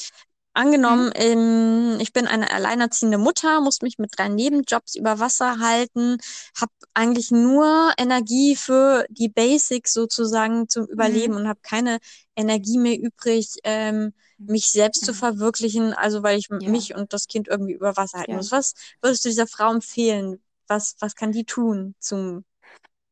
Angenommen, 0.55 1.07
mhm. 1.07 1.11
in, 1.13 1.99
ich 1.99 2.13
bin 2.13 2.27
eine 2.27 2.51
alleinerziehende 2.51 3.17
Mutter, 3.17 3.59
muss 3.59 3.81
mich 3.81 3.97
mit 3.97 4.11
drei 4.15 4.27
Nebenjobs 4.29 4.93
über 4.93 5.19
Wasser 5.19 5.57
halten, 5.57 6.17
habe 6.55 6.71
eigentlich 6.93 7.31
nur 7.31 7.91
Energie 7.97 8.55
für 8.55 9.03
die 9.09 9.29
Basics 9.29 9.93
sozusagen 9.93 10.69
zum 10.69 10.85
Überleben 10.85 11.33
mhm. 11.33 11.39
und 11.39 11.47
habe 11.47 11.59
keine 11.63 11.97
Energie 12.35 12.77
mehr 12.77 12.99
übrig, 12.99 13.55
ähm, 13.63 14.13
mich 14.37 14.69
selbst 14.69 15.05
zu 15.05 15.15
verwirklichen, 15.15 15.93
also 15.93 16.21
weil 16.21 16.37
ich 16.37 16.49
ja. 16.49 16.69
mich 16.69 16.93
und 16.93 17.13
das 17.13 17.27
Kind 17.27 17.47
irgendwie 17.47 17.73
über 17.73 17.97
Wasser 17.97 18.19
halten 18.19 18.31
ja. 18.31 18.37
muss. 18.37 18.51
Was 18.51 18.75
würdest 19.01 19.25
du 19.25 19.29
dieser 19.29 19.47
Frau 19.47 19.73
empfehlen? 19.73 20.39
Was, 20.67 20.95
was 20.99 21.15
kann 21.15 21.31
die 21.31 21.45
tun 21.45 21.95
zum 21.99 22.45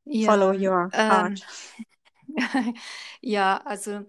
ja, 0.05 0.31
Follow 0.31 0.51
Your 0.51 0.89
Heart? 0.91 1.43
Ähm, 2.27 2.35
ja, 3.21 3.57
also 3.65 4.05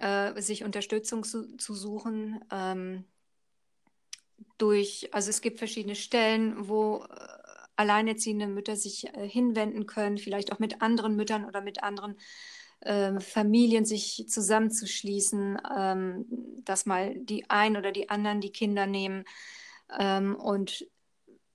äh, 0.00 0.40
sich 0.40 0.64
Unterstützung 0.64 1.24
zu, 1.24 1.56
zu 1.56 1.74
suchen 1.74 2.44
ähm, 2.50 3.04
durch, 4.58 5.08
also 5.12 5.30
es 5.30 5.40
gibt 5.40 5.58
verschiedene 5.58 5.94
Stellen, 5.94 6.68
wo 6.68 7.04
äh, 7.04 7.38
alleinerziehende 7.76 8.46
Mütter 8.46 8.76
sich 8.76 9.12
äh, 9.14 9.28
hinwenden 9.28 9.86
können, 9.86 10.18
vielleicht 10.18 10.52
auch 10.52 10.58
mit 10.58 10.82
anderen 10.82 11.16
Müttern 11.16 11.44
oder 11.44 11.60
mit 11.60 11.82
anderen 11.82 12.16
äh, 12.80 13.18
Familien 13.20 13.84
sich 13.84 14.26
zusammenzuschließen, 14.28 15.60
ähm, 15.78 16.26
dass 16.64 16.86
mal 16.86 17.14
die 17.16 17.48
ein 17.48 17.76
oder 17.76 17.92
die 17.92 18.10
anderen 18.10 18.40
die 18.40 18.52
Kinder 18.52 18.86
nehmen. 18.86 19.24
Ähm, 19.98 20.36
und 20.36 20.86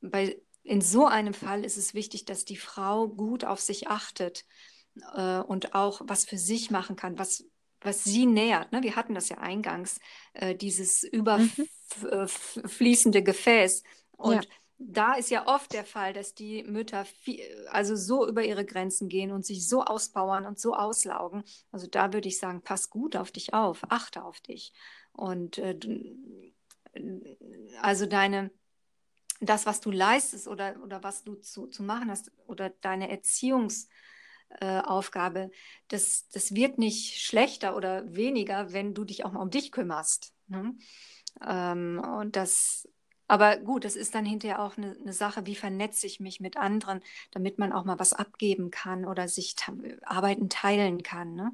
bei 0.02 0.38
in 0.64 0.82
so 0.82 1.06
einem 1.06 1.34
Fall 1.34 1.66
ist 1.66 1.78
es 1.78 1.94
wichtig, 1.94 2.26
dass 2.26 2.46
die 2.46 2.58
Frau 2.58 3.08
gut 3.08 3.44
auf 3.44 3.60
sich 3.60 3.90
achtet 3.90 4.46
äh, 5.14 5.40
und 5.40 5.76
auch 5.76 6.02
was 6.06 6.26
für 6.26 6.38
sich 6.38 6.72
machen 6.72 6.96
kann, 6.96 7.20
was, 7.20 7.46
was 7.82 8.04
sie 8.04 8.26
nährt. 8.26 8.72
Ne? 8.72 8.82
Wir 8.82 8.96
hatten 8.96 9.14
das 9.14 9.30
ja 9.30 9.40
eingangs, 9.40 10.00
äh, 10.34 10.56
dieses 10.56 11.04
überfließende 11.04 13.20
mhm. 13.20 13.26
Gefäß. 13.26 13.84
Und 14.12 14.46
ja. 14.46 14.52
da 14.78 15.14
ist 15.16 15.30
ja 15.30 15.48
oft 15.48 15.74
der 15.74 15.84
Fall, 15.84 16.14
dass 16.14 16.34
die 16.34 16.64
Mütter 16.64 17.04
viel, 17.04 17.44
also 17.70 17.98
so 17.98 18.26
über 18.26 18.44
ihre 18.44 18.64
Grenzen 18.64 19.10
gehen 19.10 19.32
und 19.32 19.46
sich 19.46 19.68
so 19.68 19.84
auspowern 19.84 20.46
und 20.46 20.60
so 20.60 20.76
auslaugen. 20.76 21.44
Also 21.72 21.88
da 21.88 22.14
würde 22.14 22.30
ich 22.30 22.40
sagen, 22.40 22.62
pass 22.62 22.90
gut 22.90 23.18
auf 23.18 23.32
dich 23.32 23.54
auf, 23.54 23.82
achte 23.90 24.24
auf 24.24 24.40
dich. 24.40 24.72
Und 25.12 25.58
äh, 25.58 25.78
also 27.82 28.06
deine 28.06 28.50
das, 29.40 29.66
was 29.66 29.82
du 29.82 29.92
leistest 29.92 30.48
oder, 30.48 30.76
oder 30.84 31.04
was 31.04 31.24
du 31.24 31.36
zu, 31.36 31.68
zu 31.68 31.84
machen 31.84 32.10
hast 32.10 32.32
oder 32.48 32.70
deine 32.70 33.10
Erziehungsaufgabe, 33.10 35.40
äh, 35.40 35.50
das, 35.88 36.30
das 36.30 36.56
wird 36.56 36.78
nicht 36.78 37.22
schlechter 37.22 37.76
oder 37.76 38.14
weniger, 38.14 38.74
wenn 38.74 38.94
du 38.94 39.06
dich 39.06 39.26
auch 39.26 39.32
mal 39.32 39.42
um 39.42 39.50
dich 39.50 39.72
kümmerst. 39.72 40.34
Ne? 40.48 40.76
Ähm, 41.46 42.02
und 42.20 42.36
das, 42.36 42.88
aber 43.28 43.58
gut, 43.58 43.86
das 43.86 43.96
ist 43.96 44.16
dann 44.16 44.26
hinterher 44.26 44.62
auch 44.62 44.78
eine, 44.78 44.96
eine, 45.00 45.14
Sache, 45.14 45.46
wie 45.46 45.56
vernetze 45.56 46.06
ich 46.06 46.20
mich 46.20 46.40
mit 46.40 46.58
anderen, 46.58 47.02
damit 47.32 47.58
man 47.58 47.72
auch 47.72 47.86
mal 47.86 48.00
was 48.00 48.14
abgeben 48.14 48.70
kann 48.70 49.06
oder 49.06 49.28
sich 49.28 49.56
Arbeiten 50.04 50.50
teilen 50.50 51.04
kann. 51.04 51.36
Ne? 51.36 51.54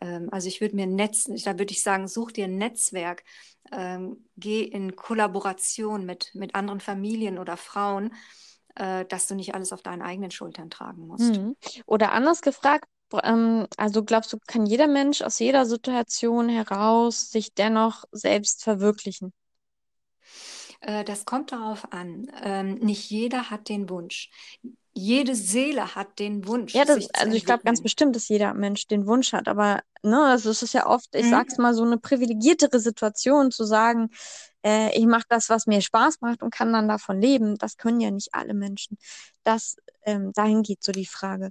Ähm, 0.00 0.28
also 0.32 0.48
ich 0.48 0.60
würde 0.60 0.76
mir 0.76 0.84
ein 0.84 0.94
Netz, 0.94 1.30
da 1.44 1.58
würde 1.58 1.72
ich 1.72 1.82
sagen, 1.82 2.08
such 2.08 2.32
dir 2.32 2.46
ein 2.46 2.56
Netzwerk, 2.56 3.24
ähm, 3.72 4.24
geh 4.36 4.62
in 4.62 4.96
Kollaboration 4.96 6.06
mit, 6.06 6.34
mit 6.34 6.54
anderen 6.54 6.80
Familien 6.80 7.38
oder 7.38 7.56
Frauen, 7.56 8.14
äh, 8.76 9.04
dass 9.04 9.26
du 9.26 9.34
nicht 9.34 9.54
alles 9.54 9.72
auf 9.72 9.82
deinen 9.82 10.02
eigenen 10.02 10.30
Schultern 10.30 10.70
tragen 10.70 11.06
musst. 11.06 11.36
Mhm. 11.36 11.54
Oder 11.86 12.12
anders 12.12 12.40
gefragt, 12.40 12.86
ähm, 13.22 13.66
also 13.76 14.04
glaubst 14.04 14.32
du, 14.32 14.38
kann 14.46 14.66
jeder 14.66 14.86
Mensch 14.86 15.22
aus 15.22 15.38
jeder 15.38 15.66
Situation 15.66 16.48
heraus 16.48 17.30
sich 17.30 17.54
dennoch 17.54 18.04
selbst 18.12 18.62
verwirklichen? 18.64 19.32
Äh, 20.80 21.04
das 21.04 21.24
kommt 21.24 21.52
darauf 21.52 21.92
an. 21.92 22.30
Ähm, 22.42 22.74
nicht 22.74 23.10
jeder 23.10 23.50
hat 23.50 23.68
den 23.68 23.88
Wunsch. 23.88 24.30
Jede 24.92 25.34
Seele 25.34 25.94
hat 25.94 26.18
den 26.18 26.46
Wunsch. 26.46 26.74
Ja, 26.74 26.84
das, 26.84 27.08
also 27.14 27.36
ich 27.36 27.44
glaube 27.44 27.62
ganz 27.62 27.80
bestimmt, 27.80 28.16
dass 28.16 28.28
jeder 28.28 28.54
Mensch 28.54 28.88
den 28.88 29.06
Wunsch 29.06 29.32
hat, 29.32 29.46
aber 29.46 29.82
ne, 30.02 30.20
also 30.24 30.50
es 30.50 30.62
ist 30.62 30.74
ja 30.74 30.86
oft, 30.86 31.14
ich 31.14 31.26
mhm. 31.26 31.30
sag's 31.30 31.58
mal, 31.58 31.74
so 31.74 31.84
eine 31.84 31.96
privilegiertere 31.96 32.80
Situation 32.80 33.52
zu 33.52 33.64
sagen, 33.64 34.10
äh, 34.64 34.96
ich 34.98 35.06
mache 35.06 35.26
das, 35.28 35.48
was 35.48 35.66
mir 35.66 35.80
Spaß 35.80 36.20
macht 36.20 36.42
und 36.42 36.52
kann 36.52 36.72
dann 36.72 36.88
davon 36.88 37.20
leben. 37.20 37.56
Das 37.56 37.76
können 37.76 38.00
ja 38.00 38.10
nicht 38.10 38.34
alle 38.34 38.54
Menschen. 38.54 38.98
Das, 39.44 39.76
ähm, 40.04 40.32
dahin 40.34 40.62
geht 40.62 40.82
so 40.82 40.92
die 40.92 41.06
Frage. 41.06 41.50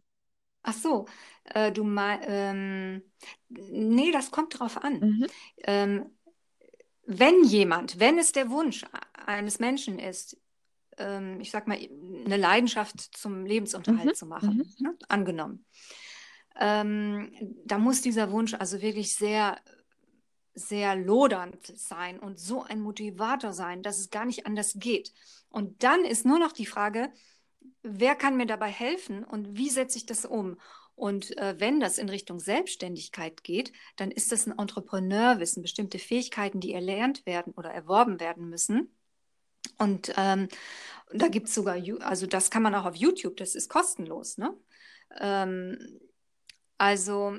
Ach 0.64 0.74
so, 0.74 1.06
äh, 1.46 1.72
du 1.72 1.84
meinst, 1.84 2.28
ähm, 2.30 3.04
nee, 3.48 4.12
das 4.12 4.30
kommt 4.32 4.60
drauf 4.60 4.84
an. 4.84 5.00
Mhm. 5.00 5.28
Ähm, 5.64 6.06
wenn 7.12 7.44
jemand, 7.44 8.00
wenn 8.00 8.20
es 8.20 8.34
der 8.34 8.52
Wunsch 8.52 8.86
eines 9.26 9.58
Menschen 9.58 9.98
ist, 9.98 10.38
ähm, 11.00 11.42
ich 11.42 11.50
sag 11.50 11.68
mal, 11.68 11.76
eine 11.78 12.38
Leidenschaft 12.38 13.00
zum 13.18 13.48
Lebensunterhalt 13.48 14.06
mhm. 14.06 14.14
zu 14.14 14.26
machen, 14.28 14.58
mhm. 14.78 14.86
ne? 14.86 14.98
angenommen, 15.08 15.66
ähm, 16.60 17.32
da 17.66 17.80
muss 17.80 18.04
dieser 18.04 18.32
Wunsch 18.32 18.54
also 18.54 18.84
wirklich 18.84 19.16
sehr, 19.16 19.58
sehr 20.54 20.96
lodernd 20.96 21.74
sein 21.76 22.20
und 22.20 22.38
so 22.38 22.62
ein 22.62 22.80
Motivator 22.80 23.54
sein, 23.54 23.82
dass 23.82 23.98
es 23.98 24.12
gar 24.12 24.26
nicht 24.26 24.46
anders 24.46 24.76
geht. 24.76 25.12
Und 25.50 25.82
dann 25.82 26.06
ist 26.06 26.28
nur 26.28 26.38
noch 26.38 26.52
die 26.52 26.68
Frage, 26.68 27.12
wer 27.82 28.14
kann 28.14 28.38
mir 28.38 28.46
dabei 28.46 28.70
helfen 28.70 29.24
und 29.24 29.58
wie 29.58 29.70
setze 29.70 29.98
ich 29.98 30.06
das 30.06 30.26
um? 30.26 30.60
Und 31.00 31.38
äh, 31.38 31.56
wenn 31.60 31.80
das 31.80 31.98
in 31.98 32.10
Richtung 32.10 32.40
Selbstständigkeit 32.40 33.42
geht, 33.44 33.72
dann 33.96 34.12
ist 34.12 34.34
das 34.34 34.46
ein 34.46 34.60
Entrepreneurwissen, 34.60 35.62
bestimmte 35.62 35.98
Fähigkeiten, 35.98 36.60
die 36.60 36.74
erlernt 36.74 37.26
werden 37.26 37.54
oder 37.54 37.72
erworben 37.72 38.20
werden 38.20 38.50
müssen. 38.50 38.94
Und 39.78 40.14
ähm, 40.18 40.50
da 41.14 41.30
gibt 41.30 41.48
es 41.48 41.56
sogar, 41.56 41.78
also 42.02 42.28
das 42.28 42.52
kann 42.52 42.64
man 42.64 42.76
auch 42.76 42.86
auf 42.86 42.96
YouTube, 42.96 43.38
das 43.38 43.56
ist 43.56 43.70
kostenlos. 43.70 44.38
Ne? 44.38 44.54
Ähm, 45.22 46.02
also 46.78 47.38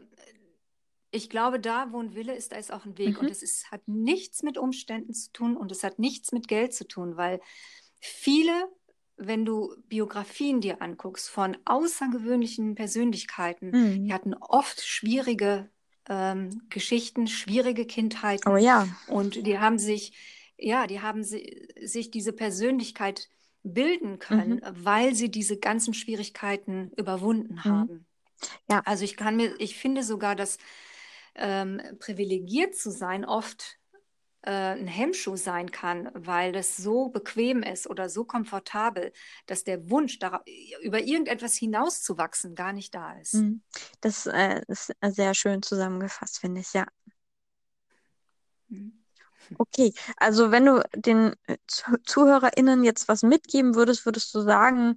ich 1.11 1.29
glaube, 1.29 1.61
da, 1.61 1.93
wo 1.93 2.01
ein 2.01 2.15
Wille 2.15 2.35
ist, 2.35 2.53
da 2.53 2.57
ist 2.57 2.73
auch 2.73 2.87
ein 2.87 2.97
Weg. 2.97 3.17
Mhm. 3.17 3.27
Und 3.27 3.31
es 3.31 3.43
ist, 3.43 3.71
hat 3.71 3.87
nichts 3.87 4.43
mit 4.43 4.57
Umständen 4.57 5.13
zu 5.13 5.33
tun 5.33 5.55
und 5.55 5.71
es 5.71 5.85
hat 5.85 5.99
nichts 5.99 6.33
mit 6.33 6.49
Geld 6.49 6.73
zu 6.73 6.89
tun, 6.89 7.19
weil 7.19 7.43
viele 8.01 8.71
wenn 9.21 9.45
du 9.45 9.75
Biografien 9.89 10.61
dir 10.61 10.81
anguckst 10.81 11.29
von 11.29 11.57
außergewöhnlichen 11.65 12.75
Persönlichkeiten, 12.75 13.71
mhm. 13.71 14.05
die 14.05 14.13
hatten 14.13 14.35
oft 14.35 14.81
schwierige 14.81 15.69
ähm, 16.09 16.63
Geschichten, 16.71 17.27
schwierige 17.27 17.87
Kindheiten. 17.87 18.51
Oh 18.51 18.57
ja. 18.57 18.89
Und 19.07 19.47
die 19.47 19.59
haben 19.59 19.79
sich, 19.79 20.13
ja, 20.59 20.87
die 20.87 21.01
haben 21.01 21.23
si 21.23 21.69
sich 21.83 22.11
diese 22.11 22.33
Persönlichkeit 22.33 23.29
bilden 23.63 24.19
können, 24.19 24.63
mhm. 24.65 24.85
weil 24.85 25.15
sie 25.15 25.31
diese 25.31 25.59
ganzen 25.59 25.93
Schwierigkeiten 25.93 26.91
überwunden 26.97 27.55
mhm. 27.55 27.65
haben. 27.65 28.07
Ja. 28.71 28.81
Also 28.87 29.05
ich 29.05 29.17
kann 29.17 29.37
mir, 29.37 29.55
ich 29.59 29.77
finde 29.77 30.03
sogar, 30.03 30.35
dass 30.35 30.57
ähm, 31.35 31.81
privilegiert 31.99 32.75
zu 32.75 32.91
sein 32.91 33.25
oft 33.25 33.80
ein 34.49 34.87
Hemmschuh 34.87 35.37
sein 35.37 35.71
kann, 35.71 36.11
weil 36.15 36.53
das 36.53 36.77
so 36.77 37.09
bequem 37.09 37.63
ist 37.63 37.89
oder 37.89 38.09
so 38.09 38.25
komfortabel, 38.25 39.13
dass 39.47 39.65
der 39.65 39.91
Wunsch, 39.91 40.19
darauf, 40.19 40.41
über 40.83 41.01
irgendetwas 41.01 41.55
hinauszuwachsen, 41.55 42.55
gar 42.55 42.73
nicht 42.73 42.95
da 42.95 43.13
ist. 43.19 43.35
Mhm. 43.35 43.63
Das 44.01 44.27
äh, 44.27 44.63
ist 44.69 44.93
sehr 45.03 45.35
schön 45.35 45.63
zusammengefasst, 45.63 46.39
finde 46.39 46.63
ich, 46.63 46.73
ja. 46.73 46.87
Mhm. 48.69 49.05
Okay, 49.59 49.93
also 50.17 50.51
wenn 50.53 50.65
du 50.65 50.83
den 50.95 51.35
äh, 51.47 51.57
ZuhörerInnen 51.67 52.85
jetzt 52.85 53.09
was 53.09 53.23
mitgeben 53.23 53.75
würdest, 53.75 54.07
würdest 54.07 54.35
du 54.35 54.41
sagen, 54.41 54.97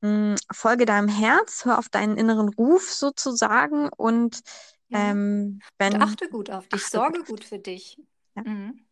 mh, 0.00 0.08
hm, 0.08 0.36
folge 0.52 0.86
deinem 0.86 1.08
Herz, 1.08 1.64
hör 1.64 1.78
auf 1.78 1.88
deinen 1.88 2.16
inneren 2.16 2.48
Ruf 2.48 2.90
sozusagen 2.90 3.88
und 3.96 4.40
ähm, 4.92 5.60
wenn, 5.78 5.94
und 5.94 6.02
achte 6.02 6.28
gut 6.28 6.50
auf 6.50 6.66
dich, 6.68 6.84
sorge 6.86 7.22
gut 7.22 7.44
für 7.44 7.58
dich. 7.58 7.98
Ja. 8.36 8.42
Mhm. 8.42 8.86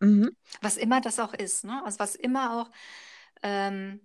Mhm. 0.00 0.36
Was 0.60 0.76
immer 0.76 1.00
das 1.00 1.18
auch 1.18 1.34
ist, 1.34 1.64
ne? 1.64 1.82
Also 1.84 1.98
was 1.98 2.14
immer 2.14 2.60
auch 2.60 2.70
ähm, 3.42 4.00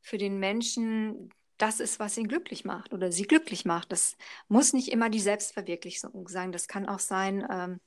für 0.00 0.18
den 0.18 0.38
Menschen 0.38 1.30
das 1.58 1.78
ist, 1.78 2.00
was 2.00 2.16
ihn 2.18 2.26
glücklich 2.26 2.64
macht 2.64 2.92
oder 2.92 3.12
sie 3.12 3.22
glücklich 3.22 3.64
macht. 3.64 3.92
Das 3.92 4.16
muss 4.48 4.72
nicht 4.72 4.90
immer 4.90 5.10
die 5.10 5.20
Selbstverwirklichung 5.20 6.26
sein. 6.28 6.50
Das 6.50 6.66
kann 6.66 6.88
auch 6.88 6.98
sein, 6.98 7.46
ähm, 7.48 7.80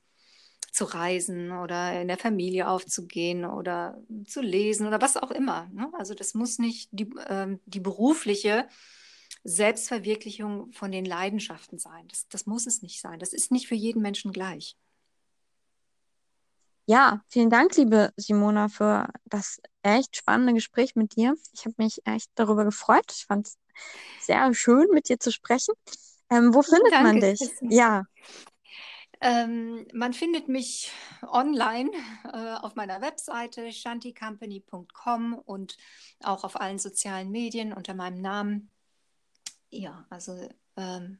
zu 0.72 0.86
reisen 0.86 1.52
oder 1.52 2.02
in 2.02 2.08
der 2.08 2.18
Familie 2.18 2.68
aufzugehen 2.70 3.46
oder 3.46 3.98
zu 4.28 4.42
lesen 4.42 4.88
oder 4.88 5.02
was 5.02 5.18
auch 5.18 5.32
immer. 5.32 5.70
Ne? 5.74 5.90
Also 5.94 6.14
das 6.14 6.34
muss 6.34 6.60
nicht 6.60 6.90
die, 6.92 7.10
ähm, 7.28 7.60
die 7.66 7.80
berufliche 7.80 8.68
Selbstverwirklichung 9.44 10.72
von 10.74 10.92
den 10.92 11.06
Leidenschaften 11.06 11.80
sein. 11.80 12.08
Das, 12.10 12.28
das 12.28 12.46
muss 12.46 12.68
es 12.68 12.82
nicht 12.82 13.00
sein. 13.00 13.20
Das 13.20 13.34
ist 13.34 13.52
nicht 13.52 13.68
für 13.68 13.76
jeden 13.76 14.02
Menschen 14.02 14.32
gleich. 14.34 14.76
Ja, 16.88 17.22
vielen 17.30 17.50
Dank, 17.50 17.76
liebe 17.78 18.12
Simona, 18.16 18.68
für 18.68 19.08
das 19.26 19.60
echt 19.82 20.18
spannende 20.18 20.54
Gespräch 20.54 20.96
mit 20.96 21.16
dir. 21.16 21.36
Ich 21.54 21.66
habe 21.66 21.74
mich 21.78 22.06
echt 22.06 22.30
darüber 22.36 22.64
gefreut. 22.64 23.12
Ich 23.12 23.26
fand 23.26 23.48
es 23.48 23.58
sehr 24.22 24.54
schön, 24.54 24.88
mit 24.92 25.10
dir 25.10 25.20
zu 25.20 25.32
sprechen. 25.32 25.74
Ähm, 26.30 26.54
wo 26.54 26.62
findet 26.62 26.92
Danke, 26.92 27.04
man 27.04 27.20
dich? 27.20 27.40
Christine. 27.40 27.74
Ja. 27.74 28.04
Ähm, 29.22 29.88
man 29.94 30.14
findet 30.14 30.48
mich 30.48 30.92
online 31.24 31.90
äh, 32.32 32.54
auf 32.56 32.76
meiner 32.76 33.02
Webseite 33.02 33.72
shanticompany.com 33.72 35.34
und 35.34 35.78
auch 36.24 36.44
auf 36.44 36.60
allen 36.60 36.78
sozialen 36.78 37.32
Medien 37.32 37.74
unter 37.74 37.96
meinem 37.96 38.22
Namen. 38.22 38.70
Ja, 39.78 40.06
also 40.10 40.50
ähm, 40.78 41.20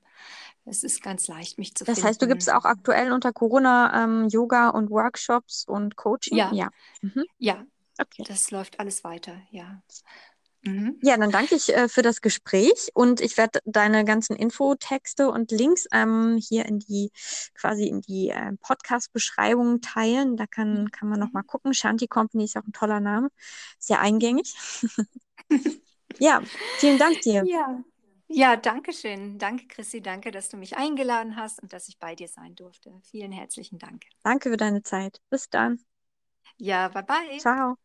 es 0.66 0.84
ist 0.84 1.02
ganz 1.02 1.28
leicht, 1.28 1.58
mich 1.58 1.76
zu 1.76 1.84
das 1.84 1.96
finden. 1.96 2.02
Das 2.02 2.10
heißt, 2.10 2.22
du 2.22 2.28
gibst 2.28 2.52
auch 2.52 2.66
aktuell 2.66 3.12
unter 3.12 3.34
Corona 3.34 4.04
ähm, 4.04 4.28
Yoga 4.30 4.70
und 4.70 4.90
Workshops 4.90 5.66
und 5.68 5.96
Coaching? 5.96 6.38
Ja. 6.38 6.52
Ja. 6.54 6.70
Mhm. 7.02 7.26
ja. 7.38 7.66
Okay. 7.98 8.24
Das 8.28 8.52
läuft 8.52 8.80
alles 8.80 9.04
weiter, 9.04 9.38
ja. 9.52 9.82
Mhm. 10.64 10.98
Ja, 11.04 11.16
dann 11.16 11.32
danke 11.32 11.56
ich 11.56 11.74
äh, 11.74 11.88
für 11.88 12.02
das 12.02 12.22
Gespräch 12.22 12.90
und 12.94 13.22
ich 13.22 13.38
werde 13.38 13.60
deine 13.66 14.04
ganzen 14.04 14.36
Infotexte 14.36 15.30
und 15.30 15.52
Links 15.52 15.86
ähm, 15.94 16.40
hier 16.42 16.66
in 16.66 16.80
die 16.80 17.12
quasi 17.54 17.88
in 17.88 18.02
die 18.02 18.30
äh, 18.30 18.52
Podcast-Beschreibung 18.62 19.82
teilen. 19.82 20.36
Da 20.38 20.48
kann, 20.48 20.84
mhm. 20.84 20.92
kann 20.92 21.08
man 21.08 21.20
nochmal 21.20 21.44
gucken. 21.44 21.74
Shanti 21.74 22.08
Company 22.08 22.46
ist 22.46 22.58
auch 22.58 22.66
ein 22.66 22.74
toller 22.74 23.00
Name, 23.00 23.30
sehr 23.78 24.02
eingängig. 24.02 24.56
ja, 26.20 26.42
vielen 26.80 26.98
Dank 26.98 27.22
dir. 27.22 27.44
Ja, 27.46 27.84
ja, 28.36 28.56
danke 28.58 28.94
schön. 28.94 29.38
Danke, 29.40 29.68
Chrissy. 29.68 30.02
Danke, 30.02 30.32
dass 30.32 30.50
du 30.50 30.58
mich 30.58 30.78
eingeladen 30.78 31.36
hast 31.38 31.62
und 31.62 31.74
dass 31.74 31.88
ich 31.88 31.98
bei 32.00 32.16
dir 32.16 32.28
sein 32.28 32.56
durfte. 32.56 32.94
Vielen 33.04 33.32
herzlichen 33.32 33.80
Dank. 33.80 34.06
Danke 34.24 34.50
für 34.50 34.58
deine 34.58 34.84
Zeit. 34.84 35.22
Bis 35.30 35.50
dann. 35.50 35.80
Ja, 36.58 36.90
bye 36.90 37.02
bye. 37.04 37.42
Ciao. 37.42 37.78